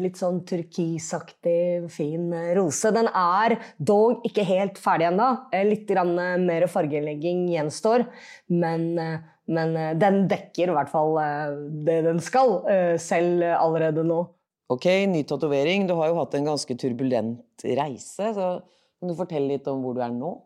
litt 0.00 0.16
sånn 0.16 0.38
turkisaktig, 0.48 1.90
fin 1.92 2.30
eh, 2.32 2.54
rose. 2.56 2.88
Den 2.96 3.10
er 3.10 3.58
dog 3.76 4.24
ikke 4.24 4.46
helt 4.48 4.80
ferdig 4.80 5.10
ennå. 5.10 5.26
Eh, 5.52 5.66
Litt 5.68 5.90
eh, 5.92 6.14
mer 6.40 6.64
fargelegging 6.72 7.44
gjenstår. 7.52 8.06
Men, 8.56 8.86
eh, 8.98 9.18
men 9.52 9.76
eh, 9.76 9.92
den 10.00 10.22
dekker 10.32 10.72
i 10.72 10.78
hvert 10.78 10.92
fall 10.92 11.18
eh, 11.20 11.58
det 11.84 12.00
den 12.08 12.24
skal, 12.24 12.56
eh, 12.72 12.94
selv 12.96 13.44
eh, 13.44 13.58
allerede 13.60 14.06
nå. 14.08 14.22
Ok, 14.72 14.88
ny 15.12 15.26
tatovering. 15.28 15.84
Du 15.86 15.92
har 16.00 16.08
jo 16.08 16.16
hatt 16.22 16.38
en 16.38 16.48
ganske 16.48 16.78
turbulent 16.80 17.68
reise. 17.68 18.32
så 18.32 18.48
Kan 18.96 19.12
du 19.12 19.18
fortelle 19.18 19.52
litt 19.52 19.68
om 19.68 19.84
hvor 19.84 19.92
du 19.92 20.00
er 20.00 20.16
nå? 20.16 20.38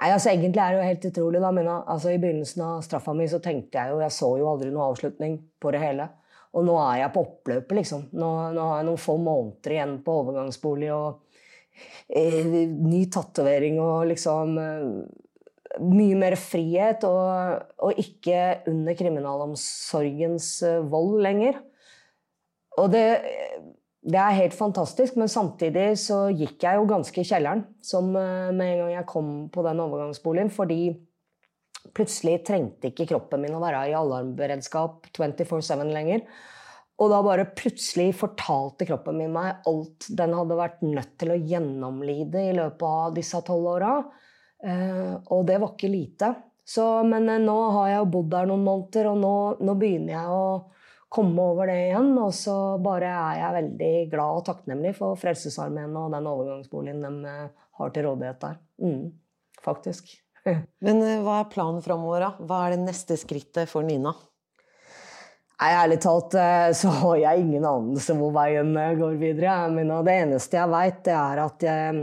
Nei, 0.00 0.10
altså 0.10 0.30
Egentlig 0.32 0.62
er 0.62 0.74
det 0.74 0.80
jo 0.80 0.88
helt 0.88 1.06
utrolig. 1.10 1.40
da, 1.42 1.50
men 1.54 1.68
altså, 1.72 2.10
I 2.12 2.20
begynnelsen 2.22 2.64
av 2.66 2.82
straffa 2.86 3.14
mi 3.16 3.28
så 3.30 3.40
tenkte 3.42 3.78
jeg 3.78 3.94
jo 3.94 4.02
Jeg 4.02 4.16
så 4.16 4.30
jo 4.40 4.50
aldri 4.50 4.70
noe 4.72 4.90
avslutning 4.92 5.38
på 5.60 5.72
det 5.74 5.82
hele. 5.82 6.08
Og 6.52 6.66
nå 6.68 6.76
er 6.84 7.00
jeg 7.00 7.12
på 7.14 7.24
oppløpet, 7.24 7.76
liksom. 7.78 8.06
Nå, 8.12 8.30
nå 8.52 8.68
har 8.68 8.80
jeg 8.80 8.88
noen 8.90 9.00
få 9.00 9.16
måneder 9.20 9.76
igjen 9.76 9.98
på 10.04 10.16
overgangsbolig 10.20 10.90
og 10.92 11.22
eh, 12.12 12.56
ny 12.68 13.06
tatovering 13.12 13.80
og 13.82 14.08
liksom 14.12 14.56
eh, 14.60 14.88
Mye 15.80 16.16
mer 16.20 16.34
frihet 16.36 17.00
og, 17.08 17.62
og 17.80 17.96
ikke 17.96 18.66
under 18.68 18.92
kriminalomsorgens 18.92 20.48
eh, 20.68 20.82
vold 20.84 21.14
lenger. 21.24 21.62
Og 22.76 22.90
det, 22.92 23.06
det 24.02 24.18
er 24.18 24.34
helt 24.34 24.54
fantastisk, 24.58 25.14
men 25.20 25.30
samtidig 25.30 25.92
så 26.02 26.24
gikk 26.34 26.64
jeg 26.64 26.78
jo 26.78 26.88
ganske 26.90 27.22
i 27.22 27.26
kjelleren 27.26 27.62
som 27.86 28.08
eh, 28.18 28.50
med 28.50 28.72
en 28.72 28.80
gang 28.82 28.94
jeg 28.96 29.08
kom 29.12 29.28
på 29.54 29.62
den 29.62 29.82
overgangsboligen, 29.84 30.50
fordi 30.50 30.80
plutselig 31.94 32.40
trengte 32.46 32.90
ikke 32.90 33.06
kroppen 33.12 33.44
min 33.44 33.54
å 33.54 33.62
være 33.62 33.84
i 33.90 33.94
alarmberedskap 33.98 35.06
24-7 35.14 35.86
lenger. 35.92 36.24
Og 37.02 37.10
da 37.10 37.20
bare 37.24 37.48
plutselig 37.58 38.10
fortalte 38.18 38.86
kroppen 38.86 39.16
min 39.18 39.32
meg 39.34 39.62
alt 39.70 40.06
den 40.18 40.34
hadde 40.36 40.58
vært 40.58 40.82
nødt 40.84 41.14
til 41.22 41.32
å 41.34 41.38
gjennomlide 41.38 42.42
i 42.50 42.56
løpet 42.58 42.84
av 42.88 43.14
disse 43.16 43.38
tolv 43.46 43.70
åra. 43.76 43.94
Eh, 44.66 45.14
og 45.30 45.46
det 45.46 45.62
var 45.62 45.76
ikke 45.76 45.90
lite. 45.94 46.34
Så, 46.66 46.84
men 47.06 47.30
eh, 47.30 47.42
nå 47.42 47.56
har 47.78 47.88
jeg 47.90 48.02
jo 48.02 48.12
bodd 48.18 48.30
der 48.34 48.50
noen 48.50 48.66
måneder, 48.66 49.12
og 49.14 49.22
nå, 49.22 49.34
nå 49.62 49.78
begynner 49.78 50.16
jeg 50.18 50.36
å 50.42 50.44
komme 51.12 51.44
over 51.52 51.68
det 51.70 51.78
igjen. 51.88 52.10
Og 52.22 52.32
så 52.36 52.56
bare 52.82 53.12
er 53.12 53.40
jeg 53.40 53.56
veldig 53.58 53.92
glad 54.14 54.40
og 54.40 54.46
takknemlig 54.48 54.94
for 54.98 55.20
Frelsesarmeen 55.20 55.94
og 55.98 56.12
den 56.14 56.28
overgangsboligen 56.30 57.04
de 57.04 57.30
eh, 57.30 57.46
har 57.80 57.94
til 57.94 58.08
rådighet 58.08 58.42
der. 58.42 58.58
Mm, 58.82 59.06
faktisk. 59.64 60.12
Men 60.84 61.04
eh, 61.04 61.22
hva 61.24 61.42
er 61.42 61.52
planen 61.52 61.84
framover, 61.84 62.26
da? 62.26 62.48
Hva 62.48 62.66
er 62.66 62.76
det 62.76 62.86
neste 62.86 63.18
skrittet 63.20 63.70
for 63.70 63.86
Nina? 63.86 64.14
Nei, 65.62 65.70
Ærlig 65.78 66.00
talt 66.02 66.34
eh, 66.34 66.72
så 66.74 66.90
har 67.02 67.20
jeg 67.20 67.44
ingen 67.44 67.68
anelse 67.68 68.16
hvor 68.18 68.34
veien 68.34 68.74
går 68.98 69.20
videre. 69.20 69.60
Men 69.74 69.92
det 70.06 70.18
eneste 70.24 70.58
jeg 70.58 70.72
veit, 70.72 71.04
det 71.06 71.16
er 71.18 71.44
at 71.44 71.68
jeg, 71.68 72.02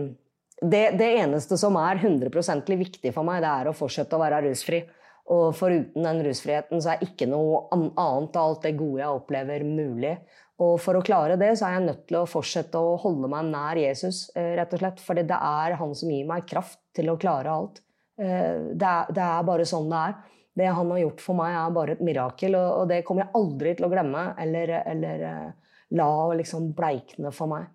det, 0.59 0.85
det, 0.99 1.09
eneste 1.23 1.57
som 1.59 1.77
er 1.79 2.01
100 2.03 2.75
viktig 2.77 3.13
for 3.15 3.23
meg, 3.27 3.41
det 3.43 3.51
er 3.51 3.69
å 3.71 3.75
fortsette 3.75 4.15
å 4.15 4.21
være 4.21 4.43
rusfri. 4.45 4.83
Og 5.29 5.51
foruten 5.57 6.05
den 6.07 6.21
rusfriheten 6.25 6.81
så 6.81 6.95
er 6.95 7.03
ikke 7.05 7.27
noe 7.29 7.67
annet 7.71 8.37
av 8.39 8.45
alt 8.45 8.63
det 8.65 8.75
gode 8.79 9.03
jeg 9.03 9.19
opplever, 9.19 9.65
mulig. 9.67 10.15
Og 10.59 10.73
for 10.81 10.97
å 10.97 11.03
klare 11.05 11.37
det, 11.39 11.51
så 11.55 11.67
er 11.67 11.77
jeg 11.77 11.85
nødt 11.85 12.01
til 12.09 12.17
å 12.19 12.27
fortsette 12.27 12.81
å 12.81 12.97
holde 12.99 13.29
meg 13.31 13.51
nær 13.51 13.79
Jesus, 13.79 14.25
eh, 14.35 14.55
rett 14.57 14.73
og 14.75 14.81
slett. 14.81 15.03
Fordi 15.05 15.27
det 15.29 15.37
er 15.37 15.77
han 15.79 15.93
som 15.95 16.09
gir 16.11 16.25
meg 16.27 16.49
kraft 16.49 16.81
til 16.97 17.13
å 17.13 17.19
klare 17.21 17.53
alt. 17.53 17.79
Det 18.19 18.83
er, 18.83 19.11
det 19.15 19.23
er 19.23 19.45
bare 19.47 19.63
sånn 19.63 19.85
det 19.87 19.99
er. 20.09 20.17
Det 20.59 20.67
han 20.75 20.91
har 20.91 20.99
gjort 20.99 21.21
for 21.23 21.39
meg, 21.39 21.55
er 21.55 21.75
bare 21.75 21.95
et 21.95 22.03
mirakel, 22.03 22.57
og, 22.59 22.87
det 22.89 23.03
kommer 23.07 23.25
jeg 23.25 23.35
aldri 23.39 23.75
til 23.77 23.87
å 23.87 23.91
glemme 23.93 24.23
eller, 24.43 24.73
eller 24.91 25.25
eh, 25.29 25.75
la 25.95 26.09
liksom 26.35 26.73
bleikne 26.77 27.31
for 27.35 27.51
meg. 27.51 27.69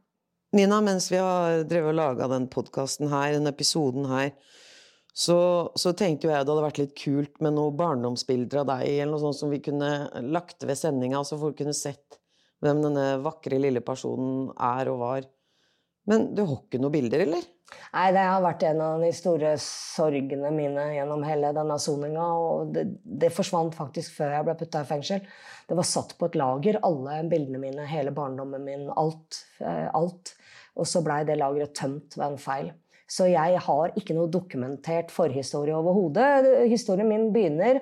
Nina, 0.55 0.78
mens 0.84 1.09
vi 1.11 1.18
har 1.18 1.64
drevet 1.66 1.94
og 1.94 1.98
laga 1.98 2.28
den 2.30 2.46
podkasten 2.50 3.09
her, 3.11 3.32
den 3.34 3.50
episoden 3.50 4.07
her, 4.11 4.34
så, 5.14 5.38
så, 5.78 5.92
tenkte 5.94 6.26
jeg 6.26 6.42
det 6.42 6.50
hadde 6.50 6.64
vært 6.64 6.80
litt 6.80 6.94
kult 6.98 7.38
med 7.44 7.54
noen 7.54 7.76
barndomsbilder 7.78 8.64
av 8.64 8.70
deg, 8.72 8.88
eller 8.96 9.14
noe 9.14 9.22
sånt 9.22 9.38
som 9.38 9.52
vi 9.52 9.62
kunne 9.62 9.90
lagt 10.34 10.66
ved 10.66 10.78
sendinga, 10.80 11.22
så 11.22 11.38
folk 11.38 11.60
kunne 11.60 11.76
sett 11.76 12.18
hvem 12.64 12.82
denne 12.82 13.06
vakre, 13.22 13.60
lille 13.60 13.82
personen 13.84 14.48
er 14.58 14.90
og 14.90 15.00
var. 15.04 15.28
Men 16.10 16.32
du 16.36 16.42
har 16.42 16.58
ikke 16.58 16.80
noen 16.82 16.96
bilder, 16.96 17.24
eller? 17.24 17.44
Nei, 17.94 18.08
det 18.12 18.24
har 18.26 18.42
vært 18.44 18.64
en 18.68 18.82
av 18.84 19.02
de 19.02 19.10
store 19.14 19.54
sorgene 19.62 20.50
mine 20.54 20.84
gjennom 20.96 21.22
hele 21.24 21.52
denne 21.56 21.78
soninga. 21.80 22.26
Og 22.36 22.74
det, 22.74 22.84
det, 23.04 23.32
forsvant 23.34 23.74
faktisk 23.76 24.18
før 24.18 24.34
jeg 24.36 24.46
ble 24.48 24.56
putta 24.60 24.82
i 24.84 24.88
fengsel. 24.88 25.24
Det 25.68 25.78
var 25.78 25.88
satt 25.88 26.16
på 26.18 26.28
et 26.28 26.38
lager, 26.38 26.80
alle 26.84 27.22
bildene 27.30 27.62
mine, 27.62 27.86
hele 27.88 28.12
barndommen 28.16 28.66
min, 28.66 28.88
alt. 28.92 29.44
Eh, 29.62 29.86
alt. 29.96 30.34
Og 30.74 30.88
så 30.90 31.04
blei 31.06 31.22
det 31.28 31.38
lageret 31.40 31.76
tømt 31.78 32.18
ved 32.18 32.26
en 32.26 32.40
feil. 32.42 32.72
Så 33.14 33.28
jeg 33.30 33.60
har 33.62 33.92
ikke 33.98 34.16
noe 34.16 34.30
dokumentert 34.32 35.12
forhistorie 35.14 35.76
overhodet. 35.76 36.66
Historien 36.70 37.06
min 37.06 37.28
begynner 37.34 37.78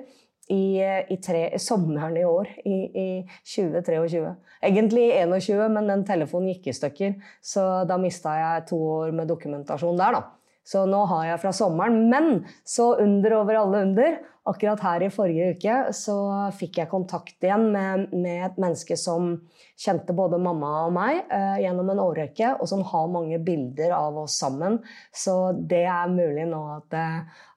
i, 0.53 0.83
i 0.83 1.17
tre, 1.25 1.47
sommeren 1.63 2.19
i 2.21 2.25
år, 2.29 2.51
i, 2.69 2.77
i 2.93 3.07
2023. 3.47 4.35
Egentlig 4.69 5.07
21, 5.23 5.63
men 5.73 5.89
den 5.89 6.05
telefonen 6.09 6.53
gikk 6.53 6.69
i 6.69 6.77
stykker. 6.77 7.17
Så 7.41 7.65
da 7.89 7.97
mista 8.03 8.35
jeg 8.37 8.69
to 8.73 8.81
år 8.99 9.17
med 9.17 9.31
dokumentasjon 9.33 10.01
der, 10.01 10.19
da. 10.19 10.42
Så 10.65 10.85
nå 10.87 11.05
har 11.11 11.31
jeg 11.33 11.41
fra 11.43 11.55
sommeren. 11.57 12.05
Men 12.11 12.45
så 12.65 12.93
under 13.03 13.41
over 13.41 13.59
alle 13.63 13.83
under, 13.89 14.21
akkurat 14.49 14.81
her 14.83 15.05
i 15.07 15.11
forrige 15.13 15.53
uke, 15.55 15.75
så 15.95 16.17
fikk 16.59 16.81
jeg 16.81 16.91
kontakt 16.91 17.45
igjen 17.45 17.69
med, 17.75 18.09
med 18.11 18.47
et 18.49 18.57
menneske 18.63 18.97
som 18.99 19.37
kjente 19.79 20.15
både 20.15 20.41
mamma 20.43 20.71
og 20.87 20.95
meg 20.97 21.21
eh, 21.31 21.61
gjennom 21.63 21.93
en 21.93 22.03
årrekke, 22.03 22.57
og 22.59 22.71
som 22.71 22.83
har 22.87 23.13
mange 23.13 23.39
bilder 23.43 23.95
av 23.95 24.19
oss 24.25 24.39
sammen. 24.43 24.81
Så 25.15 25.37
det 25.55 25.85
er 25.87 26.11
mulig 26.11 26.49
nå 26.51 26.63
at, 26.79 26.99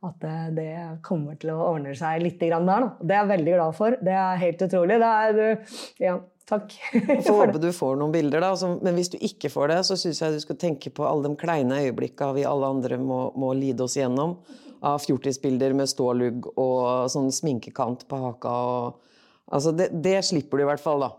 at 0.06 0.30
det 0.58 0.70
kommer 1.06 1.40
til 1.42 1.56
å 1.56 1.64
ordne 1.72 1.96
seg 1.98 2.22
litt 2.22 2.40
der. 2.42 2.58
Da. 2.62 2.80
Det 3.02 3.16
er 3.16 3.22
jeg 3.24 3.34
veldig 3.34 3.58
glad 3.58 3.78
for. 3.82 3.98
Det 4.06 4.18
er 4.22 4.46
helt 4.46 4.66
utrolig. 4.68 5.02
Det 5.02 5.12
er, 5.26 5.78
ja, 6.06 6.18
Takk. 6.46 6.76
Får 7.26 7.40
håpe 7.40 7.60
du 7.62 7.72
får 7.74 7.96
noen 7.98 8.14
bilder, 8.14 8.44
da. 8.44 8.52
Men 8.86 8.98
hvis 9.00 9.10
du 9.16 9.18
ikke 9.18 9.50
får 9.50 9.72
det, 9.72 9.80
så 9.88 9.98
syns 9.98 10.22
jeg 10.22 10.36
du 10.36 10.44
skal 10.44 10.60
tenke 10.62 10.92
på 10.94 11.08
alle 11.08 11.26
de 11.26 11.40
kleine 11.42 11.80
øyeblikka 11.88 12.30
vi 12.38 12.46
alle 12.46 12.70
andre 12.70 13.00
må, 13.02 13.32
må 13.34 13.50
lide 13.58 13.88
oss 13.88 13.98
gjennom. 13.98 14.38
Av 14.86 15.00
fjortisbilder 15.02 15.74
med 15.74 15.90
stålugg 15.90 16.46
og 16.54 17.10
sånn 17.10 17.32
sminkekant 17.34 18.06
på 18.12 18.20
haka. 18.28 18.54
Og, 18.54 19.16
altså 19.50 19.74
det, 19.74 19.90
det 20.06 20.20
slipper 20.28 20.62
du 20.62 20.68
i 20.68 20.70
hvert 20.70 20.84
fall, 20.84 21.08
da. 21.08 21.16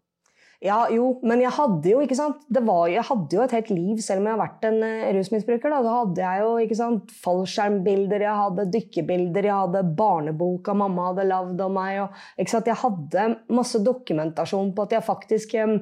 Ja, 0.65 0.87
jo, 0.89 1.19
men 1.27 1.43
jeg 1.45 1.53
hadde 1.53 1.91
jo 1.91 2.01
ikke 2.01 2.17
sant? 2.17 2.45
Var, 2.49 2.85
jeg 2.95 3.05
hadde 3.05 3.37
jo 3.37 3.43
et 3.45 3.55
helt 3.59 3.71
liv 3.75 4.01
selv 4.01 4.23
om 4.23 4.29
jeg 4.29 4.37
har 4.37 4.41
vært 4.41 4.67
en 4.71 4.79
uh, 4.81 5.09
rusmisbruker. 5.19 5.73
Da. 5.73 5.81
da 5.85 5.97
hadde 5.99 6.25
jeg 6.25 6.45
jo 6.45 6.53
ikke 6.65 6.79
sant? 6.79 7.17
fallskjermbilder, 7.27 8.25
jeg 8.25 8.43
hadde 8.43 8.69
dykkebilder, 8.73 9.51
jeg 9.51 9.63
hadde 9.65 9.85
barneboka 9.99 10.77
mamma 10.77 11.11
hadde 11.11 11.29
lagd 11.29 11.65
om 11.67 11.77
meg. 11.77 12.03
Og, 12.07 12.23
ikke 12.41 12.55
sant? 12.55 12.71
Jeg 12.73 12.81
hadde 12.83 13.27
masse 13.53 13.83
dokumentasjon 13.85 14.73
på 14.77 14.87
at 14.87 14.97
jeg 14.97 15.09
faktisk 15.11 15.59
um, 15.61 15.77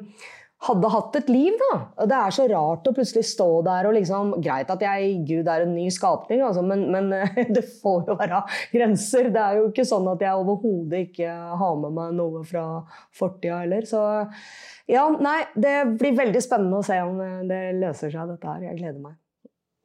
hadde 0.64 0.90
hatt 0.94 1.16
et 1.18 1.30
liv, 1.32 1.57
da. 1.61 2.05
Det 2.09 2.16
er 2.16 2.34
så 2.34 2.46
rart 2.48 2.86
å 2.88 2.92
plutselig 2.96 3.24
stå 3.28 3.48
der 3.66 3.88
og 3.88 3.96
liksom 3.96 4.34
Greit 4.44 4.70
at 4.72 4.84
jeg, 4.84 5.18
Gud 5.28 5.48
er 5.50 5.64
en 5.64 5.74
ny 5.76 5.88
skapning, 5.92 6.40
altså, 6.46 6.62
men, 6.64 6.86
men, 6.94 7.11
det 7.57 7.64
får 7.82 8.09
jo 8.09 8.18
være 8.20 8.40
grenser. 8.72 9.30
Det 9.34 9.42
er 9.42 9.61
jo 9.61 9.66
ikke 9.70 9.86
sånn 9.88 10.09
at 10.14 10.24
jeg 10.24 10.44
overhodet 10.44 11.09
ikke 11.11 11.34
har 11.61 11.76
med 11.82 11.96
meg 11.98 12.14
noe 12.20 12.44
fra 12.48 12.64
fortida 13.14 13.61
heller. 13.64 13.88
Så 13.88 14.00
ja, 14.90 15.05
nei, 15.12 15.40
det 15.57 15.76
blir 16.00 16.16
veldig 16.16 16.44
spennende 16.44 16.80
å 16.80 16.86
se 16.86 17.00
om 17.05 17.20
det 17.50 17.62
løser 17.80 18.12
seg, 18.14 18.34
dette 18.34 18.48
her. 18.55 18.68
Jeg 18.70 18.80
gleder 18.80 19.02
meg. 19.02 19.18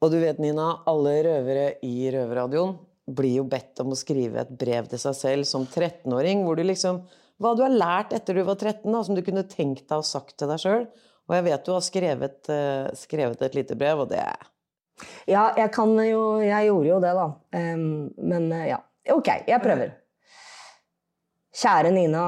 Og 0.00 0.12
du 0.12 0.16
vet, 0.22 0.38
Nina, 0.40 0.78
alle 0.88 1.18
røvere 1.26 1.66
i 1.84 2.08
Røverradioen 2.12 2.78
blir 3.10 3.40
jo 3.40 3.48
bedt 3.50 3.80
om 3.82 3.92
å 3.92 3.98
skrive 3.98 4.44
et 4.44 4.52
brev 4.56 4.86
til 4.88 5.00
seg 5.02 5.16
selv 5.18 5.48
som 5.48 5.66
13-åring, 5.66 6.44
hvor 6.46 6.56
du 6.56 6.64
liksom 6.64 7.02
hva 7.40 7.54
du 7.56 7.64
har 7.64 7.72
lært 7.72 8.12
etter 8.16 8.36
du 8.36 8.44
var 8.44 8.58
13, 8.58 8.84
da, 8.92 9.02
som 9.06 9.16
du 9.16 9.22
kunne 9.24 9.46
tenkt 9.48 9.86
deg 9.88 10.02
å 10.02 10.06
sagt 10.06 10.36
til 10.38 10.50
deg 10.50 10.60
sjøl. 10.60 10.86
Og 11.30 11.36
jeg 11.36 11.46
vet 11.46 11.66
du 11.66 11.72
har 11.72 11.84
skrevet, 11.86 12.38
uh, 12.50 12.90
skrevet, 12.98 13.42
et 13.46 13.56
lite 13.56 13.78
brev, 13.78 14.04
og 14.04 14.10
det 14.12 14.22
Ja, 15.30 15.46
jeg 15.56 15.70
kan 15.72 15.94
jo 16.04 16.42
Jeg 16.42 16.66
gjorde 16.68 16.88
jo 16.90 17.00
det, 17.00 17.12
da. 17.16 17.26
Men 17.56 18.50
uh, 18.52 18.64
ja. 18.68 18.80
Ok, 19.14 19.30
jeg 19.48 19.62
prøver. 19.62 19.94
Kjære 21.56 21.94
Nina. 21.94 22.24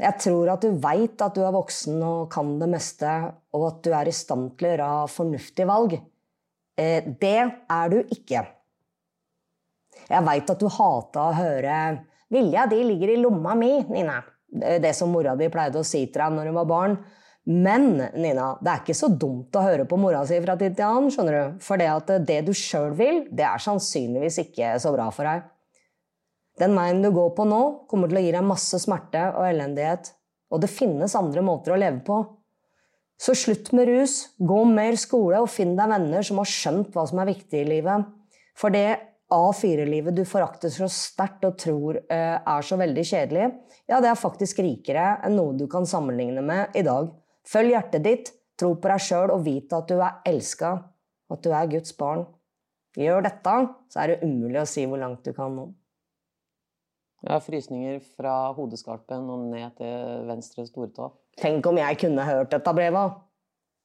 Jeg 0.00 0.18
tror 0.22 0.50
at 0.54 0.64
du 0.64 0.78
veit 0.82 1.20
at 1.22 1.34
du 1.36 1.42
er 1.44 1.54
voksen 1.54 2.00
og 2.06 2.30
kan 2.32 2.54
det 2.60 2.70
meste, 2.72 3.10
og 3.54 3.66
at 3.68 3.82
du 3.84 3.92
er 3.94 4.08
i 4.08 4.14
stand 4.16 4.54
til 4.56 4.68
å 4.68 4.72
gjøre 4.72 4.90
fornuftige 5.12 5.68
valg. 5.68 5.98
Eh, 6.80 7.04
det 7.20 7.38
er 7.42 7.92
du 7.92 7.98
ikke. 8.00 8.46
Jeg 10.08 10.26
veit 10.26 10.50
at 10.50 10.60
du 10.62 10.68
hata 10.72 11.28
å 11.28 11.36
høre 11.36 11.76
'Vilja 12.32 12.64
di 12.66 12.80
ligger 12.80 13.12
i 13.12 13.20
lomma 13.20 13.54
mi', 13.54 13.84
Nina. 13.92 14.22
Det 14.52 14.92
som 14.96 15.12
mora 15.12 15.32
di 15.38 15.48
pleide 15.52 15.80
å 15.80 15.86
si 15.86 16.04
til 16.06 16.20
deg 16.20 16.34
når 16.34 16.50
hun 16.50 16.58
var 16.60 16.68
barn. 16.68 16.96
Men 17.48 17.96
Nina, 18.14 18.52
det 18.62 18.70
er 18.70 18.82
ikke 18.84 18.94
så 18.94 19.08
dumt 19.08 19.56
å 19.58 19.64
høre 19.64 19.86
på 19.88 19.98
mora 19.98 20.20
si 20.28 20.36
fra 20.44 20.54
tid 20.60 20.76
til 20.78 20.86
annen. 20.86 21.10
skjønner 21.10 21.38
du? 21.38 21.62
For 21.64 21.80
det 21.80 21.88
at 21.90 22.12
det 22.28 22.42
du 22.46 22.52
sjøl 22.54 22.92
vil, 22.98 23.24
det 23.32 23.46
er 23.48 23.62
sannsynligvis 23.64 24.38
ikke 24.44 24.76
så 24.82 24.92
bra 24.94 25.08
for 25.14 25.26
deg. 25.26 25.48
Den 26.60 26.76
veien 26.76 27.00
du 27.02 27.08
går 27.10 27.32
på 27.34 27.46
nå, 27.48 27.62
kommer 27.90 28.10
til 28.10 28.20
å 28.20 28.24
gi 28.26 28.34
deg 28.34 28.46
masse 28.46 28.78
smerte 28.84 29.24
og 29.32 29.48
elendighet. 29.48 30.12
Og 30.52 30.60
det 30.62 30.70
finnes 30.70 31.16
andre 31.18 31.42
måter 31.42 31.74
å 31.74 31.80
leve 31.80 32.02
på. 32.06 32.20
Så 33.22 33.34
slutt 33.38 33.70
med 33.74 33.88
rus, 33.88 34.34
gå 34.38 34.62
mer 34.68 34.98
skole 35.00 35.40
og 35.42 35.50
finn 35.50 35.76
deg 35.78 35.90
venner 35.90 36.26
som 36.26 36.40
har 36.42 36.50
skjønt 36.50 36.92
hva 36.94 37.06
som 37.08 37.22
er 37.22 37.30
viktig 37.30 37.62
i 37.62 37.68
livet. 37.68 38.06
For 38.58 38.74
det 38.74 38.98
A4-livet 39.32 40.16
du 40.16 40.22
forakter 40.28 40.72
så 40.72 40.88
sterkt 40.92 41.46
og 41.48 41.56
tror 41.60 41.98
uh, 41.98 42.36
er 42.38 42.66
så 42.66 42.78
veldig 42.80 43.04
kjedelig, 43.08 43.48
ja, 43.88 43.98
det 44.02 44.12
er 44.12 44.20
faktisk 44.20 44.60
rikere 44.64 45.16
enn 45.26 45.36
noe 45.38 45.56
du 45.58 45.66
kan 45.70 45.88
sammenligne 45.88 46.44
med 46.44 46.76
i 46.78 46.84
dag. 46.86 47.10
Følg 47.48 47.74
hjertet 47.74 48.04
ditt, 48.06 48.32
tro 48.60 48.74
på 48.78 48.92
deg 48.92 49.02
sjøl 49.02 49.32
og 49.34 49.44
vite 49.46 49.80
at 49.80 49.90
du 49.90 49.96
er 49.98 50.20
elska, 50.28 50.76
at 51.32 51.42
du 51.42 51.50
er 51.50 51.70
Guds 51.72 51.96
barn. 51.98 52.26
Gjør 52.98 53.24
dette, 53.24 53.54
så 53.88 54.02
er 54.02 54.12
det 54.12 54.26
umulig 54.26 54.60
å 54.60 54.68
si 54.68 54.84
hvor 54.86 55.00
langt 55.00 55.24
du 55.24 55.32
kan 55.36 55.54
nå. 55.56 55.70
Jeg 57.22 57.32
har 57.32 57.42
frysninger 57.44 58.00
fra 58.18 58.36
hodeskalpen 58.56 59.28
og 59.30 59.44
ned 59.52 59.76
til 59.78 60.24
venstre 60.28 60.66
stortå. 60.66 61.12
Tenk 61.40 61.66
om 61.70 61.78
jeg 61.80 62.00
kunne 62.02 62.26
hørt 62.26 62.50
dette 62.52 62.74
brevet! 62.76 63.20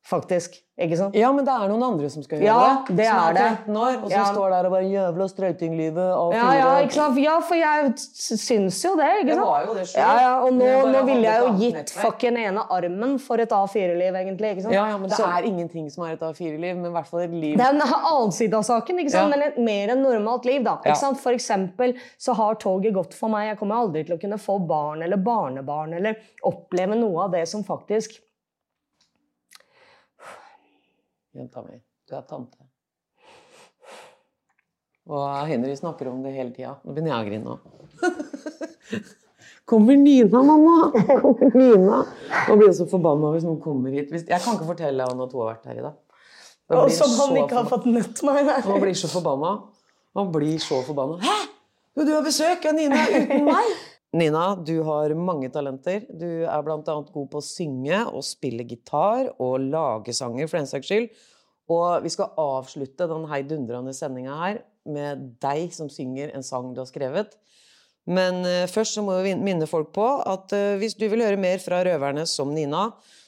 Faktisk. 0.08 0.53
Ikke 0.78 0.93
sant? 0.93 1.16
Ja, 1.18 1.32
men 1.34 1.43
det 1.43 1.51
er 1.51 1.72
noen 1.72 1.82
andre 1.84 2.08
som 2.14 2.22
skal 2.24 2.38
gjøre 2.39 2.53
ja, 2.53 2.74
det. 2.86 2.93
det 2.99 3.05
som 3.10 3.18
er, 3.18 3.38
er 3.41 3.55
13 3.66 3.78
år, 3.82 3.95
og 3.97 4.03
som 4.05 4.14
ja. 4.14 4.26
står 4.30 4.51
der 4.53 4.68
og 4.68 4.74
bare 4.76 4.86
'jævla 4.88 5.26
strøytinglivet' 5.32 6.12
og 6.14 6.36
ja, 6.36 6.45
ja, 6.53 6.68
ikke 6.86 6.95
sant? 6.95 7.18
ja, 7.20 7.34
for 7.43 7.58
jeg 7.58 7.89
syns 7.97 8.78
jo 8.86 8.91
det. 8.99 9.08
ikke 9.24 9.34
sant? 9.34 9.41
Det 9.41 9.47
var 9.49 9.66
jo 9.66 9.74
det 9.74 9.88
selv. 9.89 10.03
Ja, 10.03 10.12
ja, 10.22 10.36
og 10.45 10.53
nå, 10.53 10.70
nå 10.93 11.01
ville 11.10 11.26
jeg 11.26 11.41
jo 11.41 11.49
gitt 11.64 11.93
fucken 11.97 12.38
ene 12.39 12.64
armen 12.78 13.18
for 13.20 13.41
et 13.41 13.55
A4-liv, 13.58 14.20
egentlig. 14.22 14.51
ikke 14.53 14.68
sant? 14.68 14.76
Ja, 14.78 14.86
ja, 14.93 14.99
men 15.01 15.10
det 15.10 15.18
Så. 15.18 15.26
er 15.26 15.49
ingenting 15.49 15.89
som 15.91 16.05
er 16.05 16.14
et 16.14 16.24
A4-liv, 16.30 16.78
men 16.78 16.86
i 16.86 16.93
hvert 16.93 17.10
fall 17.10 17.26
et 17.26 17.34
liv 17.34 17.58
Det 17.58 17.66
er 17.66 17.74
en 17.74 17.84
annen 17.97 18.38
side 18.38 18.62
av 18.62 18.70
saken, 18.70 19.01
ikke 19.01 19.16
sant? 19.18 19.34
men 19.34 19.47
et 19.49 19.58
mer 19.58 19.95
enn 19.95 20.05
normalt 20.05 20.45
liv. 20.45 20.62
da. 20.64 20.78
ikke 20.86 21.01
sant? 21.01 21.20
For 21.20 21.34
eksempel 21.34 21.97
så 22.22 22.38
har 22.38 22.62
toget 22.62 22.93
gått 22.95 23.18
for 23.18 23.34
meg. 23.34 23.49
Jeg 23.49 23.60
kommer 23.66 23.82
aldri 23.82 24.05
til 24.05 24.16
å 24.16 24.22
kunne 24.22 24.39
få 24.39 24.62
barn 24.62 25.01
eller 25.01 25.18
barnebarn 25.18 25.97
eller 25.97 26.22
oppleve 26.45 26.95
noe 26.95 27.26
av 27.26 27.34
det 27.34 27.47
som 27.49 27.66
faktisk 27.66 28.22
Jenta 31.38 31.62
mi, 31.62 31.78
du 32.10 32.16
er 32.18 32.26
tante. 32.26 32.58
Og 35.08 35.24
Henry 35.48 35.76
snakker 35.78 36.10
om 36.12 36.24
det 36.26 36.34
hele 36.36 36.52
tida. 36.56 36.74
Nå 36.84 36.96
begynner 36.96 37.14
jeg 37.14 37.20
å 37.22 37.28
grine 37.30 37.46
nå. 37.46 37.56
Kommer 39.68 40.00
Nina, 40.00 40.42
mamma! 40.44 40.90
Kommer 41.22 41.56
Nina! 41.56 42.02
Nå 42.48 42.56
blir 42.58 42.70
jeg 42.70 42.78
så 42.80 42.88
forbanna 42.90 43.32
hvis 43.36 43.46
noen 43.48 43.60
kommer 43.64 43.94
hit. 43.94 44.12
Jeg 44.16 44.40
kan 44.44 44.58
ikke 44.58 44.68
fortelle 44.70 45.08
han 45.08 45.24
at 45.24 45.36
hun 45.36 45.44
har 45.44 45.52
vært 45.54 45.70
her 45.70 45.80
i 45.80 45.86
dag. 45.86 45.98
Da 46.68 46.82
Og 46.84 46.92
som 46.96 47.14
han 47.20 47.38
ikke 47.44 47.60
har 47.60 47.68
fått 47.70 47.86
møtt 47.92 48.24
meg. 48.28 48.42
Nei. 48.48 48.58
Han 48.66 48.82
blir 48.84 48.98
så 49.00 49.12
forbanna. 49.12 49.54
Han 50.20 50.32
blir 50.34 50.58
så 50.64 50.82
forbanna. 50.88 51.20
Hæ?! 51.24 51.38
Du 51.98 52.12
har 52.14 52.26
besøk 52.26 52.66
av 52.70 52.76
Nina 52.78 53.00
uten 53.12 53.48
meg! 53.48 53.78
Nina, 54.16 54.55
du 54.55 54.78
har 54.88 55.12
mange 55.20 55.49
talenter. 55.51 56.05
Du 56.08 56.28
er 56.47 56.64
bl.a. 56.64 56.80
god 56.86 57.28
på 57.32 57.41
å 57.41 57.43
synge 57.43 58.05
og 58.08 58.24
spille 58.24 58.64
gitar 58.68 59.34
og 59.36 59.60
lage 59.68 60.16
sanger, 60.16 60.47
for 60.47 60.62
den 60.62 60.70
saks 60.70 60.88
skyld. 60.88 61.10
Og 61.68 62.05
vi 62.05 62.12
skal 62.14 62.32
avslutte 62.39 63.10
den 63.12 63.28
heidundrende 63.28 63.91
sendinga 63.95 64.38
her 64.39 64.62
med 64.88 65.34
deg 65.43 65.74
som 65.76 65.91
synger 65.91 66.32
en 66.32 66.45
sang 66.45 66.72
du 66.72 66.80
har 66.80 66.88
skrevet. 66.88 67.36
Men 68.08 68.39
eh, 68.47 68.70
først 68.72 68.95
så 68.95 69.03
må 69.03 69.18
vi 69.26 69.34
minne 69.36 69.68
folk 69.68 69.91
på 69.95 70.05
at 70.24 70.53
eh, 70.55 70.78
hvis 70.80 70.95
du 70.95 71.03
vil 71.12 71.26
høre 71.26 71.39
mer 71.39 71.60
fra 71.60 71.82
Røverne 71.84 72.24
som 72.30 72.53
Nina, 72.55 72.86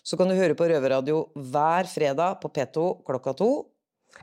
så 0.08 0.16
kan 0.16 0.32
du 0.32 0.38
høre 0.40 0.56
på 0.56 0.70
Røverradio 0.72 1.26
hver 1.36 1.90
fredag 1.92 2.40
på 2.40 2.52
P2 2.56 2.86
klokka 3.10 3.36
to. 3.42 3.50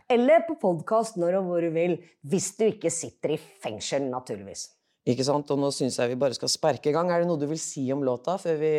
Eller 0.08 0.46
på 0.48 0.56
podkast 0.60 1.20
når 1.20 1.42
og 1.42 1.50
hvor 1.50 1.66
du 1.66 1.68
vil, 1.76 1.98
hvis 2.24 2.54
du 2.56 2.70
ikke 2.70 2.92
sitter 2.94 3.36
i 3.36 3.38
fengsel, 3.38 4.08
naturligvis. 4.08 4.70
Ikke 5.06 5.22
sant? 5.22 5.50
Og 5.54 5.60
nå 5.62 5.68
syns 5.70 6.00
jeg 6.00 6.10
vi 6.10 6.18
bare 6.18 6.34
skal 6.34 6.50
sparke 6.50 6.90
i 6.90 6.94
gang. 6.94 7.12
Er 7.14 7.22
det 7.22 7.28
noe 7.28 7.38
du 7.38 7.46
vil 7.46 7.60
si 7.62 7.84
om 7.94 8.02
låta 8.04 8.34
før 8.42 8.56
vi 8.58 8.72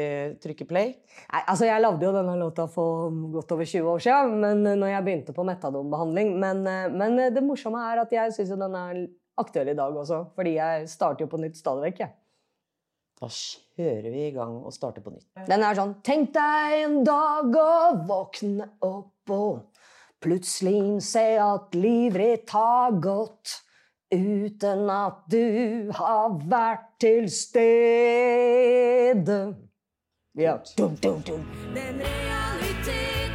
trykker 0.43 0.67
play? 0.67 0.91
Nei, 1.31 1.41
altså 1.43 1.69
Jeg 1.69 1.83
lagde 1.83 2.03
jo 2.03 2.11
denne 2.15 2.35
låta 2.39 2.65
for 2.71 3.13
godt 3.31 3.53
over 3.55 3.69
20 3.69 3.87
år 3.93 4.03
siden, 4.03 4.33
men 4.43 4.65
eh, 4.67 4.75
når 4.75 4.91
jeg 4.91 5.05
begynte 5.05 5.35
på 5.35 5.45
metadonbehandling. 5.47 6.33
Men, 6.41 6.65
eh, 6.67 6.89
men 6.91 7.15
eh, 7.23 7.31
det 7.31 7.43
morsomme 7.45 7.79
er 7.79 8.03
at 8.03 8.11
jeg 8.11 8.35
syns 8.35 8.51
den 8.59 8.75
er 8.75 9.05
aktuell 9.39 9.71
i 9.71 9.77
dag 9.77 9.95
også, 9.95 10.25
fordi 10.35 10.57
jeg 10.57 10.89
starter 10.91 11.23
jo 11.23 11.31
på 11.31 11.39
nytt 11.39 11.59
stadig 11.59 11.85
vekk. 11.87 12.01
Ja. 12.03 12.09
Da 13.17 13.29
kjører 13.31 14.09
vi 14.11 14.25
i 14.27 14.33
gang 14.35 14.59
og 14.59 14.75
starter 14.75 15.05
på 15.05 15.13
nytt. 15.13 15.29
Den 15.47 15.63
er 15.63 15.77
sånn 15.79 15.95
Tenk 16.05 16.35
deg 16.35 16.75
en 16.83 16.99
dag 17.07 17.55
å 17.55 17.71
våkne 18.09 18.67
opp 18.85 19.31
og 19.33 19.87
plutselig 20.21 20.75
innse 20.81 21.23
at 21.41 21.77
livet 21.77 22.43
ditt 22.43 22.53
har 22.57 22.99
gått 23.01 23.61
uten 24.13 24.89
at 24.89 25.13
du 25.31 25.91
har 25.91 26.37
vært 26.49 26.85
til 26.99 27.31
stede. 27.31 27.57
Ja. 30.37 30.57
Dum, 30.77 30.95
dum, 30.95 31.21
dum. 31.21 31.45
Den 31.75 32.01
realiteten 32.01 33.26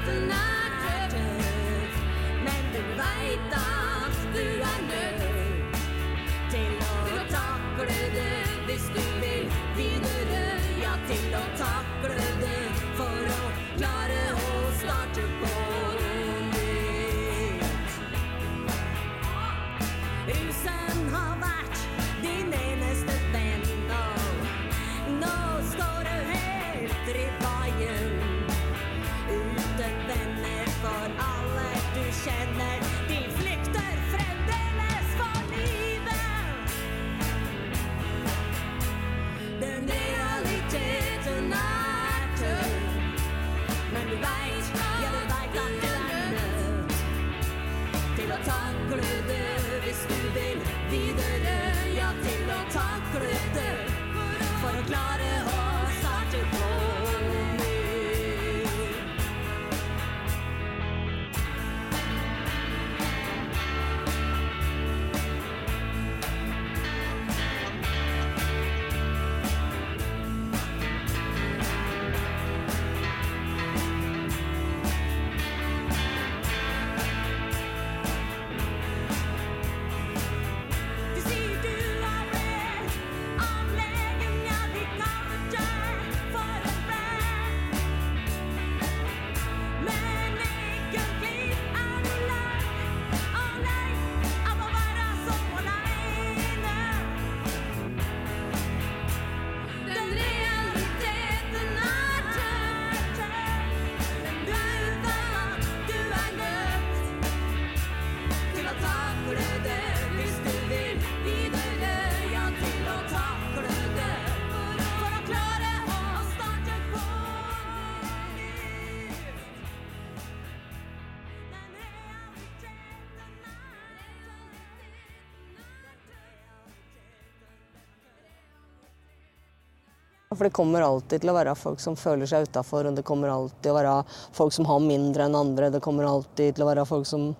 For 130.32 130.48
det 130.48 130.54
kommer 130.56 130.84
alltid 130.84 131.22
til 131.22 131.32
å 131.32 131.36
være 131.36 131.54
folk 131.58 131.80
som 131.82 131.96
føler 131.98 132.28
seg 132.28 132.48
utafor, 132.48 132.88
og 132.88 132.98
det 132.98 133.04
kommer 133.06 133.32
alltid 133.32 133.64
til 133.64 133.74
å 133.74 133.78
være 133.78 133.96
folk 134.36 134.54
som 134.56 134.68
har 134.68 134.84
mindre 134.84 135.28
enn 135.28 135.38
andre. 135.38 135.70
Det 135.74 135.82
kommer 135.84 136.08
alltid 136.08 136.56
til 136.56 136.64
å 136.64 136.70
være 136.70 136.86
folk 136.88 137.08
som 137.08 137.30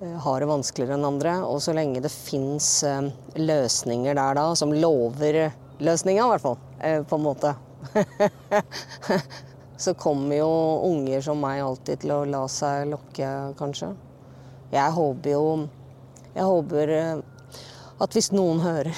eh, 0.00 0.16
har 0.26 0.40
det 0.40 0.50
vanskeligere 0.50 0.98
enn 0.98 1.10
andre. 1.12 1.38
Og 1.48 1.60
så 1.64 1.74
lenge 1.76 2.04
det 2.04 2.12
fins 2.12 2.70
løsninger 3.38 4.16
der 4.16 4.38
da, 4.40 4.46
som 4.58 4.72
lover 4.74 5.44
løsninga, 5.82 6.24
i 6.24 6.30
hvert 6.30 6.42
fall, 6.42 6.58
eh, 6.80 7.02
på 7.02 7.16
en 7.18 7.22
måte, 7.22 7.54
så 9.82 9.94
kommer 9.94 10.36
jo 10.36 10.50
unger 10.86 11.20
som 11.20 11.40
meg 11.42 11.62
alltid 11.62 12.04
til 12.04 12.14
å 12.14 12.24
la 12.28 12.44
seg 12.50 12.86
lokke, 12.92 13.28
kanskje. 13.58 13.92
Jeg 14.72 14.92
håper 14.96 15.34
jo 15.34 15.68
Jeg 16.32 16.44
håper 16.48 16.90
eh, 16.96 17.18
at 18.00 18.14
hvis 18.16 18.30
noen 18.32 18.62
hører 18.64 18.96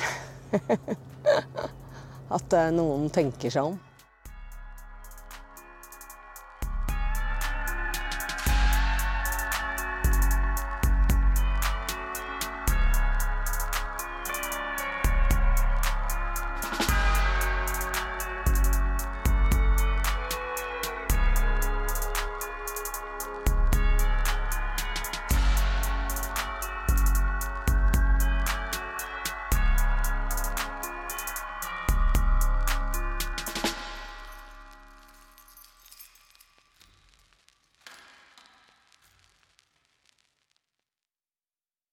At 2.34 2.54
eh, 2.56 2.70
noen 2.74 3.10
tenker 3.14 3.52
seg 3.54 3.70
om. 3.70 3.76